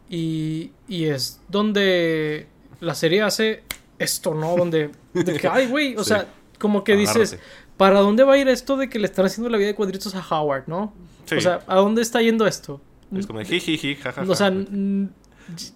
y, 0.10 0.72
y, 0.88 1.06
es 1.06 1.42
donde 1.48 2.48
la 2.80 2.96
serie 2.96 3.22
hace 3.22 3.64
esto, 3.98 4.34
¿no? 4.34 4.56
Donde, 4.58 4.92
de 5.14 5.40
que, 5.40 5.48
ay, 5.48 5.68
güey, 5.68 5.96
o 5.96 6.04
sea, 6.12 6.28
como 6.60 6.84
que 6.84 6.96
dices, 6.96 7.40
¿para 7.78 8.00
dónde 8.02 8.24
va 8.24 8.34
a 8.34 8.38
ir 8.38 8.48
esto 8.48 8.78
de 8.78 8.90
que 8.90 9.00
le 9.00 9.06
están 9.06 9.26
haciendo 9.26 9.50
la 9.50 9.58
vida 9.58 9.68
de 9.68 9.76
cuadritos 9.76 10.14
a 10.16 10.20
Howard, 10.28 10.66
¿no? 10.68 10.94
O 11.36 11.42
sea, 11.42 11.62
¿a 11.68 11.76
dónde 11.76 12.02
está 12.02 12.22
yendo 12.22 12.46
esto? 12.46 12.82
Es 13.16 13.26
como 13.28 13.40
jiji, 13.42 13.96
jajaja. 13.96 14.30
O 14.30 14.36
sea, 14.36 14.52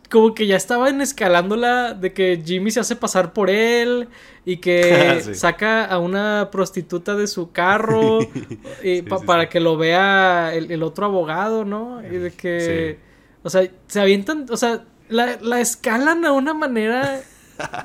como 0.10 0.34
que 0.34 0.48
ya 0.48 0.56
estaban 0.56 1.02
escalándola 1.02 1.94
de 1.94 2.14
que 2.14 2.42
Jimmy 2.46 2.72
se 2.72 2.80
hace 2.80 2.96
pasar 2.96 3.34
por 3.34 3.50
él 3.50 4.08
y 4.46 4.58
que 4.58 5.22
saca 5.34 5.86
a 5.86 6.00
una 6.00 6.50
prostituta 6.52 7.16
de 7.16 7.28
su 7.28 7.52
carro 7.52 8.20
y 8.84 9.02
para 9.02 9.50
que 9.50 9.60
lo 9.60 9.78
vea 9.78 10.54
el, 10.54 10.84
otro 10.84 11.06
abogado, 11.06 11.66
¿no? 11.66 12.02
Y 12.04 12.18
de 12.18 12.32
que, 12.32 13.00
o 13.44 13.50
sea, 13.50 13.70
se 13.88 14.00
avientan, 14.00 14.46
o 14.50 14.58
sea, 14.58 14.86
la, 15.10 15.38
la 15.42 15.60
escalan 15.60 16.26
a 16.26 16.32
una 16.32 16.54
manera 16.54 17.22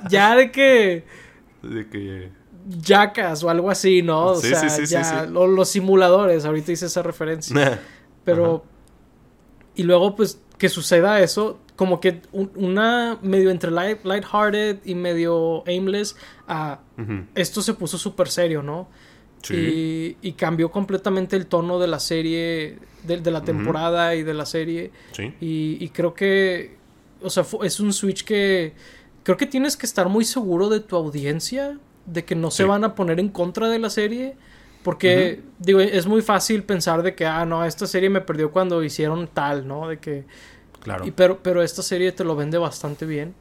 ya 0.08 0.36
de 0.36 0.50
que... 0.50 1.04
De 1.62 1.88
que... 1.88 2.30
Jackas 2.80 3.42
o 3.42 3.50
algo 3.50 3.70
así, 3.70 4.02
¿no? 4.02 4.26
O 4.26 4.36
sea, 4.36 4.68
ya, 4.84 5.26
los 5.26 5.68
simuladores, 5.68 6.44
ahorita 6.44 6.72
hice 6.72 6.86
esa 6.86 7.02
referencia. 7.02 7.80
Pero... 8.24 8.64
Y 9.74 9.84
luego, 9.84 10.14
pues, 10.14 10.38
que 10.58 10.68
suceda 10.68 11.20
eso, 11.20 11.58
como 11.82 11.98
que 11.98 12.22
una 12.30 13.18
medio 13.22 13.50
entre 13.50 13.72
light, 13.72 14.04
lighthearted 14.04 14.78
y 14.84 14.94
medio 14.94 15.64
aimless 15.66 16.14
a 16.46 16.78
esto 17.34 17.60
se 17.60 17.74
puso 17.74 17.98
súper 17.98 18.28
serio, 18.28 18.62
¿no? 18.62 18.88
Sí. 19.42 20.16
Y, 20.22 20.32
cambió 20.34 20.70
completamente 20.70 21.34
el 21.34 21.46
tono 21.46 21.80
de 21.80 21.88
la 21.88 21.98
serie, 21.98 22.78
de, 23.02 23.30
la 23.32 23.42
temporada 23.42 24.14
y 24.14 24.22
de 24.22 24.32
la 24.32 24.46
serie. 24.46 24.92
Sí. 25.10 25.34
Y, 25.40 25.88
creo 25.88 26.14
que, 26.14 26.76
o 27.20 27.28
sea, 27.28 27.44
es 27.64 27.80
un 27.80 27.92
switch 27.92 28.22
que 28.22 28.74
creo 29.24 29.36
que 29.36 29.46
tienes 29.46 29.76
que 29.76 29.84
estar 29.84 30.08
muy 30.08 30.24
seguro 30.24 30.68
de 30.68 30.78
tu 30.78 30.94
audiencia, 30.94 31.80
de 32.06 32.24
que 32.24 32.36
no 32.36 32.52
se 32.52 32.62
van 32.62 32.84
a 32.84 32.94
poner 32.94 33.18
en 33.18 33.28
contra 33.28 33.68
de 33.68 33.80
la 33.80 33.90
serie. 33.90 34.36
Porque, 34.84 35.40
digo, 35.58 35.80
es 35.80 36.06
muy 36.06 36.22
fácil 36.22 36.62
pensar 36.62 37.02
de 37.02 37.16
que, 37.16 37.26
ah, 37.26 37.44
no, 37.44 37.64
esta 37.64 37.88
serie 37.88 38.08
me 38.08 38.20
perdió 38.20 38.52
cuando 38.52 38.84
hicieron 38.84 39.26
tal, 39.26 39.66
¿no? 39.66 39.88
De 39.88 39.98
que 39.98 40.26
Claro. 40.82 41.04
pero, 41.14 41.38
pero 41.42 41.62
esta 41.62 41.82
serie 41.82 42.10
te 42.12 42.24
lo 42.24 42.34
vende 42.34 42.58
bastante 42.58 43.06
bien. 43.06 43.34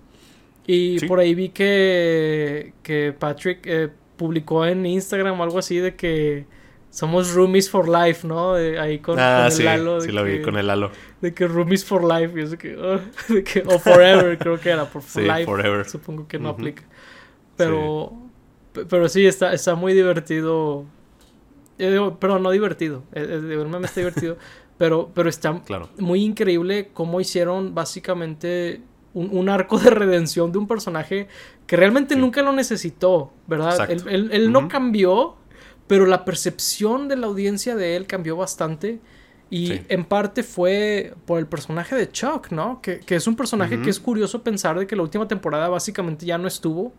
Y 0.68 1.06
por 1.08 1.20
ahí 1.20 1.34
vi 1.34 1.50
que, 1.50 2.74
que 2.84 3.14
Patrick 3.18 3.66
eh, 3.66 3.90
publicó 4.16 4.66
en 4.66 4.86
Instagram 4.86 5.40
o 5.40 5.44
algo 5.44 5.60
así 5.60 5.78
de 5.78 5.96
que 5.96 6.46
somos 6.92 7.34
roomies 7.34 7.70
for 7.70 7.88
life, 7.88 8.28
¿no? 8.28 8.54
ahí 8.54 9.00
con, 9.00 9.18
ah, 9.18 9.48
el 9.50 9.66
Lalo. 9.66 10.02
sí, 10.02 10.12
lo 10.12 10.24
vi 10.24 10.42
con 10.42 10.58
el 10.58 10.68
Lalo. 10.68 10.92
De 11.22 11.34
que 11.34 11.48
roomies 11.48 11.84
for 11.84 12.04
life. 12.04 12.40
Y 12.40 12.58
que, 12.58 12.78
oh, 12.78 13.00
de 13.34 13.44
que, 13.44 13.64
o 13.66 13.80
forever, 13.80 14.38
creo 14.38 14.60
que 14.60 14.70
era. 14.70 14.86
Por 14.86 15.02
sí, 15.08 15.22
life. 15.22 15.46
Forever. 15.46 15.90
Supongo 15.90 16.28
que 16.28 16.38
no 16.38 16.50
aplica. 16.50 16.84
Pero, 17.56 18.12
sí. 18.74 18.82
pero 18.90 19.10
sí, 19.10 19.26
está, 19.26 19.54
está 19.54 19.76
muy 19.76 19.94
divertido. 19.94 20.86
pero 21.78 22.40
no 22.40 22.52
divertido. 22.52 23.04
De 23.14 23.26
verdad 23.26 23.80
me 23.80 23.88
está 23.88 24.02
divertido. 24.02 24.38
Pero, 24.82 25.12
pero 25.13 25.30
está 25.30 25.62
muy 26.00 26.24
increíble 26.24 26.89
cómo 26.91 27.22
hicieron 27.22 27.76
básicamente 27.76 28.82
un, 29.13 29.48
arco 29.48 29.78
de 29.78 29.91
redención 29.91 30.52
de 30.52 30.58
un 30.58 30.67
personaje 30.67 31.28
que 31.67 31.76
realmente 31.76 32.15
nunca 32.15 32.41
lo 32.41 32.52
necesitó, 32.52 33.32
¿verdad? 33.46 33.91
Él, 33.91 34.52
no 34.52 34.67
cambió, 34.67 35.36
pero 35.86 36.08
la 36.08 36.26
percepción 36.26 37.08
de 37.08 37.15
la 37.15 37.28
audiencia 37.28 37.76
de 37.76 37.96
él 37.96 38.08
cambió 38.08 38.36
bastante. 38.36 39.00
Y 39.52 39.82
en 39.88 40.04
parte 40.04 40.41
fue 40.41 41.13
por 41.28 41.38
el 41.38 41.46
personaje 41.46 41.96
de 41.96 42.10
Chuck, 42.10 42.50
¿no? 42.50 42.82
Que, 42.82 43.04
es 43.08 43.28
un 43.28 43.36
personaje 43.36 43.84
que 43.84 43.91
es 43.91 44.00
curioso 44.00 44.41
pensar 44.41 44.80
de 44.80 44.88
que 44.88 44.96
la 44.96 45.04
última 45.04 45.28
temporada 45.28 45.70
básicamente 45.70 46.26
ya 46.26 46.39
no 46.39 46.48
estuvo, 46.48 46.91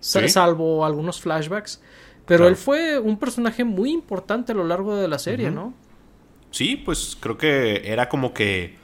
salvo 0.00 0.84
algunos 0.84 1.20
flashbacks. 1.20 1.80
Pero 2.26 2.48
él 2.48 2.56
fue 2.56 2.98
un 2.98 3.16
personaje 3.16 3.62
muy 3.62 3.92
importante 3.92 4.50
a 4.50 4.54
lo 4.56 4.64
largo 4.64 4.96
de 4.96 5.06
la 5.06 5.20
serie, 5.20 5.52
¿no? 5.52 5.72
Sí, 6.52 6.76
pues 6.76 7.16
creo 7.18 7.38
que 7.38 7.90
era 7.90 8.08
como 8.08 8.32
que 8.32 8.76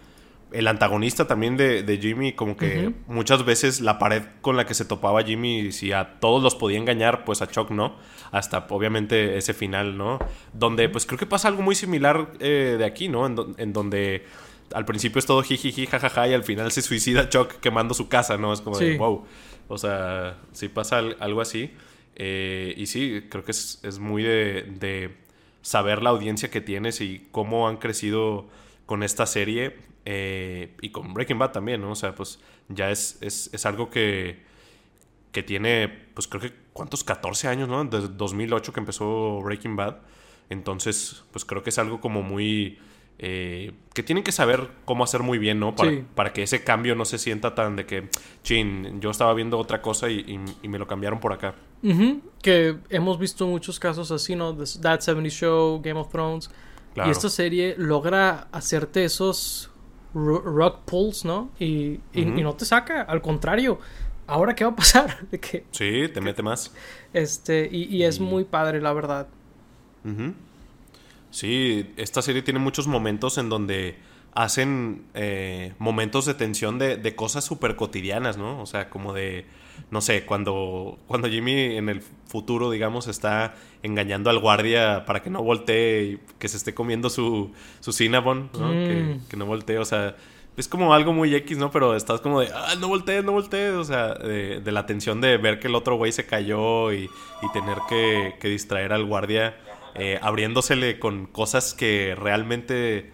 el 0.53 0.67
antagonista 0.67 1.27
también 1.27 1.59
de, 1.59 1.99
Jimmy, 2.01 2.33
como 2.33 2.57
que 2.57 2.95
muchas 3.07 3.45
veces 3.45 3.81
la 3.81 3.99
pared 3.99 4.23
con 4.41 4.57
la 4.57 4.65
que 4.65 4.73
se 4.73 4.87
topaba 4.87 5.23
Jimmy, 5.23 5.71
si 5.73 5.93
a 5.93 6.19
todos 6.19 6.43
los 6.43 6.55
podía 6.55 6.79
engañar, 6.79 7.25
pues 7.25 7.43
a 7.43 7.49
Chuck 7.49 7.71
no, 7.71 7.97
hasta 8.33 8.67
obviamente 8.71 9.37
ese 9.37 9.53
final, 9.53 9.99
¿no? 9.99 10.19
Donde 10.55 10.89
pues 10.89 11.05
creo 11.05 11.19
que 11.19 11.27
pasa 11.27 11.49
algo 11.49 11.63
muy 11.63 11.75
similar 11.75 12.33
eh, 12.41 12.77
de 12.79 12.85
aquí, 12.87 13.09
¿no? 13.09 13.27
En, 13.27 13.73
donde 13.75 14.25
al 14.73 14.87
principio 14.87 15.19
es 15.19 15.27
todo 15.27 15.43
jijiji, 15.43 15.87
jajaja, 15.87 16.29
y 16.29 16.33
al 16.33 16.45
final 16.45 16.73
se 16.73 16.81
suicida 16.81 17.29
Chuck 17.29 17.61
quemando 17.61 17.93
su 17.93 18.09
casa, 18.09 18.39
¿no? 18.39 18.55
Es 18.55 18.63
como 18.63 18.79
de, 18.79 18.97
wow, 18.97 19.27
o 19.69 19.77
sea, 19.77 20.39
sí 20.53 20.69
pasa 20.69 21.03
algo 21.21 21.43
así. 21.43 21.73
Eh, 22.17 22.75
y 22.79 22.87
sí, 22.87 23.27
creo 23.29 23.45
que 23.45 23.53
es, 23.53 23.99
muy 24.01 24.23
de 24.23 25.28
saber 25.69 26.03
la 26.03 26.09
audiencia 26.09 26.51
que 26.51 26.63
tienes 26.63 27.03
y 27.03 27.29
cómo 27.31 27.69
han 27.69 27.77
crecido 27.77 28.47
con 28.87 29.03
esta 29.03 29.27
serie 29.27 29.77
eh, 30.07 30.75
y 30.81 30.89
con 30.89 31.13
Breaking 31.13 31.39
Bad 31.39 31.53
también, 31.53 31.83
¿no? 31.83 31.91
O 31.91 31.95
sea, 31.95 32.15
pues 32.15 32.41
ya 32.71 32.91
es, 32.91 33.19
es, 33.21 33.67
algo 33.67 33.91
que, 33.91 34.43
que 35.31 35.43
tiene, 35.43 35.89
pues 36.15 36.27
creo 36.27 36.41
que, 36.41 36.55
¿cuántos? 36.73 37.05
14 37.05 37.49
años, 37.49 37.69
¿no? 37.69 37.85
Desde 37.85 38.09
2008 38.09 38.73
que 38.73 38.81
empezó 38.81 39.43
Breaking 39.43 39.77
Bad. 39.77 39.99
Entonces, 40.49 41.23
pues 41.33 41.45
creo 41.45 41.63
que 41.63 41.69
es 41.69 41.79
algo 41.79 42.01
como 42.01 42.23
muy... 42.23 42.79
Eh, 43.21 43.73
que 43.95 44.05
tienen 44.05 44.23
que 44.23 44.31
saber 44.31 44.69
cómo 44.85 45.03
hacer 45.03 45.23
muy 45.23 45.39
bien, 45.39 45.59
¿no? 45.59 45.75
Para, 45.75 45.91
para, 46.15 46.33
que 46.33 46.45
ese 46.45 46.63
cambio 46.63 46.95
no 46.95 47.05
se 47.05 47.19
sienta 47.19 47.55
tan 47.57 47.75
de 47.75 47.85
que, 47.85 48.09
chin, 48.45 49.01
yo 49.01 49.11
estaba 49.11 49.35
viendo 49.35 49.59
otra 49.59 49.83
cosa 49.83 50.09
y, 50.09 50.41
y 50.63 50.69
me 50.69 50.79
lo 50.79 50.87
cambiaron 50.87 51.19
por 51.19 51.33
acá. 51.33 51.55
Que 52.43 52.77
hemos 52.91 53.19
visto 53.19 53.47
muchos 53.47 53.79
casos 53.79 54.11
así, 54.11 54.35
¿no? 54.35 54.57
That 54.57 55.01
70 55.01 55.31
Show, 55.31 55.81
Game 55.83 55.99
of 55.99 56.11
Thrones. 56.11 56.51
Y 56.97 57.11
esta 57.11 57.29
serie 57.29 57.77
logra 57.79 58.49
hacerte 58.51 59.05
esos 59.05 59.71
rock 60.15 60.81
pulls, 60.85 61.25
¿no? 61.25 61.51
Y, 61.61 62.01
y, 62.13 62.25
no 62.25 62.55
te 62.55 62.65
saca, 62.65 63.03
al 63.03 63.23
contrario. 63.23 63.79
¿Ahora 64.27 64.55
qué 64.55 64.65
va 64.65 64.73
a 64.73 64.77
pasar? 64.77 65.29
De 65.31 65.39
que, 65.39 65.65
sí, 65.71 66.09
te 66.13 66.21
mete 66.21 66.43
más. 66.43 66.75
Este, 67.13 67.69
y, 67.71 67.85
y 67.85 68.03
es 68.03 68.19
muy 68.21 68.45
padre, 68.45 68.81
la 68.81 68.93
verdad. 68.93 69.29
Sí, 71.31 71.91
esta 71.97 72.23
serie 72.23 72.43
tiene 72.43 72.61
muchos 72.61 72.87
momentos 72.87 73.39
en 73.39 73.49
donde 73.49 73.97
hacen 74.35 75.07
eh, 75.15 75.75
momentos 75.79 76.27
de 76.27 76.35
tensión 76.35 76.79
de, 76.79 76.97
de 76.97 77.17
cosas 77.17 77.45
súper 77.45 77.77
cotidianas, 77.77 78.37
¿no? 78.37 78.61
O 78.61 78.67
sea, 78.67 78.89
como 78.89 79.13
de, 79.13 79.47
no 79.91 80.01
sé, 80.01 80.25
cuando, 80.25 80.99
cuando 81.07 81.29
Jimmy 81.29 81.77
en 81.77 81.89
el 81.89 82.03
futuro, 82.27 82.71
digamos, 82.71 83.09
está 83.09 83.55
engañando 83.83 84.31
al 84.31 84.39
guardia 84.39 85.05
para 85.07 85.23
que 85.23 85.31
no 85.31 85.43
voltee 85.43 86.03
y 86.05 86.21
que 86.39 86.49
se 86.49 86.57
esté 86.57 86.75
comiendo 86.75 87.11
su, 87.11 87.53
su 87.81 87.93
Cinnabon, 87.93 88.51
¿no? 88.59 88.71
Que, 88.71 89.19
mm. 89.19 89.29
que, 89.29 89.37
no 89.37 89.47
voltee, 89.47 89.79
o 89.79 89.85
sea, 89.85 90.17
es 90.57 90.69
como 90.69 90.93
algo 90.93 91.13
muy 91.13 91.35
X, 91.35 91.57
¿no? 91.57 91.71
Pero 91.71 91.95
estás 91.95 92.21
como 92.21 92.41
de, 92.41 92.49
ah, 92.55 92.75
no 92.79 92.89
voltees, 92.89 93.25
no 93.25 93.33
voltees, 93.33 93.75
o 93.75 93.85
sea, 93.85 94.15
de, 94.15 94.61
de, 94.61 94.73
la 94.73 94.87
tensión 94.87 95.21
de 95.21 95.37
ver 95.37 95.59
que 95.61 95.69
el 95.69 95.75
otro 95.75 95.97
güey 95.97 96.13
se 96.13 96.27
cayó 96.27 96.93
y, 96.93 97.05
y 97.43 97.53
tener 97.53 97.79
que, 97.89 98.35
que, 98.41 98.49
distraer 98.49 98.93
al 98.93 99.05
guardia, 99.05 99.57
eh, 99.99 100.19
abriéndosele 100.23 100.99
con 100.99 101.27
cosas 101.27 101.75
que 101.75 102.15
realmente 102.17 103.13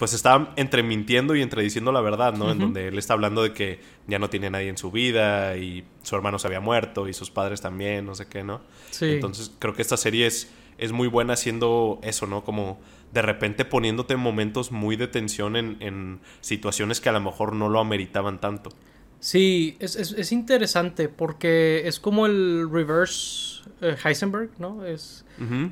pues 0.00 0.14
está 0.14 0.54
entre 0.56 0.82
mintiendo 0.82 1.36
y 1.36 1.42
entre 1.42 1.62
diciendo 1.62 1.92
la 1.92 2.00
verdad, 2.00 2.32
¿no? 2.32 2.50
En 2.50 2.58
donde 2.58 2.88
él 2.88 2.96
está 2.96 3.12
hablando 3.12 3.42
de 3.42 3.52
que 3.52 3.80
ya 4.06 4.18
no 4.18 4.30
tiene 4.30 4.48
nadie 4.48 4.68
en 4.68 4.78
su 4.78 4.90
vida 4.90 5.58
y 5.58 5.84
su 6.02 6.16
hermano 6.16 6.38
se 6.38 6.46
había 6.46 6.60
muerto 6.60 7.06
y 7.06 7.12
sus 7.12 7.30
padres 7.30 7.60
también, 7.60 8.06
no 8.06 8.14
sé 8.14 8.26
qué, 8.26 8.42
¿no? 8.42 8.62
Sí. 8.90 9.10
Entonces 9.10 9.52
creo 9.58 9.74
que 9.74 9.82
esta 9.82 9.98
serie 9.98 10.26
es, 10.26 10.50
es 10.78 10.92
muy 10.92 11.06
buena 11.06 11.34
haciendo 11.34 12.00
eso, 12.02 12.26
¿no? 12.26 12.44
Como 12.44 12.80
de 13.12 13.20
repente 13.20 13.66
poniéndote 13.66 14.14
en 14.14 14.20
momentos 14.20 14.72
muy 14.72 14.96
de 14.96 15.06
tensión 15.06 15.54
en, 15.54 16.20
situaciones 16.40 17.02
que 17.02 17.10
a 17.10 17.12
lo 17.12 17.20
mejor 17.20 17.54
no 17.54 17.68
lo 17.68 17.78
ameritaban 17.78 18.40
tanto. 18.40 18.70
Sí, 19.18 19.76
es, 19.80 19.96
es, 19.96 20.32
interesante 20.32 21.10
porque 21.10 21.82
es 21.86 22.00
como 22.00 22.24
el 22.24 22.70
reverse 22.72 23.59
Heisenberg, 23.80 24.50
¿no? 24.58 24.84
Es 24.84 25.24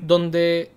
donde 0.03 0.73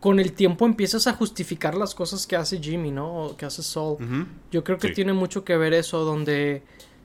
con 0.00 0.18
el 0.18 0.32
tiempo 0.32 0.64
empiezas 0.64 1.06
a 1.06 1.12
justificar 1.12 1.76
las 1.76 1.94
cosas 1.94 2.26
que 2.26 2.34
hace 2.34 2.58
Jimmy, 2.58 2.90
¿no? 2.90 3.24
O 3.24 3.36
que 3.36 3.44
hace 3.44 3.62
Saul. 3.62 4.26
Yo 4.50 4.64
creo 4.64 4.78
que 4.78 4.90
tiene 4.90 5.12
mucho 5.12 5.44
que 5.44 5.56
ver 5.56 5.74
eso, 5.74 6.04
donde 6.04 6.62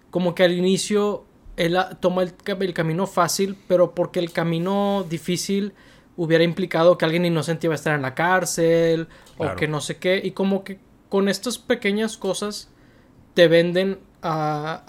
como 0.10 0.34
que 0.34 0.44
al 0.44 0.54
inicio 0.54 1.26
él 1.58 1.78
toma 2.00 2.24
el, 2.24 2.74
camino 2.74 3.06
fácil, 3.06 3.58
pero 3.68 3.94
porque 3.94 4.20
el 4.20 4.32
camino 4.32 5.06
difícil 5.10 5.74
hubiera 6.18 6.44
implicado 6.44 6.98
que 6.98 7.06
alguien 7.06 7.26
inocente 7.26 7.68
iba 7.68 7.74
a 7.74 7.76
estar 7.76 7.96
en 7.96 8.02
la 8.02 8.16
cárcel 8.16 9.08
o 9.38 9.56
que 9.56 9.68
no 9.68 9.82
sé 9.82 9.98
qué. 9.98 10.22
Y 10.24 10.32
como 10.32 10.64
que 10.64 10.80
con 11.10 11.28
estas 11.28 11.58
pequeñas 11.58 12.18
cosas 12.18 12.70
te 13.34 13.50
venden 13.50 14.00
a, 14.28 14.84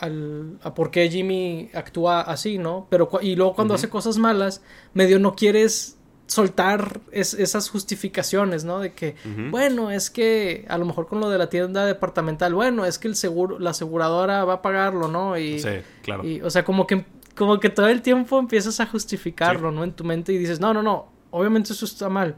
a, 0.63 0.75
por 0.75 0.91
qué 0.91 1.11
Jimmy 1.11 1.69
actúa 1.75 2.23
así, 2.23 2.57
¿no? 2.57 2.87
Pero 2.89 3.11
y 3.21 3.37
luego 3.37 3.55
cuando 3.55 3.75
hace 3.75 3.91
cosas 3.91 4.17
malas, 4.17 4.63
medio 4.95 5.19
no 5.19 5.35
quieres 5.35 5.99
soltar 6.27 7.01
esas 7.13 7.69
justificaciones, 7.69 8.65
¿no? 8.65 8.81
De 8.81 8.95
que, 8.95 9.15
bueno, 9.51 9.91
es 9.91 10.09
que 10.09 10.65
a 10.69 10.79
lo 10.79 10.87
mejor 10.87 11.07
con 11.07 11.21
lo 11.21 11.29
de 11.29 11.37
la 11.37 11.51
tienda 11.51 11.85
departamental, 11.85 12.55
bueno, 12.55 12.87
es 12.87 12.99
que 12.99 13.09
el 13.09 13.15
seguro, 13.15 13.59
la 13.59 13.71
aseguradora 13.71 14.45
va 14.45 14.55
a 14.55 14.63
pagarlo, 14.63 15.07
¿no? 15.09 15.37
Y, 15.37 15.61
sí, 15.61 15.69
claro. 16.03 16.27
Y, 16.27 16.41
o 16.41 16.49
sea, 16.49 16.65
como 16.65 16.87
que, 16.87 17.05
como 17.37 17.61
que 17.61 17.69
todo 17.69 17.89
el 17.89 18.01
tiempo 18.01 18.39
empiezas 18.39 18.81
a 18.81 18.87
justificarlo, 18.87 19.71
¿no? 19.71 19.85
En 19.85 19.93
tu 19.93 20.03
mente 20.03 20.33
y 20.33 20.39
dices, 20.39 20.61
no, 20.61 20.73
no, 20.73 20.83
no, 20.83 21.09
obviamente 21.31 21.75
eso 21.75 21.85
está 21.85 22.09
mal. 22.09 22.37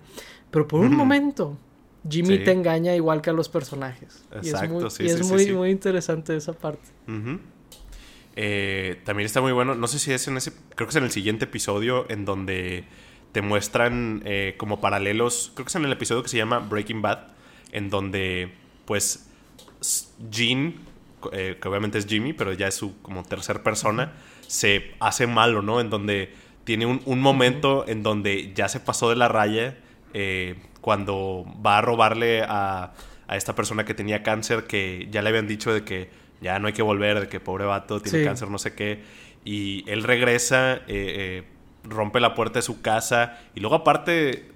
Pero 0.51 0.66
por 0.66 0.80
un 0.80 0.96
momento, 0.96 1.57
Jimmy 2.09 2.38
te 2.38 2.52
engaña 2.52 2.94
igual 2.94 3.22
que 3.22 3.30
a 3.30 3.32
los 3.32 3.48
personajes. 3.48 4.24
Exacto, 4.32 4.80
y 4.80 4.86
es 4.86 4.90
muy, 4.98 5.06
y 5.06 5.11
es 5.11 5.26
muy, 5.26 5.52
muy 5.52 5.70
interesante 5.70 6.36
esa 6.36 6.52
parte. 6.52 6.88
Eh, 8.36 9.00
también 9.04 9.26
está 9.26 9.40
muy 9.40 9.52
bueno, 9.52 9.74
no 9.74 9.88
sé 9.88 9.98
si 9.98 10.12
es 10.12 10.28
en 10.28 10.36
ese, 10.36 10.52
creo 10.76 10.86
que 10.86 10.90
es 10.90 10.96
en 10.96 11.04
el 11.04 11.11
siguiente 11.11 11.46
episodio 11.46 12.09
en 12.09 12.24
donde 12.24 12.84
te 13.32 13.42
muestran 13.42 14.22
eh, 14.24 14.54
como 14.56 14.80
paralelos, 14.80 15.50
creo 15.54 15.64
que 15.64 15.70
es 15.70 15.74
en 15.74 15.84
el 15.84 15.92
episodio 15.92 16.22
que 16.22 16.28
se 16.28 16.36
llama 16.36 16.61
Breaking 16.61 17.02
Bad, 17.02 17.18
en 17.72 17.90
donde 17.90 18.52
pues 18.84 19.28
Gene, 20.30 20.76
eh, 21.32 21.59
que 21.61 21.68
obviamente 21.68 21.98
es 21.98 22.06
Jimmy, 22.06 22.32
pero 22.32 22.52
ya 22.52 22.68
es 22.68 22.74
su 22.74 23.00
como 23.02 23.24
tercer 23.24 23.62
persona, 23.62 24.12
se 24.46 24.94
hace 25.00 25.26
malo, 25.26 25.62
¿no? 25.62 25.80
En 25.80 25.90
donde 25.90 26.32
tiene 26.64 26.86
un, 26.86 27.20
momento 27.20 27.86
en 27.88 28.02
donde 28.02 28.52
ya 28.54 28.68
se 28.68 28.78
pasó 28.78 29.11
de 29.11 29.16
la 29.16 29.28
raya 29.28 29.78
eh, 30.14 30.56
cuando 30.89 31.45
va 31.62 31.76
a 31.76 31.80
robarle 31.82 32.41
a, 32.41 32.95
a, 33.26 33.36
esta 33.36 33.55
persona 33.55 33.84
que 33.84 33.93
tenía 33.93 34.22
cáncer, 34.22 34.64
que 34.64 35.07
ya 35.11 35.20
le 35.20 35.28
habían 35.28 35.47
dicho 35.47 35.70
de 35.70 35.84
que 35.84 36.09
ya 36.41 36.59
no 36.59 36.66
hay 36.66 36.72
que 36.72 36.80
volver, 36.80 37.20
de 37.20 37.28
que 37.28 37.41
pobre 37.41 37.66
vato 37.66 38.01
tiene 38.01 38.24
cáncer, 38.24 38.49
no 38.49 38.57
sé 38.57 38.74
qué, 38.74 39.03
y 39.45 39.84
él 39.86 40.03
regresa 40.03 40.80
rompe 41.84 42.20
la 42.20 42.34
puerta 42.34 42.61
de 42.61 42.62
su 42.62 42.80
casa 42.80 43.39
y 43.55 43.61
luego 43.61 43.76
aparte 43.76 44.47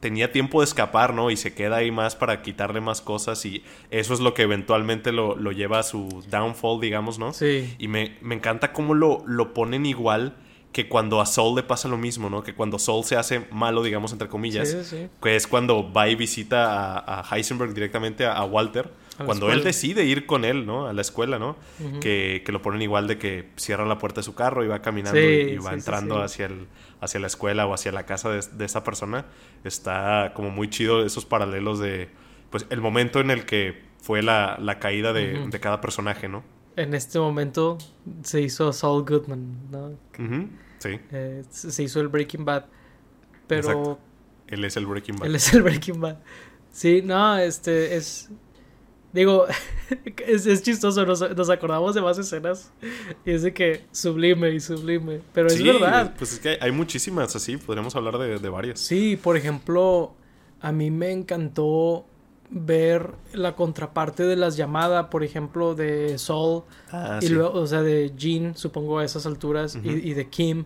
tenía 0.00 0.32
tiempo 0.32 0.60
de 0.60 0.64
escapar, 0.64 1.14
¿no? 1.14 1.30
Y 1.30 1.36
se 1.36 1.54
queda 1.54 1.76
ahí 1.76 1.92
más 1.92 2.16
para 2.16 2.42
quitarle 2.42 2.80
más 2.80 3.00
cosas 3.00 3.46
y 3.46 3.62
eso 3.92 4.12
es 4.12 4.18
lo 4.18 4.34
que 4.34 4.42
eventualmente 4.42 5.12
lo, 5.12 5.36
lleva 5.52 5.78
a 5.78 5.82
su 5.84 6.24
downfall, 6.28 6.80
digamos, 6.80 7.20
¿no? 7.20 7.32
Sí. 7.32 7.76
Y 7.78 7.86
me, 7.86 8.16
encanta 8.28 8.72
cómo 8.72 8.94
lo, 8.94 9.22
lo 9.24 9.54
ponen 9.54 9.86
igual 9.86 10.34
que 10.76 10.90
cuando 10.90 11.22
a 11.22 11.24
Soul 11.24 11.56
le 11.56 11.62
pasa 11.62 11.88
lo 11.88 11.96
mismo, 11.96 12.28
¿no? 12.28 12.42
Que 12.42 12.54
cuando 12.54 12.78
Soul 12.78 13.02
se 13.02 13.16
hace 13.16 13.46
malo, 13.50 13.82
digamos, 13.82 14.12
entre 14.12 14.28
comillas, 14.28 14.94
que 15.22 15.34
es 15.34 15.46
cuando 15.46 15.90
va 15.90 16.06
y 16.10 16.16
visita 16.16 16.98
a, 16.98 17.24
Heisenberg 17.34 17.72
directamente 17.72 18.26
a 18.26 18.44
Walter 18.44 18.90
cuando 19.24 19.50
él 19.50 19.64
decide 19.64 20.04
ir 20.04 20.26
con 20.26 20.44
él, 20.44 20.66
¿no? 20.66 20.86
A 20.86 20.92
la 20.92 21.00
escuela, 21.00 21.38
¿no? 21.38 21.56
que, 22.02 22.44
lo 22.48 22.60
ponen 22.60 22.82
igual 22.82 23.06
de 23.06 23.16
que 23.16 23.48
cierra 23.56 23.86
la 23.86 23.96
puerta 23.96 24.20
de 24.20 24.24
su 24.24 24.34
carro 24.34 24.66
y 24.66 24.68
va 24.68 24.82
caminando 24.82 25.18
y, 25.18 25.56
va 25.56 25.72
entrando 25.72 26.22
Hacia, 26.22 26.44
el, 26.44 26.66
hacia 27.00 27.20
la 27.20 27.26
escuela 27.26 27.66
o 27.66 27.72
hacia 27.72 27.90
la 27.90 28.04
casa 28.04 28.28
de, 28.28 28.42
de, 28.52 28.66
esa 28.66 28.84
persona. 28.84 29.24
Está 29.64 30.32
como 30.34 30.50
muy 30.50 30.68
chido 30.68 31.06
esos 31.06 31.24
paralelos 31.24 31.78
de, 31.78 32.10
pues, 32.50 32.66
el 32.68 32.82
momento 32.82 33.20
en 33.20 33.30
el 33.30 33.46
que 33.46 33.82
fue 34.02 34.22
la, 34.22 34.58
caída 34.78 35.14
de, 35.14 35.48
cada 35.58 35.80
personaje, 35.80 36.28
¿no? 36.28 36.44
En 36.76 36.92
este 36.92 37.18
momento 37.18 37.78
se 38.22 38.42
hizo 38.42 38.70
Saul 38.74 39.06
Goodman, 39.06 39.70
¿no? 39.70 39.92
Sí. 40.78 40.98
Eh, 41.10 41.42
se 41.50 41.82
hizo 41.82 42.00
el 42.00 42.08
Breaking 42.08 42.44
Bad. 42.44 42.66
Pero... 43.46 43.98
Él 44.48 44.64
es 44.64 44.76
el 44.76 44.86
Breaking 44.86 45.16
Bad. 45.16 45.26
Él 45.26 45.34
es 45.34 45.52
el 45.52 45.62
Breaking 45.62 46.00
Bad. 46.00 46.18
Sí, 46.70 47.02
no, 47.02 47.36
este 47.38 47.96
es 47.96 48.30
Digo, 49.16 49.46
es, 50.26 50.62
chistoso, 50.62 51.06
nos, 51.06 51.50
acordamos 51.50 51.94
de 51.94 52.02
más 52.02 52.18
escenas 52.18 52.70
y 53.24 53.30
es 53.30 53.42
de 53.42 53.54
que 53.54 53.84
sublime 53.90 54.50
y 54.50 54.60
sublime, 54.60 55.22
pero 55.32 55.48
es 55.48 55.62
verdad. 55.62 56.14
Pues 56.18 56.34
es 56.34 56.38
que 56.38 56.58
hay, 56.60 56.70
muchísimas 56.70 57.34
así, 57.34 57.56
podríamos 57.56 57.96
hablar 57.96 58.18
de, 58.18 58.48
varias. 58.50 58.78
Sí, 58.78 59.16
por 59.16 59.38
ejemplo, 59.38 60.14
a 60.60 60.70
mí 60.70 60.90
me 60.90 61.12
encantó 61.12 62.04
ver 62.50 63.12
la 63.32 63.56
contraparte 63.56 64.24
de 64.24 64.36
las 64.36 64.56
llamadas, 64.56 65.06
por 65.06 65.24
ejemplo, 65.24 65.74
de 65.74 66.18
Saul 66.18 66.62
ah, 66.92 67.18
y 67.20 67.28
luego, 67.28 67.60
o 67.60 67.66
sea, 67.66 67.82
de 67.82 68.12
Jean, 68.16 68.56
supongo 68.56 68.98
a 68.98 69.04
esas 69.04 69.26
alturas, 69.26 69.78
y, 69.82 70.14
de 70.14 70.28
Kim. 70.28 70.64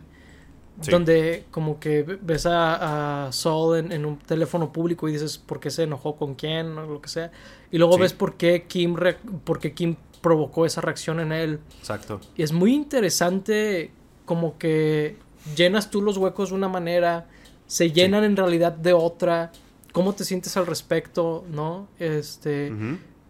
Donde 0.89 1.45
como 1.51 1.78
que 1.78 2.03
ves 2.03 2.47
a, 2.47 3.26
a 3.26 3.33
Saul 3.33 3.93
en, 3.93 4.07
un 4.07 4.18
teléfono 4.18 4.72
público 4.72 5.09
y 5.09 5.12
dices 5.12 5.37
por 5.37 5.61
qué 5.61 5.70
se 5.70 5.83
enojó 5.83 6.16
con 6.16 6.35
quién 6.35 6.78
o 6.78 6.87
lo 6.87 7.03
que 7.03 7.11
sea. 7.11 7.31
Y 7.70 7.76
luego 7.76 7.99
ves 7.99 8.14
por 8.14 8.35
qué, 8.37 8.64
Kim 8.66 8.97
por 9.45 9.59
qué 9.59 9.74
Kim 9.74 9.97
provocó 10.22 10.64
esa 10.64 10.81
reacción 10.81 11.20
en 11.20 11.33
él. 11.33 11.61
Exacto. 11.81 12.20
Y 12.35 12.43
es 12.43 12.53
muy 12.53 12.74
interesante 12.74 13.91
como 14.24 14.57
que 14.57 15.16
llenas 15.57 15.91
tú 15.91 16.03
los 16.03 16.16
huecos 16.16 16.51
de 16.51 16.55
una 16.55 16.68
manera, 16.68 17.26
se 17.66 17.91
llenan 17.91 18.24
en 18.24 18.37
realidad 18.37 18.72
de 18.72 18.93
otra. 18.93 19.53
¿Cómo 19.93 20.14
te 20.14 20.24
sientes 20.24 20.57
al 20.57 20.66
respecto? 20.66 21.45
¿No? 21.51 21.88
Este. 21.99 22.72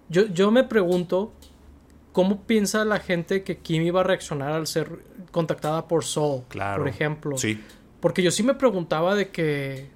yo, 0.09 0.27
yo 0.27 0.51
me 0.51 0.65
pregunto 0.65 1.33
¿Cómo 2.13 2.43
piensa 2.43 2.85
la 2.85 2.99
gente 2.99 3.45
que 3.45 3.59
Kim 3.59 3.83
iba 3.83 4.01
a 4.01 4.03
reaccionar 4.03 4.53
al 4.53 4.67
ser 4.67 5.05
contactada 5.31 5.87
por 5.87 6.05
Saul? 6.05 6.43
Claro. 6.49 6.83
Por 6.83 6.89
ejemplo. 6.89 7.39
Sí. 7.39 7.63
Porque 8.01 8.23
yo 8.23 8.31
sí 8.31 8.43
me 8.43 8.55
preguntaba 8.55 9.15
de 9.15 9.31
que. 9.31 9.91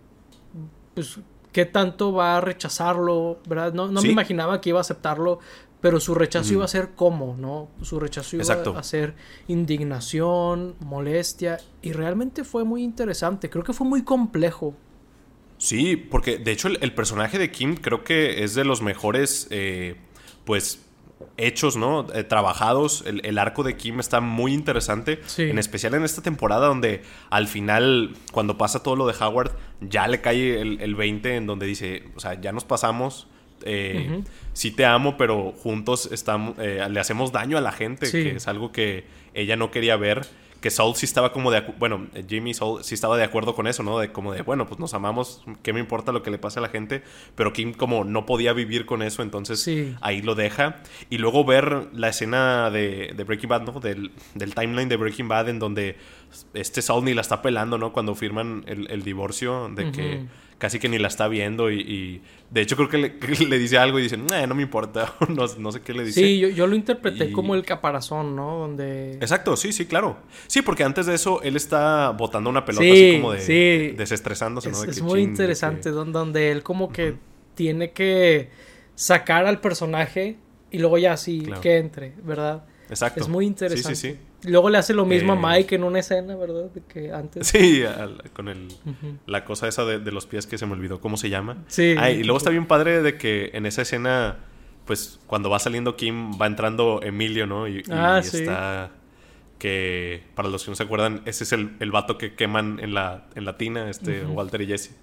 Pues, 0.94 1.18
¿qué 1.50 1.64
tanto 1.64 2.12
va 2.12 2.36
a 2.36 2.40
rechazarlo? 2.40 3.40
¿Verdad? 3.48 3.72
No, 3.72 3.88
no 3.88 4.00
me 4.00 4.08
imaginaba 4.08 4.60
que 4.60 4.68
iba 4.68 4.78
a 4.78 4.82
aceptarlo, 4.82 5.40
pero 5.80 5.98
su 5.98 6.14
rechazo 6.14 6.52
iba 6.52 6.64
a 6.64 6.68
ser 6.68 6.90
cómo, 6.94 7.36
¿no? 7.36 7.68
Su 7.82 7.98
rechazo 7.98 8.36
iba 8.36 8.78
a 8.78 8.82
ser 8.84 9.14
indignación, 9.48 10.76
molestia, 10.80 11.58
y 11.82 11.92
realmente 11.92 12.44
fue 12.44 12.62
muy 12.62 12.84
interesante. 12.84 13.50
Creo 13.50 13.64
que 13.64 13.72
fue 13.72 13.86
muy 13.88 14.04
complejo. 14.04 14.76
Sí, 15.58 15.96
porque 15.96 16.38
de 16.38 16.52
hecho 16.52 16.68
el, 16.68 16.92
personaje 16.94 17.38
de 17.38 17.50
Kim 17.50 17.76
creo 17.76 18.04
que 18.04 18.44
es 18.44 18.54
de 18.54 18.64
los 18.64 18.82
mejores, 18.82 19.46
eh, 19.50 19.96
pues 20.44 20.84
hechos, 21.36 21.76
¿no? 21.76 22.06
Eh, 22.12 22.24
trabajados. 22.24 23.04
El, 23.06 23.38
arco 23.38 23.62
de 23.62 23.76
Kim 23.76 24.00
está 24.00 24.20
muy 24.20 24.52
interesante. 24.52 25.20
En 25.38 25.58
especial 25.58 25.94
en 25.94 26.04
esta 26.04 26.22
temporada 26.22 26.66
donde 26.66 27.02
al 27.30 27.48
final, 27.48 28.16
cuando 28.32 28.58
pasa 28.58 28.82
todo 28.82 28.96
lo 28.96 29.06
de 29.06 29.14
Howard, 29.18 29.52
ya 29.80 30.06
le 30.08 30.20
cae 30.20 30.60
el, 30.60 30.80
el 30.80 30.94
20 30.94 31.36
en 31.36 31.46
donde 31.46 31.66
dice, 31.66 32.04
o 32.14 32.20
sea, 32.20 32.40
ya 32.40 32.52
nos 32.52 32.64
pasamos. 32.64 33.28
Eh, 33.64 34.22
sí 34.52 34.70
te 34.70 34.84
amo, 34.84 35.16
pero 35.16 35.52
juntos 35.52 36.08
estamos, 36.12 36.56
eh, 36.58 36.86
le 36.88 37.00
hacemos 37.00 37.32
daño 37.32 37.58
a 37.58 37.60
la 37.60 37.72
gente, 37.72 38.10
que 38.10 38.36
es 38.36 38.48
algo 38.48 38.72
que 38.72 39.04
ella 39.34 39.56
no 39.56 39.70
quería 39.70 39.96
ver 39.96 40.26
que 40.64 40.70
Saul 40.70 40.96
sí 40.96 41.04
estaba 41.04 41.30
como 41.30 41.50
de 41.50 41.60
bueno, 41.78 42.06
Jimmy 42.26 42.54
Saul 42.54 42.82
sí 42.82 42.94
estaba 42.94 43.18
de 43.18 43.22
acuerdo 43.22 43.54
con 43.54 43.66
eso, 43.66 43.82
¿no? 43.82 43.98
De 43.98 44.12
como 44.12 44.32
de, 44.32 44.40
bueno, 44.40 44.66
pues 44.66 44.80
nos 44.80 44.94
amamos, 44.94 45.42
¿qué 45.62 45.74
me 45.74 45.80
importa 45.80 46.10
lo 46.10 46.22
que 46.22 46.30
le 46.30 46.38
pase 46.38 46.58
a 46.58 46.62
la 46.62 46.70
gente? 46.70 47.02
Pero 47.34 47.52
Kim 47.52 47.74
como 47.74 48.02
no 48.04 48.24
podía 48.24 48.54
vivir 48.54 48.86
con 48.86 49.02
eso, 49.02 49.22
entonces 49.22 49.68
ahí 50.00 50.22
lo 50.22 50.34
deja. 50.34 50.80
Y 51.10 51.18
luego 51.18 51.44
ver 51.44 51.88
la 51.92 52.08
escena 52.08 52.70
de, 52.70 53.14
Breaking 53.26 53.50
Bad, 53.50 53.62
¿no? 53.64 53.78
Del, 53.78 54.10
timeline 54.54 54.88
de 54.88 54.96
Breaking 54.96 55.28
Bad 55.28 55.50
en 55.50 55.58
donde 55.58 55.98
este 56.54 56.80
Saul 56.80 57.04
ni 57.04 57.12
la 57.12 57.20
está 57.20 57.42
pelando, 57.42 57.76
¿no? 57.76 57.92
Cuando 57.92 58.14
firman 58.14 58.64
el, 58.66 59.02
divorcio, 59.02 59.68
de 59.68 59.92
que 59.92 60.24
casi 60.58 60.78
que 60.78 60.88
ni 60.88 60.98
la 60.98 61.08
está 61.08 61.28
viendo 61.28 61.70
y, 61.70 62.22
de 62.50 62.60
hecho 62.60 62.76
creo 62.76 62.88
que 62.88 63.44
le, 63.46 63.58
dice 63.58 63.78
algo 63.78 63.98
y 63.98 64.02
dice, 64.02 64.16
no 64.16 64.54
me 64.54 64.62
importa, 64.62 65.14
no, 65.28 65.72
sé 65.72 65.80
qué 65.82 65.94
le 65.94 66.04
dice. 66.04 66.20
Sí, 66.20 66.38
yo, 66.38 66.66
lo 66.66 66.76
interpreté 66.76 67.32
como 67.32 67.54
el 67.54 67.64
caparazón, 67.64 68.36
¿no? 68.36 68.58
Donde... 68.58 69.14
Exacto, 69.14 69.56
sí, 69.56 69.72
sí, 69.72 69.86
claro. 69.86 70.18
Sí, 70.46 70.62
porque 70.62 70.84
antes 70.84 71.06
de 71.06 71.14
eso 71.14 71.42
él 71.42 71.56
está 71.56 72.10
botando 72.10 72.50
una 72.50 72.64
pelota 72.64 72.84
así 72.84 73.12
como 73.14 73.32
de 73.32 73.94
desestresándose, 73.96 74.70
¿no? 74.70 74.84
es 74.84 75.02
muy 75.02 75.22
interesante, 75.22 75.90
donde 75.90 76.50
él 76.50 76.62
como 76.62 76.92
que 76.92 77.14
tiene 77.54 77.92
que 77.92 78.50
sacar 78.94 79.46
al 79.46 79.60
personaje 79.60 80.36
y 80.70 80.78
luego 80.78 80.98
ya 80.98 81.12
así 81.12 81.46
que 81.62 81.78
entre, 81.78 82.14
¿verdad? 82.22 82.64
Exacto. 82.88 83.20
Es 83.20 83.28
muy 83.28 83.46
interesante. 83.46 83.94
Sí, 83.94 84.08
sí, 84.08 84.14
sí. 84.14 84.18
Luego 84.44 84.70
le 84.70 84.78
hace 84.78 84.94
lo 84.94 85.04
mismo 85.04 85.32
a 85.32 85.36
eh, 85.36 85.40
Mike 85.42 85.74
en 85.76 85.84
una 85.84 86.00
escena, 86.00 86.36
¿verdad? 86.36 86.70
Que 86.88 87.12
antes. 87.12 87.46
Sí, 87.46 87.82
con 88.32 88.48
el, 88.48 88.68
la 89.26 89.44
cosa 89.44 89.68
esa 89.68 89.84
de, 89.84 90.12
los 90.12 90.26
pies 90.26 90.46
que 90.46 90.58
se 90.58 90.66
me 90.66 90.72
olvidó 90.72 91.00
cómo 91.00 91.16
se 91.16 91.30
llama. 91.30 91.64
Sí. 91.66 91.94
y 91.94 92.22
luego 92.24 92.38
está 92.38 92.50
bien 92.50 92.66
padre 92.66 93.02
de 93.02 93.16
que 93.16 93.50
en 93.54 93.66
esa 93.66 93.82
escena, 93.82 94.38
pues 94.84 95.20
cuando 95.26 95.50
va 95.50 95.58
saliendo 95.58 95.96
Kim, 95.96 96.32
va 96.40 96.46
entrando 96.46 97.00
Emilio, 97.02 97.46
¿no? 97.46 97.68
Y, 97.68 97.82
ah, 97.90 98.20
está. 98.22 98.92
Que 99.58 100.22
para 100.34 100.48
los 100.48 100.64
que 100.64 100.70
no 100.70 100.74
se 100.74 100.82
acuerdan, 100.82 101.22
ese 101.24 101.44
es 101.44 101.52
el, 101.52 101.76
el 101.80 101.90
vato 101.90 102.18
que 102.18 102.34
queman 102.34 102.80
en 102.80 102.92
la, 102.92 103.28
en 103.34 103.44
la 103.44 103.56
tina, 103.56 103.88
este 103.88 104.24
Walter 104.24 104.60
y 104.60 104.66
Jesse. 104.66 104.94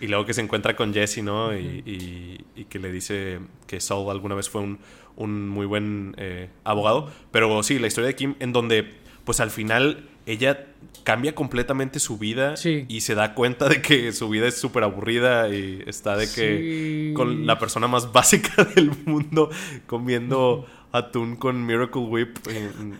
Y 0.00 0.08
luego 0.08 0.26
que 0.26 0.34
se 0.34 0.42
encuentra 0.42 0.76
con 0.76 0.92
Jesse, 0.92 1.22
¿no? 1.22 1.56
y, 1.56 2.44
y, 2.54 2.64
que 2.64 2.78
le 2.78 2.90
dice 2.90 3.38
que 3.66 3.80
Saul 3.80 4.10
alguna 4.10 4.34
vez 4.34 4.50
fue 4.50 4.60
un, 4.60 4.78
un 5.16 5.48
muy 5.48 5.66
buen 5.66 6.14
eh, 6.18 6.48
abogado. 6.64 7.10
Pero 7.30 7.62
sí, 7.62 7.78
la 7.78 7.86
historia 7.86 8.08
de 8.08 8.16
Kim, 8.16 8.34
en 8.40 8.52
donde, 8.52 8.94
pues 9.24 9.40
al 9.40 9.50
final, 9.50 10.08
ella 10.26 10.66
cambia 11.04 11.34
completamente 11.34 12.00
su 12.00 12.18
vida 12.18 12.54
y 12.64 13.00
se 13.02 13.14
da 13.14 13.34
cuenta 13.34 13.68
de 13.68 13.82
que 13.82 14.12
su 14.12 14.28
vida 14.30 14.46
es 14.48 14.56
súper 14.56 14.84
aburrida 14.84 15.50
y 15.50 15.82
está 15.86 16.16
de 16.16 16.30
que 16.30 17.12
con 17.14 17.46
la 17.46 17.58
persona 17.58 17.88
más 17.88 18.10
básica 18.12 18.64
del 18.64 18.90
mundo 19.04 19.50
comiendo 19.86 20.66
atún 20.92 21.36
con 21.36 21.66
Miracle 21.66 22.02
Whip 22.02 22.38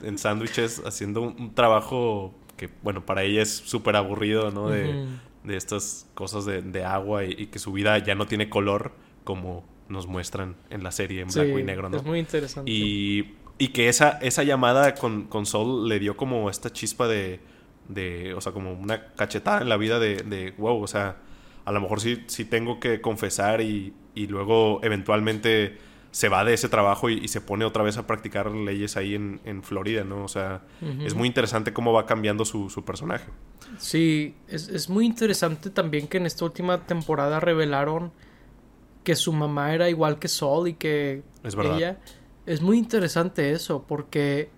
en, 0.03 0.19
sándwiches, 0.19 0.83
haciendo 0.85 1.23
un, 1.23 1.55
trabajo 1.55 2.35
que, 2.57 2.69
bueno, 2.83 3.07
para 3.07 3.23
ella 3.23 3.43
es 3.43 3.55
súper 3.55 3.97
aburrido, 3.97 4.51
¿no? 4.51 4.69
De, 4.69 5.07
de, 5.45 5.57
estas 5.57 6.11
cosas 6.15 6.45
de, 6.45 6.61
de 6.61 6.85
agua 6.85 7.25
y, 7.25 7.47
que 7.47 7.59
su 7.61 7.73
vida 7.73 7.97
ya 7.99 8.17
no 8.17 8.27
tiene 8.27 8.51
color 8.51 8.93
como 9.23 9.65
nos 9.89 10.07
muestran 10.07 10.57
en 10.71 10.83
la 10.83 10.91
serie 10.91 11.23
en 11.23 11.29
blanco 11.29 11.59
y 11.59 11.65
negro, 11.65 11.89
¿no? 11.89 11.97
Es 11.97 12.05
muy 12.05 12.19
interesante. 12.19 12.71
Y, 12.71 13.35
y 13.59 13.69
que 13.69 13.89
esa, 13.89 14.19
esa 14.23 14.43
llamada 14.43 14.95
con, 14.95 15.25
con 15.25 15.47
Sol 15.47 15.89
le 15.89 15.99
dio 15.99 16.17
como 16.17 16.51
esta 16.51 16.71
chispa 16.71 17.07
de, 17.07 17.41
de, 17.89 18.35
o 18.35 18.41
sea, 18.41 18.53
como 18.53 18.73
una 18.73 19.13
cachetada 19.15 19.63
en 19.63 19.69
la 19.69 19.77
vida 19.77 19.99
de, 19.99 20.17
de 20.23 20.53
wow, 20.59 20.83
o 20.83 20.87
sea, 20.87 21.17
a 21.65 21.73
lo 21.73 21.81
mejor 21.81 22.01
sí, 22.01 22.25
sí 22.27 22.45
tengo 22.45 22.81
que 22.81 23.01
confesar 23.01 23.61
y, 23.61 23.95
y 24.15 24.27
luego 24.27 24.81
eventualmente 24.83 25.79
se 26.15 26.29
va 26.29 26.45
de 26.45 26.55
ese 26.55 26.69
trabajo 26.69 27.11
y, 27.11 27.27
se 27.27 27.41
pone 27.41 27.65
otra 27.65 27.83
vez 27.83 27.97
a 27.97 28.07
practicar 28.07 28.49
leyes 28.53 28.97
ahí 28.97 29.17
en, 29.17 29.41
en 29.45 29.65
Florida, 29.65 30.05
¿no? 30.05 30.23
O 30.23 30.29
sea, 30.29 30.63
es 31.05 31.13
muy 31.13 31.27
interesante 31.27 31.73
cómo 31.73 31.93
va 31.93 32.07
cambiando 32.07 32.45
su, 32.45 32.71
su 32.71 32.85
personaje. 32.85 33.27
Sí, 33.79 34.37
es, 34.47 34.69
es, 34.69 34.89
muy 34.89 35.07
interesante 35.07 35.71
también 35.71 36.07
que 36.07 36.19
en 36.19 36.27
esta 36.27 36.45
última 36.45 36.87
temporada 36.87 37.41
revelaron 37.41 38.13
que 39.05 39.15
su 39.15 39.33
mamá 39.33 39.75
era 39.75 39.89
igual 39.89 40.19
que 40.19 40.29
Sol 40.29 40.67
y 40.69 40.75
que 40.75 41.23
es 41.45 41.55
ella... 41.55 42.01
Es 42.47 42.61
muy 42.61 42.77
interesante 42.77 43.53
eso, 43.53 43.85
porque 43.87 44.51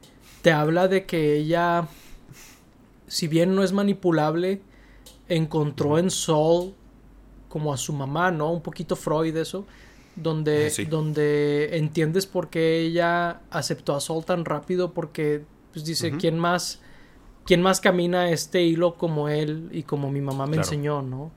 te 0.43 0.51
habla 0.51 0.89
de 0.89 1.07
que 1.07 1.37
ella, 1.37 1.87
si 3.07 3.29
bien 3.29 3.55
no 3.55 3.63
es 3.63 3.73
manipulable, 3.73 4.61
encontró 5.29 5.99
en 5.99 6.11
Sol 6.11 6.75
como 7.49 7.73
a 7.73 7.77
su 7.77 7.93
mamá, 7.93 8.31
¿no? 8.31 8.51
Un 8.51 8.63
poquito 8.63 8.97
Freud 8.97 9.37
eso, 9.37 9.67
donde, 10.17 10.73
donde 10.89 11.77
entiendes 11.77 12.27
por 12.27 12.49
qué 12.49 12.81
ella 12.81 13.43
aceptó 13.51 13.95
a 13.95 14.01
Sol 14.01 14.25
tan 14.25 14.45
rápido, 14.45 14.93
porque 14.93 15.45
pues 15.73 15.85
dice, 15.85 16.13
¿quién 16.13 16.39
más... 16.39 16.81
¿Quién 17.45 17.63
más 17.63 17.81
camina 17.81 18.31
este 18.31 18.65
hilo 18.65 18.97
como 18.97 19.29
él 19.29 19.69
y 19.71 19.85
como 19.85 20.11
mi 20.11 20.21
mamá 20.21 20.49
me 20.49 20.57
enseñó, 20.57 21.01
no? 21.01 21.31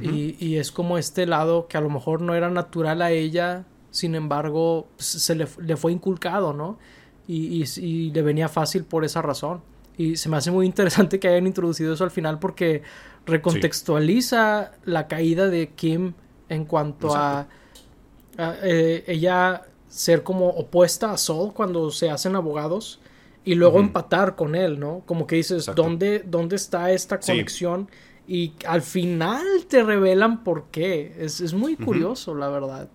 Y, 0.00 0.56
es 0.56 0.72
como 0.72 0.98
este 0.98 1.26
lado 1.26 1.68
que 1.68 1.78
a 1.78 1.80
lo 1.80 1.88
mejor 1.88 2.20
no 2.20 2.34
era 2.34 2.50
natural 2.50 3.00
a 3.00 3.10
ella, 3.10 3.64
sin 3.90 4.14
embargo, 4.14 4.88
pues, 4.96 5.06
se 5.06 5.34
le, 5.34 5.46
fue 5.46 5.92
inculcado, 5.92 6.52
¿no? 6.52 6.78
Y, 7.26 7.64
y, 7.80 8.10
le 8.10 8.22
venía 8.22 8.48
fácil 8.48 8.84
por 8.84 9.04
esa 9.04 9.22
razón. 9.22 9.62
Y 9.96 10.16
se 10.16 10.28
me 10.28 10.36
hace 10.36 10.50
muy 10.50 10.66
interesante 10.66 11.18
que 11.18 11.28
hayan 11.28 11.46
introducido 11.46 11.94
eso 11.94 12.04
al 12.04 12.10
final 12.10 12.38
porque 12.38 12.82
recontextualiza 13.24 14.72
la 14.84 15.08
caída 15.08 15.48
de 15.48 15.70
Kim 15.70 16.12
en 16.48 16.64
cuanto 16.64 17.14
a, 17.14 17.48
eh, 18.38 19.04
ella 19.06 19.62
ser 19.88 20.22
como 20.22 20.50
opuesta 20.50 21.12
a 21.12 21.16
Saul 21.16 21.54
cuando 21.54 21.90
se 21.90 22.10
hacen 22.10 22.36
abogados 22.36 23.00
y 23.44 23.54
luego 23.54 23.78
empatar 23.78 24.36
con 24.36 24.54
él, 24.54 24.78
¿no? 24.78 25.02
Como 25.06 25.26
que 25.26 25.36
dices, 25.36 25.70
¿dónde, 25.74 26.22
¿dónde 26.26 26.56
está 26.56 26.90
esta 26.90 27.18
conexión? 27.18 27.88
Y 28.28 28.54
al 28.66 28.82
final 28.82 29.44
te 29.68 29.82
revelan 29.84 30.42
por 30.42 30.64
qué. 30.70 31.14
Es, 31.18 31.52
muy 31.52 31.76
curioso, 31.76 32.34
la 32.34 32.48
verdad. 32.48 32.88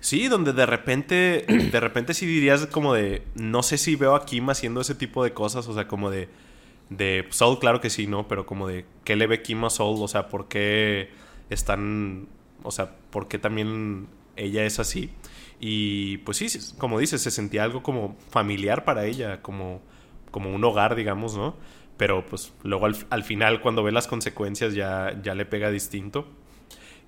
Sí, 0.00 0.28
donde 0.28 0.52
de 0.52 0.66
repente, 0.66 1.44
de 1.72 1.80
repente 1.80 2.14
sí 2.14 2.26
dirías 2.26 2.66
como 2.66 2.94
de, 2.94 3.22
no 3.34 3.62
sé 3.62 3.78
si 3.78 3.96
veo 3.96 4.14
a 4.14 4.24
Kim 4.24 4.50
haciendo 4.50 4.80
ese 4.80 4.94
tipo 4.94 5.22
de 5.22 5.32
cosas, 5.32 5.68
o 5.68 5.74
sea, 5.74 5.86
como 5.86 6.10
de, 6.10 6.28
de 6.90 7.26
Soul, 7.30 7.58
claro 7.58 7.80
que 7.80 7.90
sí, 7.90 8.06
¿no? 8.06 8.26
Pero 8.28 8.46
como 8.46 8.66
de, 8.68 8.84
¿qué 9.04 9.16
le 9.16 9.26
ve 9.26 9.42
Kim 9.42 9.64
a 9.64 9.70
Soul? 9.70 10.02
O 10.02 10.08
sea, 10.08 10.28
¿por 10.28 10.48
qué 10.48 11.10
están, 11.50 12.28
o 12.62 12.70
sea, 12.70 12.96
por 13.10 13.28
qué 13.28 13.38
también 13.38 14.08
ella 14.36 14.64
es 14.64 14.80
así? 14.80 15.10
Y 15.60 16.18
pues 16.18 16.38
sí, 16.38 16.48
como 16.76 16.98
dices, 16.98 17.22
se 17.22 17.30
sentía 17.30 17.64
algo 17.64 17.82
como 17.82 18.16
familiar 18.30 18.84
para 18.84 19.06
ella, 19.06 19.42
como, 19.42 19.80
como 20.30 20.54
un 20.54 20.62
hogar, 20.64 20.96
digamos, 20.96 21.36
¿no? 21.36 21.56
Pero 21.96 22.26
pues 22.26 22.52
luego 22.62 22.86
al, 22.86 23.24
final 23.24 23.60
cuando 23.60 23.82
ve 23.82 23.92
las 23.92 24.06
consecuencias 24.06 24.74
ya, 24.74 25.18
ya 25.22 25.34
le 25.34 25.46
pega 25.46 25.70
distinto. 25.70 26.26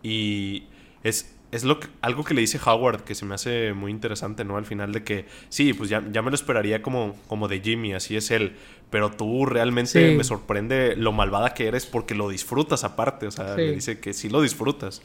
Y 0.02 0.64
es, 1.02 1.36
es 1.50 1.64
lo 1.64 1.78
algo 2.00 2.24
que 2.24 2.34
le 2.34 2.40
dice 2.40 2.60
Howard 2.64 3.02
que 3.02 3.14
se 3.14 3.24
me 3.24 3.34
hace 3.34 3.72
muy 3.72 3.90
interesante, 3.90 4.44
¿no? 4.44 4.56
Al 4.56 4.64
final 4.64 4.92
de 4.92 5.04
que 5.04 5.26
sí, 5.48 5.72
pues 5.72 5.90
ya, 5.90 6.04
ya 6.10 6.22
me 6.22 6.30
lo 6.30 6.34
esperaría 6.34 6.82
como, 6.82 7.16
como 7.26 7.48
de 7.48 7.60
Jimmy, 7.60 7.92
así 7.94 8.16
es 8.16 8.30
él. 8.30 8.56
Pero 8.90 9.10
tú 9.10 9.44
realmente 9.44 10.16
me 10.16 10.24
sorprende 10.24 10.96
lo 10.96 11.12
malvada 11.12 11.52
que 11.52 11.66
eres 11.66 11.84
porque 11.86 12.14
lo 12.14 12.28
disfrutas 12.28 12.84
aparte. 12.84 13.26
O 13.26 13.30
sea, 13.30 13.56
le 13.56 13.72
dice 13.72 14.00
que 14.00 14.14
sí 14.14 14.28
lo 14.28 14.40
disfrutas. 14.40 15.02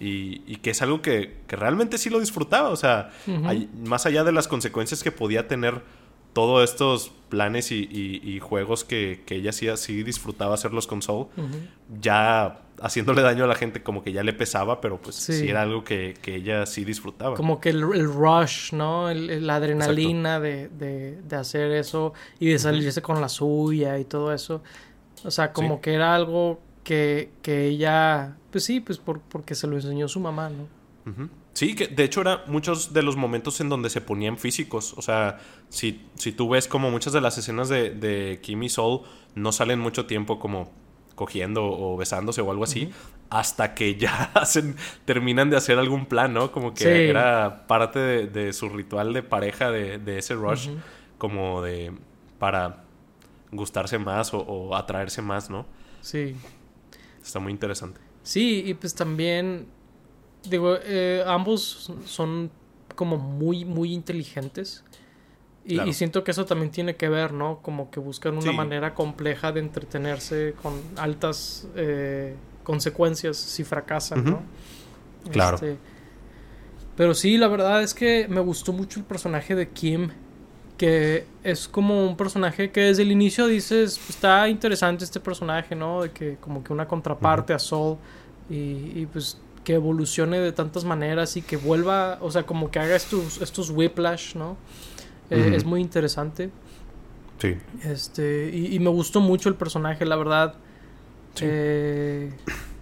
Y, 0.00 0.42
y, 0.46 0.56
que 0.56 0.70
es 0.70 0.82
algo 0.82 1.02
que, 1.02 1.36
que, 1.46 1.54
realmente 1.54 1.98
sí 1.98 2.10
lo 2.10 2.18
disfrutaba. 2.18 2.70
O 2.70 2.76
sea, 2.76 3.12
más 3.84 4.06
allá 4.06 4.24
de 4.24 4.32
las 4.32 4.48
consecuencias 4.48 5.02
que 5.02 5.12
podía 5.12 5.46
tener 5.46 5.82
todos 6.34 6.68
estos 6.68 7.12
planes 7.30 7.72
y, 7.72 8.38
juegos 8.40 8.84
que, 8.84 9.24
ella 9.28 9.52
sí, 9.52 9.68
sí, 9.76 10.02
disfrutaba 10.02 10.54
hacerlos 10.54 10.86
con 10.86 11.00
Soul, 11.00 11.28
ya 12.00 12.60
haciéndole 12.80 13.22
daño 13.22 13.44
a 13.44 13.46
la 13.46 13.54
gente 13.54 13.82
como 13.82 14.02
que 14.02 14.12
ya 14.12 14.22
le 14.22 14.32
pesaba, 14.32 14.80
pero 14.80 15.00
pues 15.00 15.16
sí, 15.16 15.48
era 15.48 15.62
algo 15.62 15.84
que, 15.84 16.14
ella 16.26 16.66
sí 16.66 16.84
disfrutaba. 16.84 17.36
Como 17.36 17.60
que 17.60 17.70
el, 17.70 17.82
rush, 17.82 18.72
¿no? 18.72 19.12
la 19.12 19.56
adrenalina 19.56 20.40
de, 20.40 21.22
hacer 21.32 21.72
eso 21.72 22.12
y 22.38 22.48
de 22.48 22.58
salirse 22.58 23.00
con 23.00 23.20
la 23.20 23.28
suya 23.28 23.98
y 23.98 24.04
todo 24.04 24.32
eso. 24.32 24.62
O 25.24 25.30
sea, 25.30 25.52
como 25.52 25.80
que 25.80 25.94
era 25.94 26.14
algo 26.14 26.60
que, 26.82 27.30
ella, 27.44 28.36
pues 28.50 28.64
sí, 28.64 28.80
pues 28.80 28.98
porque 28.98 29.54
se 29.54 29.66
lo 29.66 29.76
enseñó 29.76 30.08
su 30.08 30.20
mamá, 30.20 30.50
¿no? 30.50 30.68
Sí, 31.54 31.76
que 31.76 31.86
de 31.86 32.02
hecho 32.02 32.20
era 32.20 32.44
muchos 32.48 32.92
de 32.92 33.02
los 33.02 33.16
momentos 33.16 33.60
en 33.60 33.68
donde 33.68 33.88
se 33.88 34.00
ponían 34.00 34.38
físicos. 34.38 34.92
O 34.96 35.02
sea, 35.02 35.38
si, 35.68 36.04
si 36.16 36.32
tú 36.32 36.48
ves 36.48 36.66
como 36.66 36.90
muchas 36.90 37.12
de 37.12 37.20
las 37.20 37.38
escenas 37.38 37.68
de, 37.68 37.90
de 37.90 38.40
Kim 38.42 38.62
y 38.64 38.68
Soul 38.68 39.02
no 39.36 39.52
salen 39.52 39.78
mucho 39.78 40.06
tiempo 40.06 40.40
como 40.40 40.72
cogiendo 41.14 41.64
o 41.64 41.96
besándose 41.96 42.40
o 42.40 42.50
algo 42.50 42.64
así, 42.64 42.90
hasta 43.30 43.74
que 43.74 43.94
ya 43.94 44.30
hacen, 44.34 44.76
terminan 45.04 45.48
de 45.48 45.56
hacer 45.56 45.78
algún 45.78 46.06
plan, 46.06 46.32
¿no? 46.34 46.50
Como 46.50 46.74
que 46.74 47.08
era 47.08 47.66
parte 47.68 48.00
de, 48.26 48.52
su 48.52 48.68
ritual 48.68 49.12
de 49.12 49.22
pareja 49.22 49.70
de, 49.70 50.18
ese 50.18 50.34
rush, 50.34 50.70
como 51.18 51.62
de 51.62 51.92
para 52.38 52.84
gustarse 53.52 53.98
más 53.98 54.34
o, 54.34 54.38
o, 54.38 54.74
atraerse 54.74 55.22
más, 55.22 55.48
¿no? 55.48 55.66
Sí. 56.00 56.34
Está 57.22 57.38
muy 57.38 57.52
interesante. 57.52 58.00
Sí, 58.24 58.64
y 58.66 58.74
pues 58.74 58.94
también 58.94 59.68
digo, 60.48 60.76
eh, 60.82 61.22
ambos 61.26 61.90
son 62.06 62.50
como 62.94 63.16
muy, 63.16 63.64
muy 63.64 63.92
inteligentes. 63.92 64.84
Y, 65.66 65.94
siento 65.94 66.24
que 66.24 66.30
eso 66.30 66.44
también 66.44 66.70
tiene 66.70 66.96
que 66.96 67.08
ver, 67.08 67.32
¿no? 67.32 67.60
Como 67.62 67.90
que 67.90 67.98
buscan 67.98 68.36
una 68.36 68.52
manera 68.52 68.94
compleja 68.94 69.50
de 69.50 69.60
entretenerse 69.60 70.54
con 70.62 70.74
altas 70.96 71.66
eh, 71.74 72.34
consecuencias 72.62 73.38
si 73.38 73.64
fracasan, 73.64 74.24
¿no? 74.24 74.42
Claro. 75.30 75.54
Este, 75.54 75.78
pero 76.96 77.14
sí, 77.14 77.38
la 77.38 77.48
verdad 77.48 77.82
es 77.82 77.94
que 77.94 78.28
me 78.28 78.40
gustó 78.40 78.72
mucho 78.72 79.00
el 79.00 79.06
personaje 79.06 79.54
de 79.54 79.68
Kim. 79.68 80.10
Que 80.76 81.24
es 81.44 81.68
como 81.68 82.04
un 82.04 82.16
personaje 82.16 82.72
que 82.72 82.80
desde 82.80 83.02
el 83.02 83.12
inicio 83.12 83.46
dices, 83.46 83.96
pues, 83.96 84.10
está 84.10 84.48
interesante 84.48 85.04
este 85.04 85.20
personaje, 85.20 85.76
¿no? 85.76 86.02
De 86.02 86.10
que 86.10 86.36
como 86.40 86.64
que 86.64 86.72
una 86.72 86.88
contraparte 86.88 87.52
a 87.52 87.60
Sol. 87.60 87.96
Y, 88.50 89.06
pues 89.06 89.38
que 89.64 89.74
evolucione 89.74 90.38
de 90.38 90.52
tantas 90.52 90.84
maneras 90.84 91.36
y 91.36 91.42
que 91.42 91.56
vuelva, 91.56 92.18
o 92.20 92.30
sea, 92.30 92.44
como 92.44 92.70
que 92.70 92.78
haga 92.78 92.94
estos, 92.94 93.40
estos 93.40 93.70
whiplash, 93.70 94.36
¿no? 94.36 94.56
Eh, 95.30 95.52
es 95.56 95.64
muy 95.64 95.80
interesante. 95.80 96.50
Sí. 97.38 97.56
Este, 97.82 98.50
y, 98.54 98.78
me 98.78 98.90
gustó 98.90 99.20
mucho 99.20 99.48
el 99.48 99.54
personaje, 99.54 100.04
la 100.04 100.16
verdad. 100.16 100.54
Eh, 101.40 102.30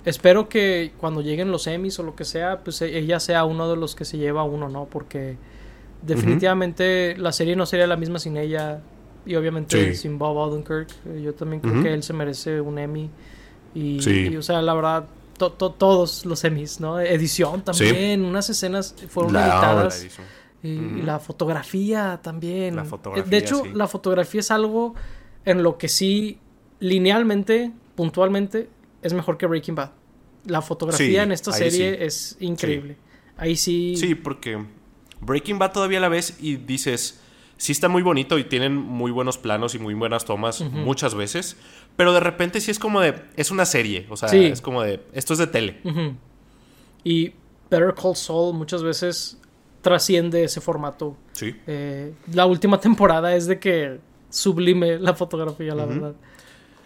espero 0.05 0.49
que 0.49 0.93
cuando 0.99 1.23
lleguen 1.23 1.51
los 1.51 1.67
Emmys 1.67 1.99
o 2.01 2.03
lo 2.03 2.15
que 2.15 2.25
sea, 2.25 2.61
pues 2.63 2.83
e, 2.83 2.99
ella 2.99 3.19
sea 3.21 3.45
uno 3.45 3.71
de 3.71 3.77
los 3.77 3.95
que 3.95 4.05
se 4.05 4.19
lleva 4.19 4.43
uno, 4.43 4.69
¿no? 4.69 4.85
Porque 4.87 5.37
definitivamente 6.03 7.17
la 7.17 7.33
serie 7.33 7.57
no 7.57 7.65
sería 7.65 7.87
la 7.87 7.97
misma 7.97 8.19
sin 8.19 8.37
ella. 8.37 8.83
Y 9.25 9.37
obviamente 9.37 9.95
sin 9.95 10.19
Bob 10.19 10.37
Odenkirk. 10.37 10.89
Eh, 11.07 11.23
yo 11.23 11.33
también 11.33 11.63
creo 11.63 11.81
que 11.83 11.95
él 11.95 12.03
se 12.03 12.13
merece 12.13 12.61
un 12.61 12.79
Emmy. 12.79 13.09
Y, 13.75 14.37
o 14.37 14.43
sea, 14.43 14.61
la 14.61 14.75
verdad, 14.75 15.07
todos 15.37 16.25
los 16.25 16.45
Emmys, 16.45 16.81
¿no? 16.81 17.01
Edición 17.01 17.63
también. 17.63 18.25
Unas 18.25 18.51
escenas 18.51 18.95
fueron 19.09 19.37
editadas. 19.37 20.07
Y, 20.63 21.03
la 21.03 21.19
fotografía 21.19 22.21
también. 22.23 22.81
de 23.27 23.37
hecho, 23.37 23.65
la 23.75 23.89
fotografía 23.89 24.41
es 24.41 24.51
algo 24.51 24.95
en 25.45 25.63
lo 25.63 25.77
que 25.77 25.89
sí, 25.89 26.39
linealmente, 26.79 27.73
puntualmente, 27.97 28.69
es 29.03 29.13
mejor 29.13 29.39
que 29.39 29.47
Breaking 29.47 29.75
Bad. 29.75 29.91
La 30.47 30.63
fotografía 30.63 31.23
en 31.25 31.33
esta 31.33 31.53
serie 31.53 32.05
es 32.05 32.37
increíble. 32.41 32.97
Ahí 33.37 33.57
sí. 33.57 33.97
Sí, 33.97 34.15
porque 34.15 34.65
Breaking 35.21 35.59
Bad 35.59 35.73
todavía 35.73 36.01
la 36.01 36.09
ves 36.09 36.37
y 36.41 36.57
dices, 36.57 37.21
sí 37.57 37.73
está 37.73 37.89
muy 37.89 38.03
bonito 38.03 38.39
y 38.39 38.45
tienen 38.45 38.77
muy 38.77 39.11
buenos 39.11 39.39
planos 39.39 39.75
y 39.75 39.79
muy 39.79 39.95
buenas 39.95 40.25
tomas 40.25 40.61
muchas 40.61 41.15
veces, 41.15 41.57
pero 41.97 42.13
de 42.13 42.21
repente 42.21 42.61
sí 42.61 42.71
es 42.71 42.79
como 42.79 43.01
de, 43.01 43.15
es 43.37 43.51
una 43.51 43.67
serie, 43.67 44.07
o 44.09 44.17
sea, 44.17 44.29
es 44.31 44.61
como 44.61 44.83
de, 44.83 45.01
esto 45.13 45.33
es 45.35 45.39
de 45.39 45.47
tele. 45.47 45.81
Y 47.05 47.33
Better 47.71 47.95
Call 47.95 48.17
Saul 48.17 48.55
muchas 48.55 48.83
veces 48.83 49.39
trasciende 49.83 50.45
ese 50.45 50.61
formato. 50.61 51.17
Sí. 51.33 51.55
Eh, 51.67 52.13
la 52.33 52.47
última 52.47 52.81
temporada 52.81 53.35
es 53.35 53.47
de 53.47 53.59
que 53.59 53.99
sublime 54.31 54.99
la 54.99 55.15
fotografía, 55.15 55.75
la 55.75 55.85
verdad. 55.85 56.15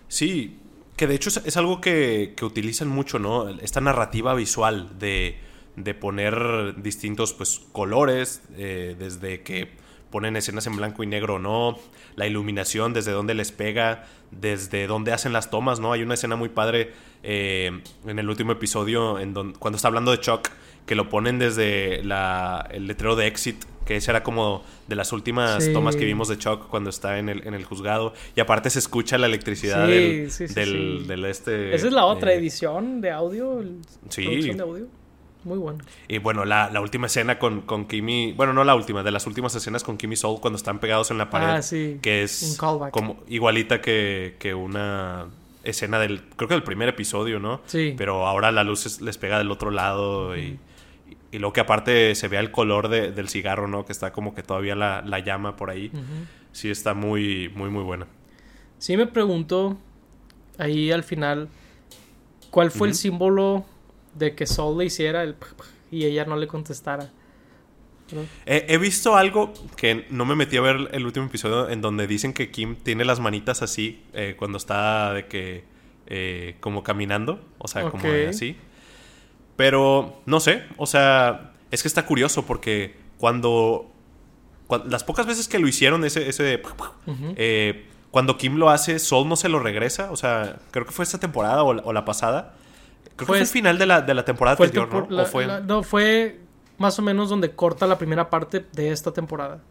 Sí, 0.09 0.59
que 0.97 1.07
de 1.07 1.15
hecho 1.15 1.29
es, 1.45 1.57
algo 1.57 1.81
que, 1.81 2.35
que, 2.37 2.45
utilizan 2.45 2.89
mucho, 2.89 3.19
¿no? 3.19 3.49
Esta 3.49 3.81
narrativa 3.81 4.35
visual 4.35 4.99
de, 4.99 5.37
de 5.77 5.95
poner 5.95 6.75
distintos 6.83 7.35
pues, 7.35 7.63
colores, 7.73 8.43
eh, 8.57 8.97
desde 8.99 9.43
que 9.43 9.71
ponen 10.17 10.35
escenas 10.35 10.67
en 10.67 10.75
blanco 10.77 11.03
y 11.03 11.07
negro 11.07 11.39
no, 11.39 11.77
la 12.14 12.27
iluminación, 12.27 12.95
desde 12.95 13.12
dónde 13.12 13.35
les 13.35 13.53
pega, 13.53 14.07
desde 14.31 14.87
dónde 14.87 15.12
hacen 15.12 15.35
las 15.35 15.51
tomas, 15.51 15.79
¿no? 15.79 15.93
Hay 15.93 16.01
una 16.01 16.14
escena 16.14 16.37
muy 16.37 16.49
padre 16.49 16.93
eh, 17.23 17.83
en 18.07 18.19
el 18.19 18.27
último 18.27 18.53
episodio 18.53 19.19
en 19.19 19.35
donde, 19.35 19.59
cuando 19.59 19.77
está 19.77 19.89
hablando 19.89 20.12
de 20.12 20.21
Chuck 20.21 20.49
que 20.87 20.95
lo 20.95 21.11
ponen 21.11 21.39
desde 21.39 22.03
la, 22.03 22.67
el 22.73 22.87
letrero 22.87 23.14
de 23.14 23.27
Exit, 23.27 23.62
que 23.85 23.97
ese 23.97 24.11
era 24.11 24.23
como 24.23 24.64
de 24.89 24.97
las 24.97 25.12
últimas 25.12 25.71
tomas 25.71 25.97
que 25.97 26.07
vimos 26.07 26.29
de 26.29 26.39
Chuck 26.39 26.67
cuando 26.69 26.89
está 26.89 27.19
en 27.19 27.29
el, 27.29 27.47
en 27.47 27.53
el 27.53 27.67
juzgado. 27.67 28.14
Y 28.35 28.41
aparte 28.41 28.71
se 28.71 28.79
escucha 28.79 29.19
la 29.19 29.27
electricidad 29.27 29.87
del, 29.87 30.31
del, 31.07 31.25
este... 31.27 31.75
Esa 31.75 31.89
es 31.89 31.93
la 31.93 32.07
otra 32.07 32.33
eh, 32.33 32.39
edición 32.39 33.03
de 33.03 33.11
audio. 33.11 33.62
Sí. 34.09 34.51
de 34.51 34.62
audio. 34.62 34.87
Muy 35.47 35.59
bueno. 35.59 35.79
Y 36.09 36.19
bueno, 36.19 36.45
la, 36.45 36.71
la 36.71 36.81
última 36.81 37.07
escena 37.07 37.39
con, 37.39 37.61
con, 37.61 37.87
Kimmy, 37.87 38.33
bueno, 38.33 38.53
no 38.53 38.65
la 38.65 38.75
última, 38.75 39.05
de 39.05 39.13
las 39.13 39.29
últimas 39.29 39.55
escenas 39.55 39.85
con 39.85 39.97
Kimmy 39.97 40.17
Soul 40.17 40.41
cuando 40.41 40.57
están 40.57 40.81
pegados 40.81 41.13
en 41.13 41.19
la 41.19 41.31
pared. 41.31 41.47
Ah, 41.47 41.63
sí. 41.63 42.01
Que 42.03 42.25
es 42.25 42.59
como 42.59 43.19
igualita 43.29 43.81
que, 43.81 44.35
que 44.41 44.55
una 44.55 45.27
escena 45.63 46.01
del, 46.01 46.23
creo 46.35 46.49
que 46.49 46.55
del 46.55 46.65
primer 46.65 46.89
episodio, 46.89 47.39
¿no? 47.39 47.61
Sí. 47.67 47.95
Pero 47.97 48.27
ahora 48.27 48.51
la 48.51 48.65
luz 48.65 49.01
les 49.01 49.19
pega 49.19 49.39
del 49.39 49.51
otro 49.53 49.71
lado 49.71 50.37
y... 50.37 50.59
Y 51.33 51.39
luego 51.39 51.53
que 51.53 51.61
aparte 51.61 52.15
se 52.15 52.29
vea 52.29 52.41
el 52.41 52.51
color 52.51 52.89
del 52.89 53.29
cigarro, 53.29 53.69
¿no? 53.69 53.85
Que 53.85 53.93
está 53.93 54.13
como 54.13 54.35
que 54.35 54.43
todavía 54.43 54.75
la, 54.75 55.19
llama 55.19 55.57
por 55.57 55.71
ahí. 55.71 55.91
Sí 56.53 56.71
está 56.71 56.95
muy, 56.95 57.51
muy, 57.55 57.69
muy 57.69 57.83
buena. 57.83 58.07
Sí 58.79 58.97
me 58.97 59.07
pregunto 59.07 59.77
ahí 60.57 60.93
al 60.93 61.03
final 61.03 61.49
cuál 62.51 62.71
fue 62.71 62.89
el 62.89 62.95
símbolo 62.95 63.67
de 64.19 64.35
que 64.35 64.47
Sol 64.47 64.79
le 64.79 64.87
hiciera 64.87 65.23
el 65.23 65.37
y 65.91 66.05
ella 66.05 66.25
no 66.25 66.37
le 66.37 66.47
contestara. 66.47 67.11
He, 68.47 68.79
visto 68.79 69.17
algo 69.17 69.53
que 69.77 70.07
no 70.11 70.25
me 70.25 70.37
metí 70.37 70.57
a 70.57 70.61
ver 70.61 70.91
el 70.93 71.05
último 71.07 71.27
episodio 71.27 71.69
en 71.69 71.81
donde 71.81 72.07
dicen 72.07 72.33
que 72.33 72.53
Kim 72.53 72.77
tiene 72.77 73.05
las 73.05 73.19
manitas 73.19 73.62
así 73.62 74.01
eh, 74.12 74.37
cuando 74.39 74.59
está 74.59 75.12
de 75.12 75.27
que 75.27 75.64
eh, 76.07 76.57
como 76.61 76.85
caminando, 76.85 77.45
o 77.59 77.67
sea, 77.67 77.91
como 77.91 78.05
así. 78.29 78.57
Pero 79.57 80.23
no 80.25 80.39
sé, 80.39 80.62
o 80.77 80.87
sea, 80.87 81.53
es 81.73 81.83
que 81.83 81.89
está 81.89 82.07
curioso 82.07 82.47
porque 82.47 82.95
cuando, 83.19 83.91
las 84.87 85.03
pocas 85.03 85.27
veces 85.27 85.49
que 85.49 85.59
lo 85.59 85.67
hicieron 85.67 86.05
ese, 86.05 86.29
ese 86.29 86.62
eh, 87.37 87.87
cuando 88.11 88.39
Kim 88.39 88.57
lo 88.57 88.71
hace, 88.71 88.99
Sol 88.99 89.29
no 89.29 89.37
se 89.37 89.49
lo 89.49 89.59
regresa, 89.59 90.11
o 90.12 90.17
sea, 90.17 90.59
creo 90.71 90.87
que 90.87 90.93
fue 90.93 91.05
esta 91.05 91.19
temporada 91.19 91.64
o, 91.64 91.93
la 91.93 92.05
pasada. 92.05 92.55
Creo 93.17 93.27
que 93.27 93.33
fue 93.33 93.39
el 93.41 93.47
final 93.47 93.79
de 93.79 93.87
la, 93.87 94.03
de 94.03 94.14
la 94.14 94.25
temporada 94.25 94.57
anterior, 94.62 95.09
¿no? 95.11 95.27
fue? 95.27 95.47
no, 95.62 95.83
fue 95.83 96.39
más 96.79 96.99
o 96.99 97.03
menos 97.03 97.31
donde 97.31 97.53
corta 97.53 97.87
la 97.87 97.97
primera 97.97 98.29
parte 98.29 98.64
de 98.73 98.93
esta 98.93 99.12
temporada. 99.12 99.62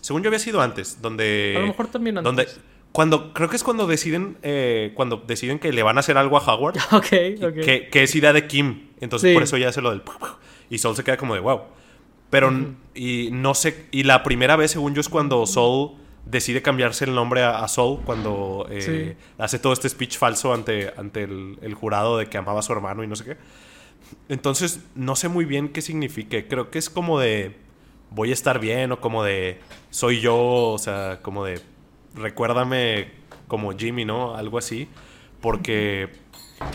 Según 0.00 0.22
yo 0.22 0.28
había 0.28 0.40
sido 0.40 0.60
antes, 0.60 1.00
donde... 1.00 1.54
A 1.56 1.60
lo 1.60 1.68
mejor 1.68 1.86
también 1.86 2.18
antes. 2.18 2.24
Donde, 2.26 2.48
cuando, 2.92 3.32
creo 3.32 3.48
que 3.48 3.56
es 3.56 3.64
cuando 3.64 3.86
deciden, 3.86 4.36
eh, 4.42 4.92
cuando 4.94 5.22
deciden 5.26 5.58
que 5.58 5.72
le 5.72 5.82
van 5.82 5.96
a 5.96 6.00
hacer 6.00 6.18
algo 6.18 6.36
a 6.36 6.40
Howard. 6.40 6.76
Ok, 6.92 7.06
ok. 7.42 7.64
Que, 7.64 7.88
que 7.90 8.02
es 8.02 8.14
idea 8.14 8.32
de 8.32 8.46
Kim. 8.46 8.88
Entonces 9.00 9.32
por 9.32 9.44
eso 9.44 9.56
ya 9.56 9.68
hace 9.68 9.80
lo 9.80 9.90
del... 9.90 10.02
Y 10.70 10.78
Soul 10.78 10.96
se 10.96 11.04
queda 11.04 11.16
como 11.16 11.34
de 11.34 11.40
wow. 11.40 11.60
Pero, 12.30 12.52
y 12.94 13.28
no 13.30 13.54
sé, 13.54 13.86
y 13.92 14.02
la 14.02 14.24
primera 14.24 14.56
vez, 14.56 14.72
según 14.72 14.94
yo, 14.94 15.00
es 15.00 15.08
cuando 15.08 15.46
Soul 15.46 15.92
decide 16.26 16.62
cambiarse 16.62 17.04
el 17.04 17.14
nombre 17.14 17.42
a, 17.42 17.66
Soul, 17.68 18.00
cuando 18.04 18.66
eh, 18.70 19.16
hace 19.38 19.58
todo 19.58 19.72
este 19.72 19.88
speech 19.88 20.18
falso 20.18 20.54
ante, 20.54 20.92
ante 20.96 21.24
el, 21.24 21.58
el, 21.62 21.74
jurado 21.74 22.18
de 22.18 22.26
que 22.26 22.38
amaba 22.38 22.60
a 22.60 22.62
su 22.62 22.72
hermano 22.72 23.04
y 23.04 23.06
no 23.06 23.16
sé 23.16 23.24
qué. 23.24 23.36
Entonces, 24.28 24.80
no 24.94 25.16
sé 25.16 25.28
muy 25.28 25.44
bien 25.44 25.68
qué 25.68 25.82
signifique. 25.82 26.46
Creo 26.48 26.70
que 26.70 26.78
es 26.78 26.90
como 26.90 27.18
de 27.18 27.56
voy 28.10 28.30
a 28.30 28.32
estar 28.32 28.60
bien 28.60 28.92
o 28.92 29.00
como 29.00 29.24
de 29.24 29.58
soy 29.90 30.20
yo, 30.20 30.36
o 30.36 30.78
sea, 30.78 31.20
como 31.22 31.44
de 31.44 31.60
recuérdame 32.14 33.08
como 33.48 33.72
Jimmy, 33.72 34.04
¿no? 34.04 34.36
Algo 34.36 34.58
así. 34.58 34.88
Porque 35.40 36.08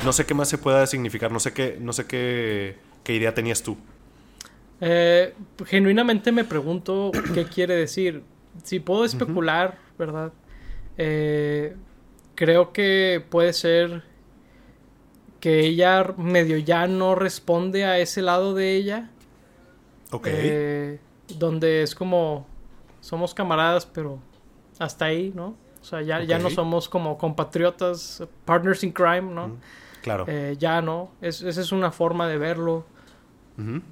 no 0.04 0.14
sé 0.14 0.26
qué 0.26 0.34
más 0.34 0.50
se 0.50 0.58
pueda 0.58 0.86
significar, 0.86 1.32
no 1.32 1.40
sé 1.40 1.54
qué, 1.54 1.78
no 1.80 1.94
sé 1.94 2.06
qué, 2.06 2.78
qué 3.04 3.16
idea 3.16 3.34
tenías 3.34 3.64
tú. 3.64 3.78
Eh, 4.82 5.34
genuinamente 5.66 6.32
me 6.32 6.44
pregunto 6.44 7.12
qué 7.34 7.46
quiere 7.46 7.76
decir. 7.76 8.24
Si 8.64 8.80
puedo 8.80 9.06
especular, 9.06 9.78
¿verdad? 9.98 10.32
Eh, 10.98 11.76
creo 12.36 12.74
que 12.74 13.24
puede 13.30 13.54
ser 13.54 14.04
que 15.40 15.62
ella 15.62 16.14
medio 16.18 16.58
ya 16.58 16.88
no 16.88 17.16
responde 17.16 17.86
a 17.86 18.00
ese 18.00 18.22
lado 18.22 18.54
de 18.54 18.76
ella. 18.76 19.10
Ok. 20.12 20.28
Eh, 20.30 21.00
donde 21.38 21.84
es 21.84 21.96
como 21.96 22.48
somos 23.02 23.34
camaradas, 23.34 23.86
pero 23.86 24.20
hasta 24.80 25.06
ahí, 25.06 25.32
¿no? 25.36 25.56
O 25.82 25.86
sea, 25.86 26.02
ya, 26.02 26.24
ya 26.24 26.40
no 26.40 26.50
somos 26.50 26.90
como 26.90 27.18
compatriotas, 27.18 28.24
partners 28.46 28.84
in 28.84 28.92
crime, 28.92 29.34
¿no? 29.34 29.58
claro. 30.02 30.26
Eh, 30.28 30.56
ya 30.60 30.82
no. 30.82 31.12
esa 31.22 31.50
es 31.50 31.72
una 31.72 31.92
forma 31.92 32.28
de 32.28 32.38
verlo. 32.38 32.86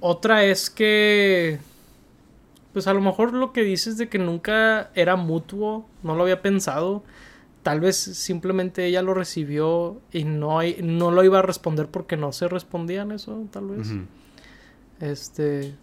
Otra 0.00 0.44
es 0.44 0.70
que. 0.70 1.58
Pues 2.78 2.86
a 2.86 2.94
lo 2.94 3.00
mejor 3.00 3.32
lo 3.32 3.52
que 3.52 3.64
dices 3.64 3.98
de 3.98 4.08
que 4.08 4.20
nunca 4.20 4.92
era 4.94 5.16
mutuo, 5.16 5.84
no 6.04 6.14
lo 6.14 6.22
había 6.22 6.42
pensado. 6.42 7.02
Tal 7.64 7.80
vez 7.80 7.96
simplemente 7.96 8.86
ella 8.86 9.02
lo 9.02 9.14
recibió 9.14 10.00
y 10.12 10.22
no, 10.22 10.60
hay, 10.60 10.76
no 10.80 11.10
lo 11.10 11.24
iba 11.24 11.40
a 11.40 11.42
responder 11.42 11.88
porque 11.88 12.16
no 12.16 12.30
se 12.30 12.46
respondían 12.46 13.10
eso, 13.10 13.48
tal 13.50 13.66
vez. 13.66 13.88
Este. 15.00 15.74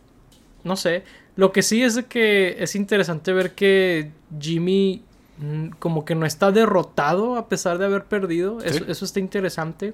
No 0.64 0.78
sé. 0.78 1.04
Lo 1.36 1.52
que 1.52 1.64
sí 1.64 1.84
es 1.84 1.96
de 1.96 2.06
que 2.06 2.64
es 2.64 2.78
interesante 2.78 3.34
ver 3.34 3.56
que 3.56 4.14
Jimmy 4.40 5.04
mm, 5.40 5.72
como 5.80 6.06
que 6.06 6.16
no 6.16 6.26
está 6.26 6.54
derrotado 6.54 7.36
a 7.36 7.50
pesar 7.50 7.78
de 7.78 7.88
haber 7.88 8.06
perdido. 8.06 8.62
Eso, 8.62 9.04
está 9.04 9.20
interesante. 9.20 9.94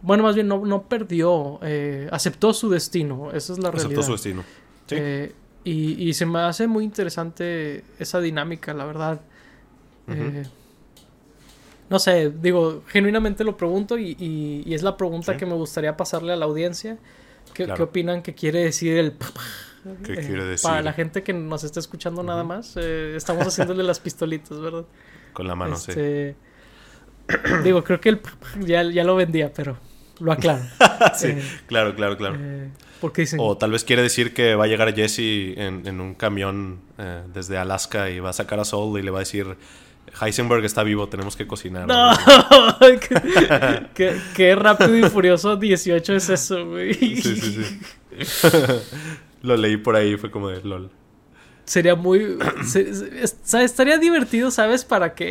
Bueno, 0.00 0.22
más 0.22 0.36
bien 0.36 0.48
no, 0.48 0.64
no 0.64 0.84
perdió, 0.84 1.58
eh, 1.60 2.08
aceptó 2.10 2.54
su 2.54 2.70
destino, 2.70 3.30
esa 3.32 3.52
es 3.52 3.58
la 3.58 3.70
realidad. 3.70 3.98
Aceptó 3.98 4.02
su 4.02 4.12
destino. 4.12 4.42
Sí. 4.86 4.94
Eh, 4.98 5.34
y, 5.64 6.08
y, 6.08 6.14
se 6.14 6.26
me 6.26 6.40
hace 6.40 6.66
muy 6.66 6.84
interesante 6.84 7.84
esa 7.98 8.20
dinámica, 8.20 8.74
la 8.74 8.84
verdad. 8.84 9.20
eh, 10.08 10.44
no 11.90 11.98
sé, 11.98 12.30
digo, 12.30 12.82
genuinamente 12.88 13.44
lo 13.44 13.56
pregunto 13.56 13.98
y, 13.98 14.16
y, 14.18 14.62
y 14.66 14.74
es 14.74 14.82
la 14.82 14.96
pregunta 14.96 15.32
Sí. 15.32 15.38
que 15.38 15.46
me 15.46 15.54
gustaría 15.54 15.96
pasarle 15.96 16.32
a 16.32 16.36
la 16.36 16.46
audiencia. 16.46 16.96
¿Qué, 17.54 17.64
Claro. 17.64 17.76
qué 17.76 17.82
opinan 17.82 18.22
que 18.22 18.34
quiere 18.34 18.60
decir 18.64 18.96
el... 18.96 19.12
¿Qué 20.04 20.12
eh, 20.14 20.26
quiere 20.26 20.44
decir? 20.44 20.68
Para 20.70 20.80
la 20.80 20.92
gente 20.92 21.22
que 21.22 21.32
nos 21.34 21.64
está 21.64 21.80
escuchando 21.80 22.22
nada 22.22 22.44
más, 22.44 22.76
eh, 22.76 23.14
estamos 23.16 23.46
haciéndole 23.46 23.82
las 23.82 24.00
pistolitas, 24.00 24.58
¿verdad? 24.60 24.84
Con 25.32 25.46
la 25.48 25.54
mano, 25.54 25.76
sí. 25.76 25.90
Este, 25.90 26.36
Digo, 27.64 27.84
creo 27.84 28.00
que 28.00 28.08
el 28.10 28.20
ya, 28.60 28.82
ya 28.84 29.04
lo 29.04 29.14
vendía, 29.16 29.52
pero 29.52 29.76
lo 30.20 30.32
aclaro. 30.32 30.62
Sí, 31.14 31.34
claro, 31.66 31.94
claro, 31.94 32.16
claro. 32.16 32.38
Dicen, 33.22 33.40
O 33.42 33.56
tal 33.56 33.72
vez 33.72 33.82
quiere 33.82 34.02
decir 34.02 34.32
que 34.32 34.54
va 34.54 34.64
a 34.64 34.66
llegar 34.68 34.94
Jesse 34.94 35.18
en, 35.58 35.82
en 35.86 36.00
un 36.00 36.14
camión 36.14 36.78
eh, 36.98 37.22
desde 37.34 37.58
Alaska 37.58 38.08
y 38.10 38.20
va 38.20 38.30
a 38.30 38.32
sacar 38.32 38.60
a 38.60 38.64
Soul 38.64 39.00
y 39.00 39.02
le 39.02 39.10
va 39.10 39.18
a 39.18 39.26
decir, 39.26 39.56
Heisenberg 40.20 40.64
está 40.64 40.82
vivo, 40.84 41.08
tenemos 41.08 41.34
que 41.36 41.46
cocinar. 41.46 41.86
No, 41.88 42.12
qué, 42.80 43.86
qué- 43.94 44.16
qué 44.36 44.54
rápido 44.54 44.96
y 44.96 45.02
furioso 45.10 45.56
18 45.56 46.14
es 46.14 46.28
eso, 46.28 46.66
güey. 46.68 46.94
Sí, 46.94 47.36
sí, 47.36 47.64
sí. 47.64 47.80
Lo 49.42 49.56
leí 49.56 49.76
por 49.76 49.96
ahí, 49.96 50.16
fue 50.16 50.30
como 50.30 50.48
de 50.48 50.60
LOL. 50.62 50.90
Sería 51.64 51.94
muy. 51.94 52.38
se- 52.64 52.92
se- 52.94 53.64
estaría 53.64 53.98
divertido, 53.98 54.50
¿sabes? 54.50 54.84
Para 54.84 55.14
qué? 55.14 55.30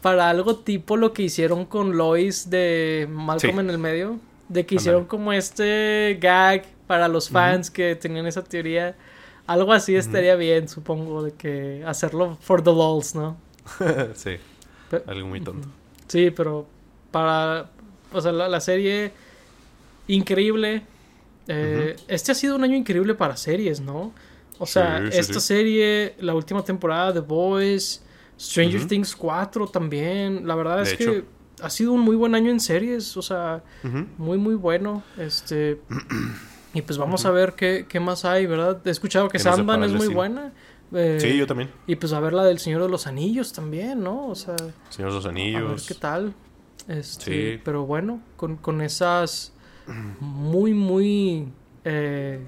Para 0.00 0.30
algo 0.30 0.56
tipo 0.56 0.96
lo 0.96 1.12
que 1.12 1.22
hicieron 1.24 1.66
con 1.66 1.96
Lois 1.96 2.48
de 2.50 3.06
Malcolm 3.10 3.54
Sí. 3.54 3.60
en 3.60 3.70
el 3.70 3.78
medio. 3.78 4.18
De 4.48 4.66
que 4.66 4.76
hicieron 4.76 5.04
como 5.04 5.32
este 5.32 6.18
gag 6.20 6.64
para 6.90 7.06
los 7.06 7.28
fans 7.30 7.70
que 7.70 7.94
tenían 7.94 8.26
esa 8.26 8.42
teoría. 8.42 8.96
Algo 9.46 9.72
así 9.72 9.94
estaría 9.94 10.34
bien, 10.34 10.68
supongo, 10.68 11.22
de 11.22 11.30
que 11.34 11.84
hacerlo 11.86 12.36
for 12.40 12.60
the 12.64 12.72
lols, 12.72 13.14
¿no? 13.14 13.36
sí, 14.14 14.32
algo 15.06 15.28
muy 15.28 15.40
tonto. 15.40 15.68
Sí, 16.08 16.32
pero 16.32 16.66
para. 17.12 17.70
O 18.12 18.20
sea, 18.20 18.32
la, 18.32 18.48
la 18.48 18.60
serie. 18.60 19.12
Increíble. 20.08 20.82
Eh, 21.46 21.94
Este 22.08 22.32
ha 22.32 22.34
sido 22.34 22.56
un 22.56 22.64
año 22.64 22.74
increíble 22.76 23.14
para 23.14 23.36
series, 23.36 23.80
¿no? 23.80 24.12
O 24.58 24.66
sea, 24.66 24.98
Sí, 25.06 25.12
sí, 25.12 25.18
esta 25.20 25.34
sí. 25.40 25.46
serie, 25.46 26.16
la 26.18 26.34
última 26.34 26.64
temporada 26.64 27.12
de 27.12 27.20
Boys, 27.20 28.02
Stranger. 28.36 28.84
Things 28.88 29.14
4 29.14 29.68
también. 29.68 30.44
La 30.44 30.56
verdad 30.56 30.78
De 30.78 30.82
es 30.82 30.92
hecho. 30.94 31.12
que 31.12 31.24
ha 31.62 31.70
sido 31.70 31.92
un 31.92 32.00
muy 32.00 32.16
buen 32.16 32.34
año 32.34 32.50
en 32.50 32.58
series. 32.58 33.16
O 33.16 33.22
sea, 33.22 33.62
muy, 34.18 34.38
muy 34.38 34.56
bueno. 34.56 35.04
Este. 35.16 35.80
Y 36.74 36.82
pues 36.82 36.98
vamos 36.98 37.24
a 37.26 37.30
ver 37.30 37.54
qué, 37.54 37.86
qué 37.88 37.98
más 38.00 38.24
hay, 38.24 38.46
¿verdad? 38.46 38.80
He 38.84 38.90
escuchado 38.90 39.28
que 39.28 39.38
¿Qué 39.38 39.42
Sandman 39.44 39.82
es 39.84 39.92
muy 39.92 40.08
buena. 40.08 40.52
Eh, 40.92 41.18
Sí, 41.20 41.36
yo 41.36 41.46
también. 41.46 41.70
Y 41.86 41.96
pues 41.96 42.12
a 42.12 42.20
ver 42.20 42.32
la 42.32 42.44
del 42.44 42.58
Señor 42.58 42.82
de 42.82 42.88
los 42.88 43.06
Anillos 43.06 43.52
también, 43.52 44.02
¿no? 44.02 44.28
O 44.28 44.34
sea. 44.34 44.56
Señor 44.88 45.10
de 45.10 45.16
los 45.16 45.24
A 45.26 45.28
ver 45.30 45.36
Anillos. 45.38 45.86
qué 45.86 45.94
tal. 45.94 46.34
Este, 46.88 47.54
Sí. 47.56 47.60
Pero 47.64 47.86
bueno, 47.86 48.20
con, 48.36 48.56
con 48.56 48.80
esas 48.82 49.52
muy, 50.20 50.72
muy... 50.74 51.48
eh, 51.84 52.40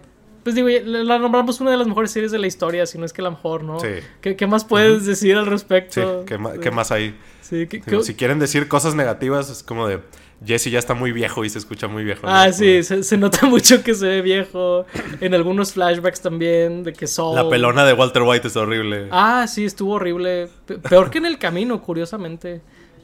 pues 0.44 0.56
digo, 0.56 0.68
la 0.68 1.18
nombramos 1.20 1.60
una 1.60 1.70
de 1.70 1.76
las 1.76 1.86
mejores 1.86 2.10
series 2.10 2.32
de 2.32 2.38
la 2.38 2.46
historia, 2.48 2.84
si 2.86 2.98
no 2.98 3.04
es 3.04 3.12
que 3.12 3.22
la 3.22 3.30
mejor, 3.30 3.62
¿no? 3.62 3.78
Sí. 3.78 3.88
¿Qué, 4.20 4.34
qué 4.34 4.46
más 4.48 4.64
puedes 4.64 5.06
decir 5.06 5.36
al 5.36 5.44
Sí, 5.44 5.50
respecto? 5.50 6.24
¿qué, 6.26 6.36
ma- 6.38 6.54
qué 6.54 6.70
más 6.72 6.90
hay? 6.90 7.16
Sí, 7.42 7.66
¿qué- 7.68 7.78
Digo, 7.84 8.00
qué- 8.00 8.04
si 8.06 8.14
quieren 8.14 8.40
decir 8.40 8.66
cosas 8.66 8.94
negativas, 8.96 9.50
es 9.50 9.62
como 9.62 9.86
de 9.86 10.00
Jesse 10.44 10.70
ya 10.70 10.78
está 10.78 10.94
muy 10.94 11.12
viejo 11.12 11.44
y 11.44 11.50
se 11.50 11.58
escucha 11.58 11.88
muy 11.88 12.04
viejo. 12.04 12.26
¿no? 12.26 12.32
Ah, 12.32 12.52
sí, 12.52 12.82
se, 12.82 13.02
se 13.02 13.16
nota 13.16 13.46
mucho 13.46 13.82
que 13.82 13.94
se 13.94 14.06
ve 14.06 14.22
viejo. 14.22 14.86
En 15.20 15.34
algunos 15.34 15.72
flashbacks 15.72 16.20
también, 16.20 16.82
de 16.84 16.92
que 16.92 17.06
Saul... 17.06 17.34
La 17.36 17.48
pelona 17.48 17.84
de 17.84 17.92
Walter 17.92 18.22
White 18.22 18.48
es 18.48 18.56
horrible. 18.56 19.08
Ah, 19.10 19.46
sí, 19.48 19.64
estuvo 19.64 19.92
horrible. 19.94 20.48
Pe- 20.66 20.78
Peor 20.78 21.10
que 21.10 21.18
en 21.18 21.26
el 21.26 21.38
camino, 21.38 21.80
curiosamente. 21.82 22.60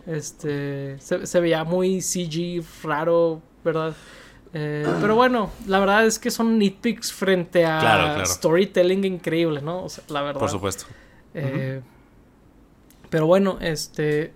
Este. 0.07 0.97
Se, 1.01 1.27
se 1.27 1.41
veía 1.41 1.65
muy 1.65 2.01
CG 2.01 2.63
raro, 2.83 3.43
¿verdad? 3.65 3.95
Eh, 4.55 4.87
pero 5.03 5.15
bueno, 5.15 5.51
la 5.67 5.79
verdad 5.79 6.07
es 6.07 6.19
que 6.19 6.31
son 6.31 6.59
nitpicks 6.59 7.13
frente 7.13 7.67
a 7.67 7.79
Claro, 7.81 8.05
claro. 8.15 8.25
storytelling 8.27 9.05
increíble, 9.05 9.61
¿no? 9.61 9.85
O 9.85 9.89
sea, 9.91 10.03
la 10.09 10.23
verdad. 10.23 10.41
Por 10.41 10.49
supuesto. 10.49 10.87
Eh, 11.35 11.83
Pero 13.11 13.27
bueno, 13.27 13.59
este. 13.61 14.33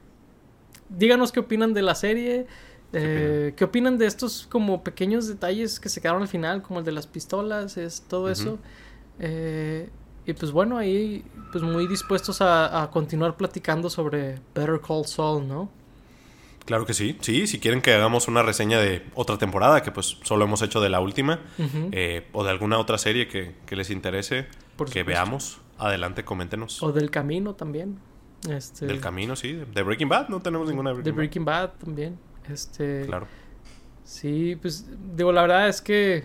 Díganos 0.91 1.33
qué 1.33 1.41
opinan 1.41 1.73
de 1.73 1.81
la 1.83 1.95
serie. 1.95 2.47
Eh, 2.93 3.55
¿Qué 3.57 3.65
opinan 3.65 3.99
de 3.99 4.07
estos 4.07 4.47
como 4.51 4.83
pequeños 4.83 5.27
detalles 5.29 5.81
que 5.81 5.89
se 5.89 6.01
quedaron 6.01 6.23
al 6.23 6.29
final, 6.29 6.63
como 6.63 6.81
el 6.81 6.85
de 6.85 6.93
las 6.93 7.07
pistolas, 7.07 7.77
es 7.77 8.03
todo 8.03 8.31
eso? 8.31 8.59
Eh, 9.19 9.89
y 10.27 10.33
pues 10.35 10.53
bueno, 10.53 10.79
ahí 10.79 11.25
pues 11.51 11.65
muy 11.65 11.87
dispuestos 11.87 12.41
a, 12.41 12.83
a 12.83 12.91
continuar 12.91 13.37
platicando 13.37 13.91
sobre 13.91 14.39
Better 14.55 14.81
Call 14.81 15.05
Saul, 15.07 15.47
¿no? 15.49 15.71
Claro 16.65 16.87
que 16.87 16.95
sí. 16.95 17.17
Sí, 17.21 17.47
si 17.47 17.59
quieren 17.59 17.81
que 17.81 17.93
hagamos 17.93 18.29
una 18.29 18.43
reseña 18.43 18.79
de 18.79 19.05
otra 19.15 19.37
temporada, 19.39 19.83
que 19.83 19.91
pues 19.91 20.19
solo 20.23 20.45
hemos 20.45 20.63
hecho 20.63 20.81
de 20.81 20.89
la 20.89 21.01
última, 21.01 21.41
eh, 21.59 22.29
o 22.33 22.45
de 22.45 22.51
alguna 22.51 22.79
otra 22.79 22.99
serie 22.99 23.27
que, 23.27 23.55
que 23.67 23.75
les 23.75 23.91
interese, 23.91 24.47
Por 24.77 24.89
que 24.89 25.03
veamos, 25.03 25.61
adelante, 25.79 26.25
coméntenos. 26.25 26.83
O 26.83 26.93
del 26.93 27.11
camino 27.11 27.55
también. 27.55 27.99
Este, 28.49 28.87
Del 28.87 29.01
camino, 29.01 29.37
sí. 29.37 29.53
De 29.53 29.83
Breaking 29.83 30.09
Bad, 30.09 30.29
no 30.29 30.41
tenemos 30.41 30.69
ninguna 30.69 30.91
de 30.91 30.97
de 30.97 31.13
Breaking, 31.13 31.17
Breaking 31.17 31.45
Bad 31.45 31.71
también. 31.85 32.19
Este. 32.49 33.07
Claro. 33.07 33.27
Sí, 34.05 34.57
pues 34.61 34.87
digo, 35.17 35.33
la 35.33 35.43
verdad 35.43 35.69
es 35.69 35.81
que 35.81 36.25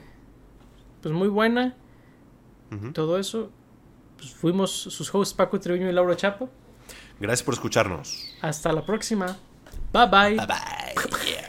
pues 1.01 1.13
muy 1.13 1.27
buena. 1.27 1.75
Todo 2.93 3.17
eso. 3.17 3.49
Pues 4.17 4.33
fuimos 4.33 4.71
sus 4.71 5.13
hosts 5.13 5.33
Paco 5.33 5.59
Treviño 5.59 5.89
y 5.89 5.93
Laura 5.93 6.15
Chapo. 6.15 6.49
Gracias 7.19 7.43
por 7.43 7.53
escucharnos. 7.53 8.35
Hasta 8.41 8.73
la 8.73 8.85
próxima. 8.85 9.37
Bye 9.93 10.07
bye. 10.07 10.35
Bye 10.35 10.47
bye. 10.47 11.46